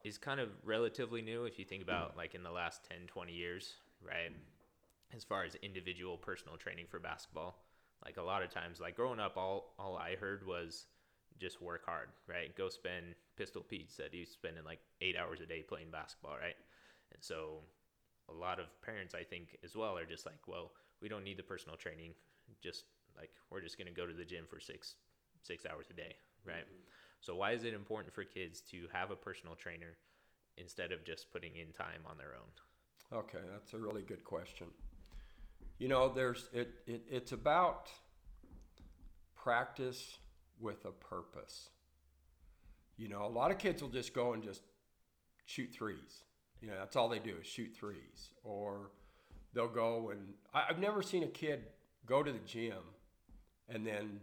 is 0.05 0.19
kind 0.19 0.41
of 0.41 0.49
relatively 0.65 1.23
new 1.23 1.45
if 1.45 1.59
you 1.59 1.65
think 1.65 1.83
about 1.83 2.17
like 2.17 2.35
in 2.35 2.43
the 2.43 2.51
last 2.51 2.85
10 2.89 3.07
20 3.07 3.33
years 3.33 3.75
right? 4.03 4.33
As 5.15 5.25
far 5.25 5.45
as 5.45 5.57
individual 5.57 6.17
personal 6.17 6.57
training 6.57 6.87
for 6.89 6.99
basketball 6.99 7.57
like 8.05 8.17
a 8.17 8.23
lot 8.23 8.43
of 8.43 8.51
times 8.51 8.81
like 8.81 8.97
growing 8.97 9.21
up 9.21 9.37
all 9.37 9.75
all 9.79 9.97
i 9.97 10.17
heard 10.17 10.47
was 10.47 10.87
just 11.39 11.61
work 11.63 11.85
hard 11.87 12.09
right? 12.27 12.55
Go 12.57 12.69
spend 12.69 13.15
pistol 13.37 13.63
pete 13.63 13.91
said 13.91 14.09
he's 14.13 14.31
spending 14.31 14.65
like 14.65 14.81
eight 15.01 15.17
hours 15.17 15.41
a 15.41 15.47
day 15.47 15.63
playing 15.63 15.91
basketball 15.91 16.37
right? 16.41 16.57
And 17.13 17.23
so 17.23 17.61
a 18.29 18.33
lot 18.33 18.61
of 18.61 18.67
parents 18.83 19.15
i 19.15 19.25
think 19.25 19.57
as 19.65 19.75
well 19.75 19.99
are 19.99 20.05
just 20.05 20.25
like 20.25 20.47
well 20.47 20.71
we 21.01 21.09
don't 21.09 21.25
need 21.25 21.39
the 21.39 21.43
personal 21.43 21.77
training. 21.77 22.13
Just 22.63 22.85
like 23.17 23.31
we're 23.51 23.61
just 23.61 23.79
going 23.79 23.89
to 23.89 23.95
go 23.95 24.07
to 24.07 24.13
the 24.13 24.25
gym 24.25 24.45
for 24.49 24.61
six 24.61 24.95
six 25.43 25.65
hours 25.65 25.87
a 25.91 25.95
day 25.95 26.15
right? 26.47 26.65
Mm-hmm. 26.65 27.00
So 27.21 27.35
why 27.35 27.53
is 27.53 27.64
it 27.64 27.75
important 27.75 28.14
for 28.14 28.25
kids 28.25 28.61
to 28.61 28.87
have 28.93 29.11
a 29.11 29.16
personal 29.16 29.55
trainer 29.55 29.97
instead 30.57 30.93
of 30.93 31.05
just 31.05 31.31
putting 31.31 31.57
in 31.57 31.73
time 31.73 32.03
on 32.09 32.16
their 32.18 32.35
own 32.35 33.18
okay 33.18 33.45
that's 33.53 33.73
a 33.75 33.79
really 33.79 34.03
good 34.03 34.25
question 34.25 34.66
you 35.81 35.89
know, 35.89 36.11
there's 36.11 36.49
it, 36.53 36.75
it 36.87 37.03
it's 37.11 37.33
about 37.33 37.89
practice 39.35 40.18
with 40.61 40.85
a 40.85 40.93
purpose. 40.93 41.71
You 42.99 43.09
know, 43.09 43.25
a 43.25 43.33
lot 43.33 43.51
of 43.51 43.57
kids 43.57 43.81
will 43.81 43.89
just 43.89 44.12
go 44.12 44.35
and 44.35 44.43
just 44.43 44.61
shoot 45.47 45.71
threes. 45.73 46.25
You 46.61 46.68
know, 46.68 46.75
that's 46.79 46.97
all 46.97 47.09
they 47.09 47.18
do 47.18 47.35
is 47.41 47.47
shoot 47.47 47.75
threes. 47.75 48.29
Or 48.45 48.91
they'll 49.55 49.68
go 49.68 50.11
and 50.11 50.35
I, 50.53 50.66
I've 50.68 50.79
never 50.79 51.01
seen 51.01 51.23
a 51.23 51.29
kid 51.29 51.64
go 52.05 52.23
to 52.23 52.31
the 52.31 52.39
gym 52.41 52.83
and 53.66 53.87
then 53.87 54.21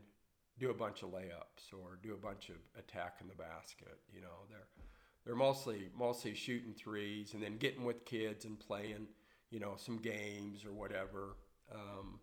do 0.60 0.70
a 0.70 0.74
bunch 0.74 1.03
of 1.03 1.10
layups 1.10 1.74
or 1.74 1.99
do 2.01 2.14
a 2.14 2.18
bunch 2.18 2.49
of 2.49 2.55
attack 2.78 3.18
in 3.22 3.28
the 3.28 3.36
basket. 3.36 3.99
You 4.14 4.22
know, 4.22 4.45
they're 4.49 4.68
they're 5.26 5.36
mostly 5.36 5.89
mostly 5.97 6.34
shooting 6.34 6.74
threes 6.74 7.34
and 7.34 7.43
then 7.43 7.58
getting 7.58 7.84
with 7.84 8.05
kids 8.05 8.45
and 8.45 8.60
playing, 8.60 9.08
you 9.49 9.60
know, 9.60 9.76
some 9.78 9.97
games 9.97 10.66
or 10.66 10.74
whatever. 10.74 11.36
Um, 11.74 12.20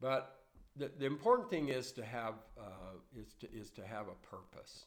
but 0.00 0.40
the, 0.76 0.90
the 0.98 1.06
important 1.06 1.50
thing 1.50 1.68
is 1.68 1.92
to 1.92 2.04
have 2.04 2.34
uh, 2.58 2.98
is 3.16 3.34
to 3.40 3.52
is 3.52 3.70
to 3.70 3.86
have 3.86 4.06
a 4.08 4.26
purpose. 4.26 4.86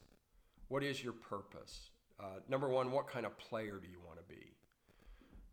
What 0.68 0.82
is 0.82 1.02
your 1.02 1.14
purpose? 1.14 1.90
Uh, 2.20 2.40
number 2.48 2.68
one, 2.68 2.90
what 2.90 3.06
kind 3.06 3.24
of 3.24 3.38
player 3.38 3.78
do 3.80 3.88
you 3.88 4.00
want 4.04 4.18
to 4.18 4.24
be? 4.24 4.52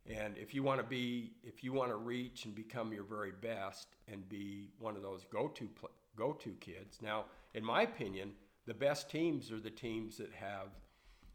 And 0.07 0.37
if 0.37 0.53
you 0.53 0.61
want 0.61 0.81
to 0.81 0.85
be, 0.85 1.31
if 1.43 1.63
you 1.63 1.73
want 1.73 1.89
to 1.89 1.95
reach 1.95 2.45
and 2.45 2.53
become 2.53 2.93
your 2.93 3.03
very 3.03 3.31
best 3.31 3.87
and 4.11 4.27
be 4.27 4.69
one 4.79 4.95
of 4.95 5.01
those 5.01 5.25
go-to 5.31 5.67
pl- 5.67 5.89
go-to 6.15 6.55
kids. 6.59 6.99
Now, 7.01 7.25
in 7.53 7.63
my 7.63 7.83
opinion, 7.83 8.31
the 8.65 8.73
best 8.73 9.09
teams 9.09 9.51
are 9.51 9.59
the 9.59 9.69
teams 9.69 10.17
that 10.17 10.31
have, 10.33 10.69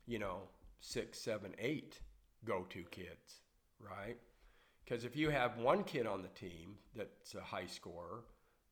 you 0.07 0.18
know, 0.18 0.43
six, 0.81 1.18
seven, 1.18 1.53
eight 1.59 2.01
go-to 2.45 2.83
kids, 2.91 3.41
right? 3.78 4.16
Because 4.85 5.05
if 5.05 5.16
you 5.16 5.31
have 5.31 5.57
one 5.59 5.85
kid 5.85 6.07
on 6.07 6.22
the 6.22 6.28
team 6.28 6.74
that's 6.97 7.35
a 7.35 7.41
high 7.41 7.66
scorer, 7.66 8.24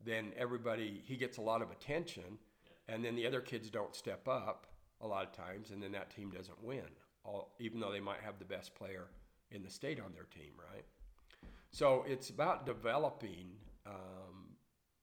then 0.04 0.32
everybody, 0.36 1.02
he 1.04 1.16
gets 1.16 1.38
a 1.38 1.42
lot 1.42 1.62
of 1.62 1.70
attention, 1.70 2.38
and 2.88 3.04
then 3.04 3.14
the 3.14 3.26
other 3.26 3.40
kids 3.40 3.70
don't 3.70 3.94
step 3.94 4.26
up 4.26 4.66
a 5.00 5.06
lot 5.06 5.24
of 5.24 5.32
times, 5.32 5.70
and 5.70 5.82
then 5.82 5.92
that 5.92 6.14
team 6.14 6.30
doesn't 6.30 6.62
win, 6.62 6.88
all, 7.24 7.54
even 7.60 7.78
though 7.78 7.92
they 7.92 8.00
might 8.00 8.20
have 8.20 8.38
the 8.38 8.44
best 8.44 8.74
player 8.74 9.06
in 9.50 9.62
the 9.62 9.70
state 9.70 10.00
on 10.00 10.12
their 10.12 10.24
team, 10.24 10.52
right? 10.72 10.84
So 11.70 12.04
it's 12.08 12.30
about 12.30 12.66
developing 12.66 13.50
um, 13.86 14.27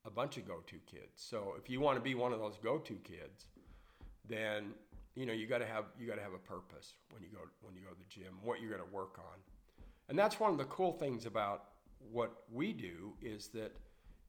a 0.05 0.09
bunch 0.09 0.37
of 0.37 0.47
go-to 0.47 0.77
kids. 0.85 1.15
So 1.15 1.55
if 1.57 1.69
you 1.69 1.79
want 1.79 1.97
to 1.97 2.01
be 2.01 2.15
one 2.15 2.31
of 2.31 2.39
those 2.39 2.57
go-to 2.63 2.95
kids, 3.03 3.45
then 4.27 4.73
you 5.15 5.25
know 5.25 5.33
you 5.33 5.47
got 5.47 5.59
to 5.59 5.65
have 5.65 5.85
you 5.99 6.07
got 6.07 6.15
to 6.15 6.21
have 6.21 6.33
a 6.33 6.39
purpose 6.39 6.93
when 7.11 7.23
you 7.23 7.29
go 7.29 7.39
when 7.61 7.75
you 7.75 7.81
go 7.81 7.89
to 7.89 7.97
the 7.97 8.09
gym, 8.09 8.33
what 8.43 8.61
you're 8.61 8.69
going 8.69 8.87
to 8.87 8.95
work 8.95 9.17
on. 9.17 9.39
And 10.07 10.17
that's 10.17 10.39
one 10.39 10.51
of 10.51 10.57
the 10.57 10.65
cool 10.65 10.93
things 10.93 11.25
about 11.25 11.63
what 12.11 12.43
we 12.51 12.73
do 12.73 13.13
is 13.21 13.47
that, 13.49 13.71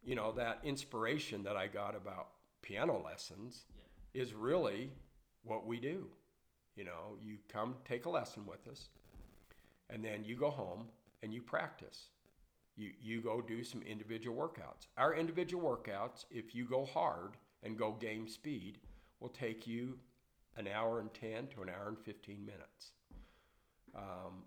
you 0.02 0.14
know, 0.14 0.32
that 0.32 0.60
inspiration 0.64 1.42
that 1.42 1.56
I 1.56 1.66
got 1.66 1.94
about 1.94 2.28
piano 2.62 3.02
lessons 3.04 3.66
yeah. 4.14 4.22
is 4.22 4.32
really 4.32 4.90
what 5.44 5.66
we 5.66 5.78
do. 5.78 6.06
You 6.76 6.84
know, 6.84 7.18
you 7.22 7.38
come 7.48 7.74
take 7.84 8.06
a 8.06 8.10
lesson 8.10 8.44
with 8.46 8.66
us, 8.70 8.88
and 9.90 10.04
then 10.04 10.24
you 10.24 10.36
go 10.36 10.50
home 10.50 10.86
and 11.22 11.32
you 11.32 11.40
practice. 11.42 12.08
You, 12.76 12.90
you 13.00 13.20
go 13.22 13.40
do 13.40 13.64
some 13.64 13.82
individual 13.82 14.36
workouts. 14.36 14.86
Our 14.98 15.14
individual 15.14 15.62
workouts, 15.62 16.26
if 16.30 16.54
you 16.54 16.66
go 16.66 16.84
hard 16.84 17.36
and 17.62 17.78
go 17.78 17.92
game 17.92 18.28
speed, 18.28 18.78
will 19.20 19.30
take 19.30 19.66
you 19.66 19.98
an 20.56 20.68
hour 20.68 21.00
and 21.00 21.12
10 21.14 21.48
to 21.48 21.62
an 21.62 21.68
hour 21.68 21.88
and 21.88 21.98
15 21.98 22.44
minutes. 22.44 22.92
Um, 23.94 24.44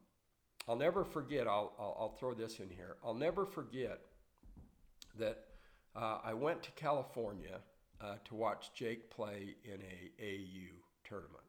I'll 0.67 0.75
never 0.75 1.03
forget, 1.03 1.47
I'll, 1.47 1.73
I'll, 1.79 1.97
I'll, 1.99 2.15
throw 2.19 2.35
this 2.35 2.59
in 2.59 2.69
here. 2.69 2.97
I'll 3.03 3.15
never 3.15 3.45
forget 3.45 4.01
that 5.17 5.45
uh, 5.95 6.19
I 6.23 6.33
went 6.35 6.61
to 6.63 6.71
California 6.71 7.59
uh, 7.99 8.15
to 8.25 8.35
watch 8.35 8.71
Jake 8.73 9.09
play 9.09 9.55
in 9.63 9.81
a 9.81 10.23
AU 10.23 10.75
tournament. 11.03 11.43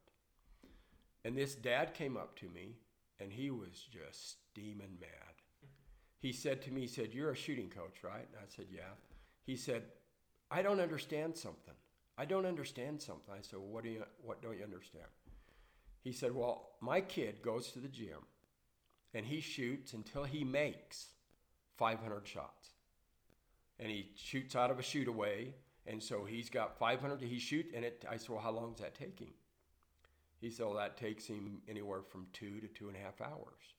And 1.25 1.37
this 1.37 1.55
dad 1.55 1.93
came 1.93 2.17
up 2.17 2.39
to 2.39 2.49
me 2.49 2.77
and 3.21 3.31
he 3.31 3.51
was 3.51 3.87
just 3.93 4.37
steaming 4.51 4.97
mad. 4.99 5.30
He 6.21 6.33
said 6.33 6.63
to 6.63 6.71
me, 6.71 6.83
he 6.83 6.87
said, 6.87 7.13
You're 7.13 7.31
a 7.31 7.37
shooting 7.37 7.69
coach, 7.69 8.05
right? 8.05 8.27
And 8.33 8.37
I 8.41 8.47
said, 8.55 8.67
Yeah. 8.71 8.93
He 9.45 9.57
said, 9.57 9.83
I 10.51 10.63
don't 10.63 10.81
understand 10.81 11.37
something. 11.37 11.75
I 12.19 12.25
don't 12.25 12.47
understand 12.47 13.01
something. 13.01 13.33
I 13.33 13.41
said, 13.41 13.59
well, 13.59 13.69
what 13.69 13.85
do 13.85 13.91
you 13.91 14.05
what 14.23 14.43
don't 14.43 14.59
you 14.59 14.65
understand? 14.65 15.07
He 16.03 16.13
said, 16.13 16.35
Well, 16.35 16.73
my 16.81 17.01
kid 17.01 17.43
goes 17.43 17.73
to 17.73 17.79
the 17.79 17.89
gym 17.89 18.27
and 19.15 19.27
he 19.27 19.41
shoots 19.41 19.93
until 19.93 20.25
he 20.25 20.45
makes 20.45 21.09
500 21.79 22.27
shots. 22.27 22.71
And 23.79 23.89
he 23.89 24.11
shoots 24.15 24.55
out 24.55 24.71
of 24.71 24.79
a 24.79 24.83
shoot 24.83 25.09
away, 25.09 25.55
and 25.87 26.03
so 26.03 26.25
he's 26.25 26.51
got 26.51 26.79
500. 26.79 27.23
He 27.23 27.39
shoot, 27.39 27.67
and 27.75 27.85
it. 27.85 28.05
I 28.09 28.19
said, 28.19 28.29
well, 28.29 28.41
how 28.41 28.51
long 28.51 28.75
is 28.75 28.81
that 28.81 28.95
taking? 28.95 29.31
He 30.41 30.51
said, 30.51 30.67
well, 30.67 30.77
that 30.77 30.97
takes 30.97 31.27
him 31.27 31.63
anywhere 31.69 32.03
from 32.03 32.27
two 32.33 32.61
to 32.61 32.69
two 32.69 32.89
and 32.89 32.97
a 32.97 33.01
half 33.01 33.21
hours. 33.21 33.75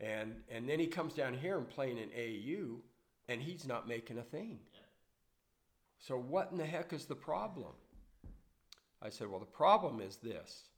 And 0.00 0.42
and 0.50 0.68
then 0.68 0.78
he 0.78 0.86
comes 0.86 1.14
down 1.14 1.34
here 1.34 1.56
and 1.56 1.68
playing 1.68 1.98
in 1.98 2.08
AAU, 2.10 2.78
and 3.28 3.40
he's 3.40 3.66
not 3.66 3.88
making 3.88 4.18
a 4.18 4.22
thing. 4.22 4.58
So 5.98 6.16
what 6.18 6.50
in 6.52 6.58
the 6.58 6.66
heck 6.66 6.92
is 6.92 7.06
the 7.06 7.14
problem? 7.14 7.72
I 9.02 9.08
said, 9.08 9.28
well, 9.28 9.40
the 9.40 9.46
problem 9.46 10.00
is 10.00 10.16
this. 10.16 10.68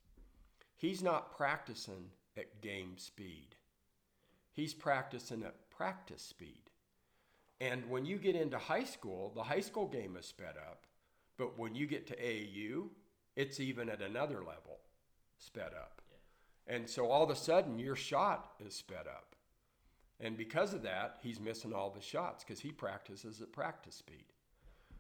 He's 0.77 1.03
not 1.03 1.37
practicing 1.37 2.11
at 2.37 2.62
game 2.62 2.99
speed. 2.99 3.57
He's 4.53 4.75
practicing 4.75 5.43
at 5.43 5.71
practice 5.71 6.23
speed. 6.23 6.62
And 7.61 7.91
when 7.91 8.05
you 8.05 8.19
get 8.19 8.37
into 8.37 8.59
high 8.59 8.85
school, 8.85 9.33
the 9.35 9.43
high 9.43 9.61
school 9.61 9.87
game 9.87 10.16
is 10.16 10.27
sped 10.27 10.57
up. 10.57 10.87
But 11.37 11.59
when 11.59 11.75
you 11.75 11.87
get 11.87 12.07
to 12.09 12.16
AAU, 12.16 12.89
it's 13.37 13.61
even 13.61 13.89
at 13.89 14.03
another 14.03 14.39
level 14.39 14.81
sped 15.39 15.73
up. 15.75 16.03
And 16.69 16.89
so 16.89 17.11
all 17.11 17.25
of 17.25 17.31
a 17.31 17.37
sudden, 17.37 17.79
your 17.79 17.97
shot 17.97 18.53
is 18.64 18.75
sped 18.75 19.07
up. 19.07 19.35
And 20.21 20.37
because 20.37 20.75
of 20.75 20.83
that, 20.83 21.19
he's 21.23 21.41
missing 21.41 21.73
all 21.73 21.91
the 21.91 22.01
shots 22.01 22.45
because 22.45 22.61
he 22.61 22.71
practices 22.71 23.41
at 23.41 23.53
practice 23.53 23.95
speed. 23.95 24.25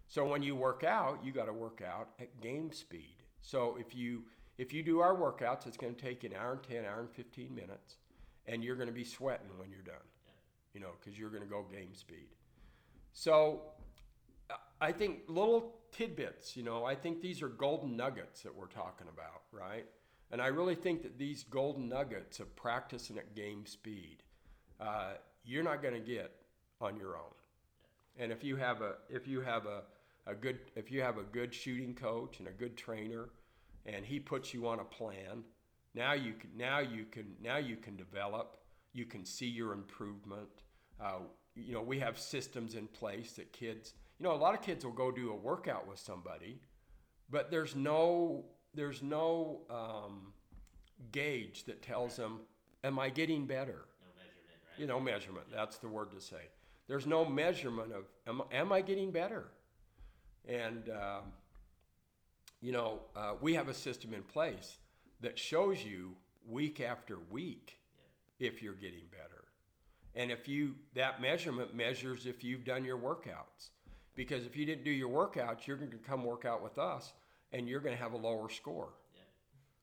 So 0.06 0.26
when 0.26 0.42
you 0.42 0.56
work 0.56 0.84
out, 0.84 1.22
you 1.22 1.32
got 1.32 1.46
to 1.46 1.52
work 1.52 1.82
out 1.86 2.08
at 2.18 2.40
game 2.40 2.72
speed. 2.72 3.16
So 3.42 3.76
if 3.78 3.94
you 3.94 4.24
if 4.56 4.72
you 4.72 4.82
do 4.82 4.98
our 4.98 5.14
workouts, 5.14 5.66
it's 5.66 5.76
going 5.76 5.94
to 5.94 6.00
take 6.00 6.24
an 6.24 6.32
hour 6.34 6.52
and 6.52 6.62
10, 6.62 6.84
hour 6.84 7.00
and 7.00 7.10
15 7.10 7.54
minutes, 7.54 7.98
and 8.46 8.64
you're 8.64 8.74
going 8.74 8.88
to 8.88 8.94
be 8.94 9.04
sweating 9.04 9.46
when 9.56 9.70
you're 9.70 9.82
done, 9.82 10.04
you 10.74 10.80
know, 10.80 10.90
because 10.98 11.16
you're 11.16 11.30
going 11.30 11.44
to 11.44 11.48
go 11.48 11.64
game 11.70 11.94
speed. 11.94 12.26
So 13.12 13.60
I 14.80 14.90
think 14.90 15.20
little 15.28 15.76
tidbits, 15.92 16.56
you 16.56 16.64
know, 16.64 16.84
I 16.84 16.96
think 16.96 17.20
these 17.20 17.40
are 17.40 17.48
golden 17.48 17.96
nuggets 17.96 18.42
that 18.42 18.54
we're 18.54 18.66
talking 18.66 19.06
about, 19.12 19.42
right? 19.52 19.86
And 20.30 20.42
I 20.42 20.48
really 20.48 20.74
think 20.74 21.02
that 21.02 21.18
these 21.18 21.44
golden 21.44 21.88
nuggets 21.88 22.38
of 22.40 22.54
practicing 22.54 23.18
at 23.18 23.34
game 23.34 23.64
speed, 23.64 24.22
uh, 24.80 25.14
you're 25.44 25.62
not 25.62 25.82
going 25.82 25.94
to 25.94 26.00
get 26.00 26.32
on 26.80 26.96
your 26.96 27.16
own. 27.16 27.32
And 28.18 28.32
if 28.32 28.44
you 28.44 28.56
have 28.56 28.82
a 28.82 28.94
if 29.08 29.26
you 29.26 29.40
have 29.40 29.66
a, 29.66 29.82
a 30.26 30.34
good 30.34 30.58
if 30.74 30.90
you 30.90 31.02
have 31.02 31.18
a 31.18 31.22
good 31.22 31.54
shooting 31.54 31.94
coach 31.94 32.40
and 32.40 32.48
a 32.48 32.52
good 32.52 32.76
trainer, 32.76 33.30
and 33.86 34.04
he 34.04 34.18
puts 34.20 34.52
you 34.52 34.66
on 34.66 34.80
a 34.80 34.84
plan. 34.84 35.44
Now 35.94 36.12
you 36.12 36.34
can 36.34 36.50
now 36.56 36.80
you 36.80 37.04
can 37.10 37.34
now 37.42 37.56
you 37.56 37.76
can 37.76 37.96
develop. 37.96 38.58
You 38.92 39.04
can 39.04 39.24
see 39.24 39.46
your 39.46 39.72
improvement. 39.72 40.48
Uh, 41.00 41.20
you 41.54 41.72
know 41.72 41.82
we 41.82 42.00
have 42.00 42.18
systems 42.18 42.74
in 42.74 42.86
place 42.88 43.32
that 43.34 43.52
kids. 43.52 43.94
You 44.18 44.24
know 44.24 44.34
a 44.34 44.36
lot 44.36 44.54
of 44.54 44.62
kids 44.62 44.84
will 44.84 44.92
go 44.92 45.10
do 45.10 45.30
a 45.30 45.36
workout 45.36 45.88
with 45.88 45.98
somebody, 45.98 46.60
but 47.30 47.50
there's 47.50 47.76
no 47.76 48.44
there's 48.78 49.02
no 49.02 49.58
um, 49.68 50.32
gauge 51.10 51.64
that 51.64 51.82
tells 51.82 52.16
them, 52.16 52.40
"Am 52.84 52.98
I 52.98 53.10
getting 53.10 53.44
better?" 53.44 53.86
No 54.00 54.06
measurement, 54.16 54.60
right? 54.70 54.80
You 54.80 54.86
know, 54.86 55.00
measurement. 55.00 55.46
That's 55.52 55.78
the 55.78 55.88
word 55.88 56.12
to 56.12 56.20
say. 56.20 56.48
There's 56.86 57.06
no 57.06 57.24
measurement 57.24 57.92
of, 57.92 58.04
"Am, 58.26 58.42
am 58.52 58.72
I 58.72 58.80
getting 58.80 59.10
better?" 59.10 59.48
And 60.46 60.88
um, 60.90 61.32
you 62.60 62.72
know, 62.72 63.00
uh, 63.16 63.34
we 63.40 63.54
have 63.54 63.68
a 63.68 63.74
system 63.74 64.14
in 64.14 64.22
place 64.22 64.78
that 65.20 65.38
shows 65.38 65.84
you 65.84 66.14
week 66.48 66.80
after 66.80 67.18
week 67.30 67.78
if 68.38 68.62
you're 68.62 68.74
getting 68.74 69.06
better. 69.10 69.44
And 70.14 70.30
if 70.30 70.48
you 70.48 70.76
that 70.94 71.20
measurement 71.20 71.74
measures 71.74 72.26
if 72.26 72.44
you've 72.44 72.64
done 72.64 72.84
your 72.84 72.98
workouts. 72.98 73.70
Because 74.14 74.46
if 74.46 74.56
you 74.56 74.66
didn't 74.66 74.84
do 74.84 74.90
your 74.90 75.08
workouts, 75.08 75.66
you're 75.66 75.76
going 75.76 75.92
to 75.92 75.96
come 75.96 76.24
work 76.24 76.44
out 76.44 76.60
with 76.62 76.76
us 76.76 77.12
and 77.52 77.68
you're 77.68 77.80
going 77.80 77.96
to 77.96 78.02
have 78.02 78.12
a 78.12 78.16
lower 78.16 78.48
score. 78.48 78.88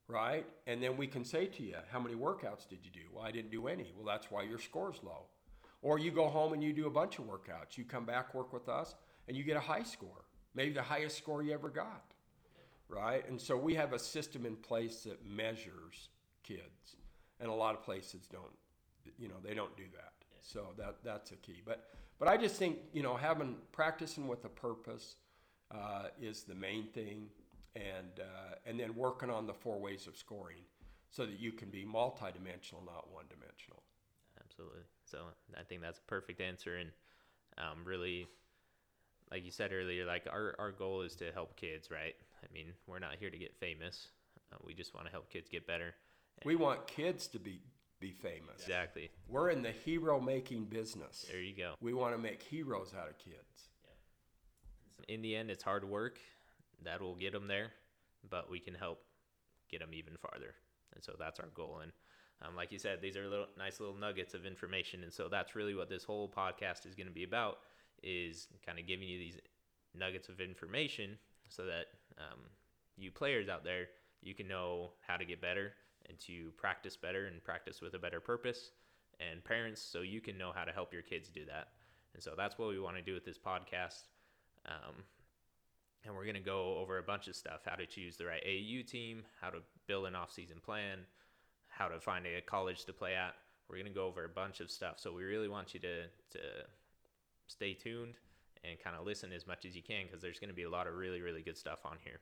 Right? 0.07 0.45
And 0.67 0.83
then 0.83 0.97
we 0.97 1.07
can 1.07 1.25
say 1.25 1.47
to 1.47 1.63
you, 1.63 1.77
how 1.91 1.99
many 1.99 2.13
workouts 2.13 2.67
did 2.69 2.79
you 2.83 2.91
do? 2.91 3.01
Well, 3.11 3.25
I 3.25 3.31
didn't 3.31 3.49
do 3.49 3.67
any. 3.67 3.91
Well, 3.95 4.05
that's 4.05 4.29
why 4.29 4.43
your 4.43 4.59
score's 4.59 4.99
low. 5.03 5.23
Or 5.81 5.97
you 5.97 6.11
go 6.11 6.27
home 6.27 6.53
and 6.53 6.63
you 6.63 6.73
do 6.73 6.85
a 6.85 6.91
bunch 6.91 7.17
of 7.17 7.25
workouts. 7.25 7.75
You 7.75 7.85
come 7.85 8.05
back, 8.05 8.35
work 8.35 8.53
with 8.53 8.69
us, 8.69 8.93
and 9.27 9.35
you 9.35 9.43
get 9.43 9.57
a 9.57 9.61
high 9.61 9.81
score. 9.81 10.25
Maybe 10.53 10.73
the 10.73 10.83
highest 10.83 11.17
score 11.17 11.41
you 11.41 11.53
ever 11.53 11.69
got. 11.69 12.03
Right? 12.87 13.27
And 13.27 13.41
so 13.41 13.57
we 13.57 13.73
have 13.73 13.93
a 13.93 13.99
system 13.99 14.45
in 14.45 14.55
place 14.57 15.03
that 15.03 15.25
measures 15.25 16.09
kids. 16.43 16.97
And 17.39 17.49
a 17.49 17.53
lot 17.53 17.73
of 17.73 17.81
places 17.81 18.27
don't, 18.31 18.43
you 19.17 19.27
know, 19.27 19.35
they 19.43 19.55
don't 19.55 19.75
do 19.75 19.85
that. 19.95 20.13
So 20.45 20.67
that 20.77 20.97
that's 21.03 21.31
a 21.31 21.35
key. 21.35 21.61
But 21.65 21.89
but 22.19 22.27
I 22.27 22.37
just 22.37 22.55
think 22.55 22.77
you 22.93 23.03
know 23.03 23.15
having 23.15 23.55
practicing 23.71 24.27
with 24.27 24.45
a 24.45 24.49
purpose 24.49 25.15
uh, 25.71 26.07
is 26.21 26.43
the 26.43 26.55
main 26.55 26.87
thing, 26.93 27.27
and 27.75 28.19
uh, 28.19 28.55
and 28.65 28.79
then 28.79 28.95
working 28.95 29.29
on 29.29 29.47
the 29.47 29.53
four 29.53 29.79
ways 29.79 30.07
of 30.07 30.17
scoring, 30.17 30.63
so 31.09 31.25
that 31.25 31.39
you 31.39 31.51
can 31.51 31.69
be 31.69 31.85
multidimensional, 31.85 32.85
not 32.85 33.11
one 33.11 33.25
dimensional. 33.29 33.83
Absolutely. 34.43 34.81
So 35.05 35.19
I 35.57 35.63
think 35.63 35.81
that's 35.81 35.99
a 35.99 36.03
perfect 36.03 36.41
answer, 36.41 36.77
and 36.77 36.91
um, 37.57 37.83
really, 37.85 38.27
like 39.31 39.43
you 39.43 39.51
said 39.51 39.71
earlier, 39.73 40.05
like 40.05 40.27
our 40.29 40.55
our 40.59 40.71
goal 40.71 41.01
is 41.01 41.15
to 41.17 41.31
help 41.31 41.55
kids, 41.55 41.89
right? 41.91 42.15
I 42.43 42.53
mean, 42.53 42.67
we're 42.87 42.99
not 42.99 43.15
here 43.19 43.29
to 43.29 43.37
get 43.37 43.55
famous. 43.55 44.07
Uh, 44.53 44.57
we 44.63 44.73
just 44.73 44.93
want 44.93 45.07
to 45.07 45.11
help 45.11 45.29
kids 45.29 45.49
get 45.49 45.67
better. 45.67 45.95
We 46.43 46.55
want 46.55 46.87
kids 46.87 47.27
to 47.27 47.39
be 47.39 47.59
be 47.99 48.11
famous. 48.11 48.61
Exactly. 48.61 49.09
We're 49.27 49.49
in 49.49 49.61
the 49.61 49.71
hero 49.71 50.19
making 50.19 50.65
business. 50.65 51.25
There 51.29 51.41
you 51.41 51.55
go. 51.55 51.75
We 51.81 51.93
want 51.93 52.13
to 52.13 52.17
make 52.17 52.41
heroes 52.41 52.93
out 52.97 53.09
of 53.09 53.17
kids. 53.17 53.69
Yeah. 53.83 55.15
In 55.15 55.21
the 55.21 55.35
end, 55.35 55.49
it's 55.49 55.63
hard 55.63 55.83
work 55.87 56.19
that 56.85 57.01
will 57.01 57.15
get 57.15 57.33
them 57.33 57.47
there, 57.47 57.71
but 58.29 58.49
we 58.49 58.59
can 58.59 58.73
help 58.73 58.99
get 59.69 59.79
them 59.79 59.93
even 59.93 60.15
farther. 60.17 60.55
And 60.93 61.03
so 61.03 61.13
that's 61.17 61.39
our 61.39 61.49
goal. 61.53 61.79
And 61.83 61.91
um, 62.41 62.55
like 62.55 62.71
you 62.71 62.79
said, 62.79 63.01
these 63.01 63.17
are 63.17 63.27
little 63.27 63.47
nice 63.57 63.79
little 63.79 63.95
nuggets 63.95 64.33
of 64.33 64.45
information. 64.45 65.03
And 65.03 65.13
so 65.13 65.27
that's 65.29 65.55
really 65.55 65.75
what 65.75 65.89
this 65.89 66.03
whole 66.03 66.29
podcast 66.29 66.85
is 66.85 66.95
going 66.95 67.07
to 67.07 67.13
be 67.13 67.23
about 67.23 67.59
is 68.03 68.47
kind 68.65 68.77
of 68.79 68.87
giving 68.87 69.07
you 69.07 69.17
these 69.17 69.37
nuggets 69.97 70.29
of 70.29 70.41
information 70.41 71.17
so 71.49 71.65
that 71.65 71.85
um, 72.17 72.39
you 72.97 73.11
players 73.11 73.49
out 73.49 73.63
there, 73.63 73.87
you 74.21 74.33
can 74.33 74.47
know 74.47 74.91
how 75.07 75.17
to 75.17 75.25
get 75.25 75.41
better 75.41 75.73
and 76.09 76.19
to 76.19 76.51
practice 76.57 76.95
better 76.95 77.25
and 77.27 77.43
practice 77.43 77.81
with 77.81 77.93
a 77.93 77.99
better 77.99 78.19
purpose. 78.19 78.71
And 79.19 79.43
parents, 79.43 79.81
so 79.81 80.01
you 80.01 80.19
can 80.19 80.37
know 80.37 80.51
how 80.53 80.65
to 80.65 80.71
help 80.71 80.91
your 80.91 81.01
kids 81.01 81.29
do 81.29 81.45
that. 81.45 81.69
And 82.13 82.21
so 82.21 82.33
that's 82.35 82.57
what 82.57 82.69
we 82.69 82.79
want 82.79 82.97
to 82.97 83.01
do 83.01 83.13
with 83.13 83.25
this 83.25 83.37
podcast. 83.37 84.03
Um, 84.65 85.03
and 86.05 86.15
we're 86.15 86.23
going 86.23 86.35
to 86.35 86.41
go 86.41 86.77
over 86.77 86.97
a 86.97 87.03
bunch 87.03 87.27
of 87.27 87.35
stuff 87.35 87.61
how 87.65 87.75
to 87.75 87.85
choose 87.85 88.17
the 88.17 88.25
right 88.25 88.43
AAU 88.45 88.85
team, 88.85 89.23
how 89.41 89.49
to 89.49 89.59
build 89.87 90.05
an 90.05 90.15
off-season 90.15 90.57
plan, 90.63 90.99
how 91.67 91.87
to 91.87 91.99
find 91.99 92.25
a 92.25 92.41
college 92.41 92.85
to 92.85 92.93
play 92.93 93.15
at. 93.15 93.35
We're 93.69 93.77
going 93.77 93.87
to 93.87 93.93
go 93.93 94.05
over 94.05 94.25
a 94.25 94.29
bunch 94.29 94.59
of 94.59 94.69
stuff. 94.69 94.99
So 94.99 95.11
we 95.13 95.23
really 95.23 95.49
want 95.49 95.73
you 95.73 95.79
to, 95.79 96.03
to 96.03 96.39
stay 97.47 97.73
tuned 97.73 98.13
and 98.63 98.79
kind 98.79 98.95
of 98.95 99.05
listen 99.05 99.31
as 99.31 99.47
much 99.47 99.65
as 99.65 99.75
you 99.75 99.81
can 99.81 100.05
because 100.05 100.21
there's 100.21 100.39
going 100.39 100.49
to 100.49 100.55
be 100.55 100.63
a 100.63 100.69
lot 100.69 100.87
of 100.87 100.95
really, 100.95 101.21
really 101.21 101.41
good 101.41 101.57
stuff 101.57 101.79
on 101.85 101.97
here. 102.03 102.19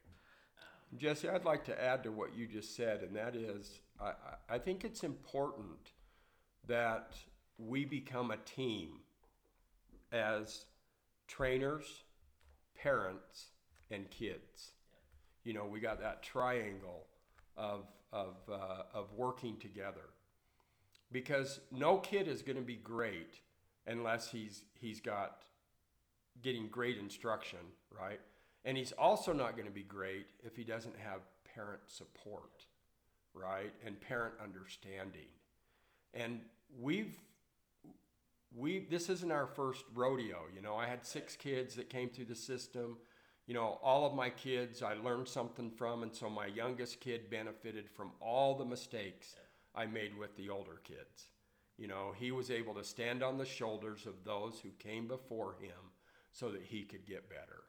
Jesse, 0.98 1.28
I'd 1.28 1.46
like 1.46 1.66
to 1.66 1.84
add 1.84 2.04
to 2.04 2.12
what 2.12 2.36
you 2.36 2.46
just 2.46 2.76
said, 2.76 3.02
and 3.02 3.16
that 3.16 3.36
is 3.36 3.80
I, 4.00 4.14
I 4.50 4.58
think 4.60 4.84
it's 4.84 5.04
important 5.04 5.92
that 6.68 7.14
we 7.58 7.84
become 7.86 8.32
a 8.32 8.38
team 8.38 9.00
as 10.12 10.66
trainers, 11.28 12.04
parents, 12.76 13.48
and 13.94 14.10
kids. 14.10 14.72
You 15.44 15.54
know, 15.54 15.66
we 15.66 15.80
got 15.80 16.00
that 16.02 16.24
triangle 16.24 17.06
of, 17.58 17.86
of, 18.12 18.36
uh, 18.50 18.84
of 18.94 19.14
working 19.16 19.58
together. 19.58 20.10
Because 21.12 21.60
no 21.72 21.98
kid 21.98 22.28
is 22.28 22.42
going 22.42 22.56
to 22.58 22.64
be 22.64 22.76
great 22.76 23.40
unless 23.86 24.32
he's, 24.32 24.64
he's 24.80 25.00
got 25.00 25.44
getting 26.42 26.68
great 26.68 26.98
instruction, 26.98 27.60
right? 27.92 28.20
And 28.66 28.78
he's 28.78 28.94
also 28.94 29.34
not 29.34 29.56
going 29.56 29.68
to 29.68 29.74
be 29.74 29.84
great 29.84 30.26
if 30.44 30.56
he 30.56 30.64
doesn't 30.64 30.96
have 30.98 31.22
parent 31.54 31.82
support, 31.88 32.66
right? 33.34 33.74
And 33.86 34.00
parent 34.00 34.34
understanding. 34.42 35.28
And 36.14 36.42
we've 36.80 37.18
we 38.56 38.86
this 38.90 39.10
isn't 39.10 39.32
our 39.32 39.48
first 39.48 39.84
rodeo, 39.94 40.44
you 40.56 40.62
know. 40.62 40.76
I 40.76 40.86
had 40.86 41.06
six 41.06 41.36
kids 41.36 41.76
that 41.76 41.90
came 41.90 42.10
through 42.10 42.26
the 42.26 42.36
system. 42.36 42.98
You 43.46 43.54
know, 43.54 43.80
all 43.84 44.06
of 44.06 44.14
my 44.14 44.30
kids 44.30 44.82
I 44.82 44.94
learned 44.94 45.28
something 45.28 45.70
from 45.70 46.04
and 46.04 46.16
so 46.16 46.30
my 46.30 46.46
youngest 46.48 47.00
kid 47.00 47.30
benefited 47.30 47.90
from 47.90 48.12
all 48.22 48.56
the 48.56 48.66
mistakes 48.66 49.36
I 49.76 49.86
made 49.86 50.18
with 50.18 50.36
the 50.38 50.50
older 50.50 50.80
kids. 50.84 51.28
You 51.78 51.88
know, 51.88 52.14
he 52.18 52.32
was 52.32 52.52
able 52.52 52.74
to 52.76 52.84
stand 52.84 53.24
on 53.24 53.38
the 53.38 53.46
shoulders 53.46 54.06
of 54.06 54.24
those 54.24 54.60
who 54.62 54.70
came 54.80 55.08
before 55.08 55.56
him 55.60 55.92
so 56.32 56.50
that 56.50 56.62
he 56.62 56.84
could 56.84 57.06
get 57.06 57.30
better. 57.30 57.64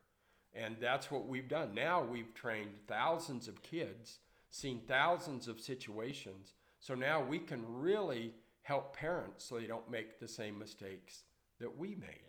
And 0.54 0.76
that's 0.80 1.10
what 1.10 1.26
we've 1.26 1.48
done. 1.48 1.74
Now 1.74 2.02
we've 2.02 2.32
trained 2.34 2.70
thousands 2.86 3.48
of 3.48 3.62
kids, 3.62 4.18
seen 4.50 4.82
thousands 4.86 5.48
of 5.48 5.60
situations. 5.60 6.52
So 6.78 6.94
now 6.94 7.22
we 7.22 7.38
can 7.38 7.64
really 7.66 8.34
help 8.62 8.96
parents 8.96 9.44
so 9.44 9.58
they 9.58 9.66
don't 9.66 9.90
make 9.90 10.20
the 10.20 10.28
same 10.28 10.58
mistakes 10.58 11.24
that 11.58 11.76
we 11.76 11.96
made. 11.96 12.20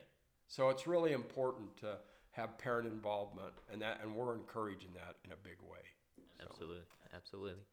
So 0.47 0.69
it's 0.69 0.87
really 0.87 1.11
important 1.11 1.77
to 1.77 1.97
have 2.36 2.57
parent 2.57 2.88
involvement 2.88 3.53
and 3.71 3.81
that 3.81 3.99
and 4.03 4.13
we're 4.13 4.36
encouraging 4.36 4.89
that 4.93 5.15
in 5.23 5.31
a 5.31 5.38
big 5.43 5.57
way. 5.61 5.79
So. 6.39 6.47
Absolutely, 6.49 6.83
absolutely. 7.13 7.63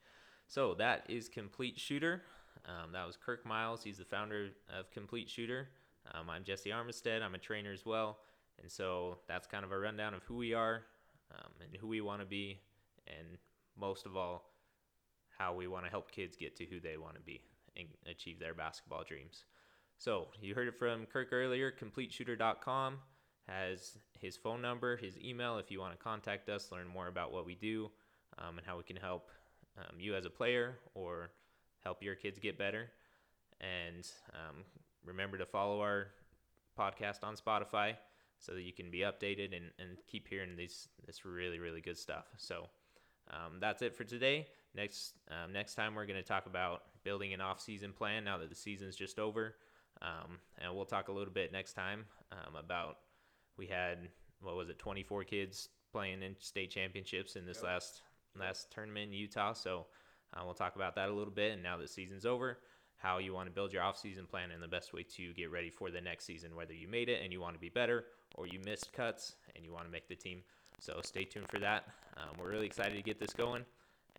So 0.46 0.74
that 0.74 1.04
is 1.08 1.28
Complete 1.28 1.78
Shooter. 1.78 2.22
Um, 2.66 2.92
that 2.92 3.06
was 3.06 3.16
Kirk 3.16 3.44
Miles. 3.44 3.82
He's 3.82 3.98
the 3.98 4.04
founder 4.04 4.50
of 4.72 4.90
Complete 4.90 5.28
Shooter. 5.28 5.68
Um, 6.12 6.30
I'm 6.30 6.44
Jesse 6.44 6.70
Armistead. 6.70 7.22
I'm 7.22 7.34
a 7.34 7.38
trainer 7.38 7.72
as 7.72 7.84
well. 7.84 8.18
And 8.60 8.70
so 8.70 9.18
that's 9.26 9.46
kind 9.46 9.64
of 9.64 9.72
a 9.72 9.78
rundown 9.78 10.14
of 10.14 10.22
who 10.24 10.36
we 10.36 10.54
are 10.54 10.82
um, 11.32 11.50
and 11.60 11.76
who 11.80 11.88
we 11.88 12.00
want 12.00 12.20
to 12.20 12.26
be, 12.26 12.60
and 13.06 13.38
most 13.78 14.06
of 14.06 14.16
all, 14.16 14.50
how 15.38 15.54
we 15.54 15.66
want 15.66 15.84
to 15.84 15.90
help 15.90 16.12
kids 16.12 16.36
get 16.36 16.54
to 16.56 16.64
who 16.66 16.78
they 16.78 16.96
want 16.96 17.14
to 17.14 17.20
be 17.20 17.40
and 17.76 17.88
achieve 18.08 18.38
their 18.38 18.54
basketball 18.54 19.02
dreams. 19.02 19.44
So 19.98 20.28
you 20.40 20.54
heard 20.54 20.68
it 20.68 20.78
from 20.78 21.06
Kirk 21.06 21.32
earlier. 21.32 21.72
CompleteShooter.com 21.72 22.98
has 23.48 23.98
his 24.22 24.36
phone 24.36 24.62
number, 24.62 24.96
his 24.96 25.18
email 25.18 25.58
if 25.58 25.70
you 25.70 25.80
want 25.80 25.92
to 25.92 26.02
contact 26.02 26.48
us, 26.48 26.70
learn 26.70 26.86
more 26.86 27.08
about 27.08 27.32
what 27.32 27.44
we 27.44 27.56
do, 27.56 27.90
um, 28.38 28.56
and 28.56 28.66
how 28.66 28.76
we 28.76 28.84
can 28.84 28.96
help 28.96 29.28
um, 29.76 29.98
you 29.98 30.14
as 30.14 30.24
a 30.24 30.30
player 30.30 30.76
or 30.94 31.30
help 31.82 32.02
your 32.02 32.14
kids 32.14 32.38
get 32.38 32.56
better. 32.56 32.88
And 33.60 34.08
um, 34.32 34.64
remember 35.04 35.38
to 35.38 35.44
follow 35.44 35.80
our 35.80 36.08
podcast 36.78 37.24
on 37.24 37.36
Spotify 37.36 37.96
so 38.38 38.54
that 38.54 38.62
you 38.62 38.72
can 38.72 38.90
be 38.90 39.00
updated 39.00 39.56
and, 39.56 39.66
and 39.78 39.98
keep 40.06 40.28
hearing 40.28 40.56
these 40.56 40.88
this 41.06 41.24
really 41.24 41.58
really 41.58 41.80
good 41.80 41.98
stuff. 41.98 42.26
So 42.36 42.68
um, 43.30 43.58
that's 43.60 43.82
it 43.82 43.94
for 43.94 44.04
today. 44.04 44.46
Next 44.74 45.14
um, 45.30 45.52
next 45.52 45.74
time 45.74 45.94
we're 45.94 46.06
going 46.06 46.20
to 46.20 46.26
talk 46.26 46.46
about 46.46 46.82
building 47.04 47.32
an 47.32 47.40
off 47.40 47.60
season 47.60 47.92
plan 47.92 48.24
now 48.24 48.38
that 48.38 48.48
the 48.48 48.56
season's 48.56 48.96
just 48.96 49.18
over, 49.18 49.56
um, 50.00 50.38
and 50.58 50.74
we'll 50.74 50.84
talk 50.84 51.08
a 51.08 51.12
little 51.12 51.32
bit 51.32 51.52
next 51.52 51.74
time 51.74 52.04
um, 52.32 52.56
about 52.56 52.98
we 53.56 53.66
had 53.66 54.08
what 54.40 54.56
was 54.56 54.68
it 54.68 54.78
24 54.78 55.24
kids 55.24 55.68
playing 55.92 56.22
in 56.22 56.34
state 56.38 56.70
championships 56.70 57.36
in 57.36 57.46
this 57.46 57.58
Yep. 57.58 57.64
last 57.64 58.02
last 58.38 58.70
tournament 58.72 59.08
in 59.08 59.12
Utah. 59.12 59.52
So 59.52 59.86
uh, 60.34 60.40
we'll 60.44 60.54
talk 60.54 60.76
about 60.76 60.94
that 60.94 61.08
a 61.10 61.12
little 61.12 61.32
bit. 61.32 61.52
And 61.52 61.62
now 61.62 61.76
that 61.76 61.82
the 61.82 61.88
season's 61.88 62.24
over, 62.24 62.58
how 62.96 63.18
you 63.18 63.34
want 63.34 63.46
to 63.48 63.52
build 63.52 63.72
your 63.72 63.82
off-season 63.82 64.26
plan 64.26 64.50
and 64.50 64.62
the 64.62 64.68
best 64.68 64.94
way 64.94 65.02
to 65.02 65.32
get 65.34 65.50
ready 65.50 65.68
for 65.68 65.90
the 65.90 66.00
next 66.00 66.24
season, 66.24 66.56
whether 66.56 66.72
you 66.72 66.88
made 66.88 67.08
it 67.10 67.20
and 67.22 67.30
you 67.32 67.40
want 67.40 67.54
to 67.54 67.60
be 67.60 67.68
better, 67.68 68.06
or 68.36 68.46
you 68.46 68.58
missed 68.64 68.92
cuts 68.92 69.34
and 69.54 69.64
you 69.64 69.72
want 69.72 69.84
to 69.84 69.90
make 69.90 70.08
the 70.08 70.14
team. 70.14 70.42
So 70.80 70.98
stay 71.04 71.24
tuned 71.24 71.48
for 71.48 71.58
that. 71.58 71.84
Um, 72.16 72.30
we're 72.38 72.50
really 72.50 72.66
excited 72.66 72.96
to 72.96 73.02
get 73.02 73.18
this 73.20 73.34
going, 73.34 73.64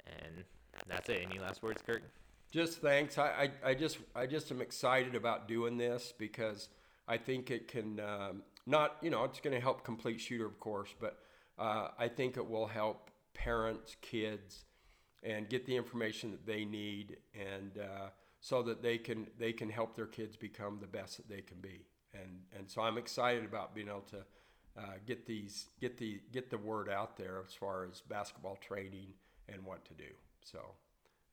and 0.05 0.43
that's 0.87 1.09
it. 1.09 1.25
Any 1.27 1.39
last 1.39 1.63
words, 1.63 1.81
Kirk? 1.85 2.03
Just 2.51 2.79
thanks. 2.81 3.17
I, 3.17 3.49
I, 3.63 3.69
I 3.71 3.73
just 3.73 3.97
I 4.15 4.27
just 4.27 4.51
am 4.51 4.61
excited 4.61 5.15
about 5.15 5.47
doing 5.47 5.77
this 5.77 6.13
because 6.17 6.69
I 7.07 7.17
think 7.17 7.49
it 7.51 7.67
can 7.67 7.99
um, 7.99 8.43
not 8.65 8.97
you 9.01 9.09
know 9.09 9.23
it's 9.23 9.39
going 9.39 9.55
to 9.55 9.61
help 9.61 9.83
complete 9.83 10.19
shooter 10.19 10.45
of 10.45 10.59
course, 10.59 10.93
but 10.99 11.19
uh, 11.57 11.89
I 11.97 12.07
think 12.07 12.37
it 12.37 12.49
will 12.49 12.67
help 12.67 13.11
parents, 13.33 13.95
kids, 14.01 14.65
and 15.21 15.49
get 15.49 15.65
the 15.65 15.75
information 15.75 16.31
that 16.31 16.45
they 16.45 16.65
need, 16.65 17.17
and 17.33 17.77
uh, 17.77 18.09
so 18.39 18.61
that 18.63 18.81
they 18.81 18.97
can 18.97 19.27
they 19.37 19.53
can 19.53 19.69
help 19.69 19.95
their 19.95 20.07
kids 20.07 20.35
become 20.35 20.79
the 20.79 20.87
best 20.87 21.17
that 21.17 21.29
they 21.29 21.41
can 21.41 21.57
be. 21.61 21.85
And 22.13 22.41
and 22.57 22.69
so 22.69 22.81
I'm 22.81 22.97
excited 22.97 23.45
about 23.45 23.73
being 23.73 23.87
able 23.87 24.01
to 24.11 24.17
uh, 24.77 24.81
get 25.05 25.25
these 25.25 25.67
get 25.79 25.97
the 25.97 26.19
get 26.31 26.49
the 26.49 26.57
word 26.57 26.89
out 26.89 27.17
there 27.17 27.43
as 27.45 27.53
far 27.53 27.85
as 27.85 28.01
basketball 28.01 28.57
training 28.57 29.13
and 29.47 29.63
what 29.63 29.85
to 29.85 29.93
do. 29.93 30.11
So 30.43 30.59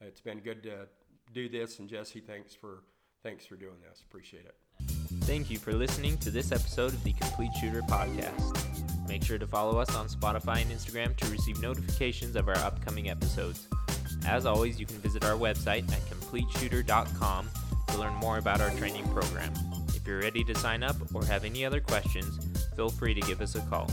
it's 0.01 0.21
been 0.21 0.41
good 0.41 0.63
to 0.65 0.89
do 1.33 1.49
this, 1.49 1.79
and 1.79 1.89
Jesse, 1.89 2.21
thanks 2.21 2.55
for 2.55 2.85
thanks 3.23 3.47
for 3.47 3.57
doing 3.57 3.81
this. 3.89 4.03
Appreciate 4.03 4.47
it. 4.47 4.70
Thank 5.19 5.51
you 5.51 5.59
for 5.59 5.73
listening 5.73 6.17
to 6.19 6.31
this 6.31 6.53
episode 6.53 6.93
of 6.93 7.03
the 7.03 7.13
Complete 7.13 7.51
Shooter 7.61 7.83
Podcast. 7.83 9.09
Make 9.09 9.25
sure 9.25 9.39
to 9.39 9.47
follow 9.47 9.81
us 9.81 9.93
on 9.97 10.09
Spotify 10.09 10.63
and 10.63 10.71
Instagram 10.71 11.17
to 11.17 11.27
receive 11.27 11.61
notifications 11.61 12.37
of 12.37 12.49
our 12.49 12.57
upcoming 12.59 13.11
episodes. 13.11 13.67
As 14.25 14.47
always, 14.47 14.79
you 14.79 14.87
can 14.87 14.99
visit 14.99 15.25
our 15.25 15.37
website 15.37 15.91
at 15.93 16.01
completeshooter.com 16.09 17.51
to 17.89 17.99
learn 17.99 18.15
more 18.15 18.39
about 18.39 18.61
our 18.61 18.71
training 18.71 19.05
program. 19.09 19.53
If 19.89 20.07
you're 20.07 20.21
ready 20.21 20.45
to 20.45 20.55
sign 20.55 20.85
up 20.85 20.97
or 21.13 21.25
have 21.25 21.45
any 21.45 21.65
other 21.65 21.81
questions, 21.81 22.39
feel 22.77 22.89
free 22.89 23.15
to 23.15 23.21
give 23.23 23.41
us 23.41 23.57
a 23.57 23.61
call. 23.63 23.91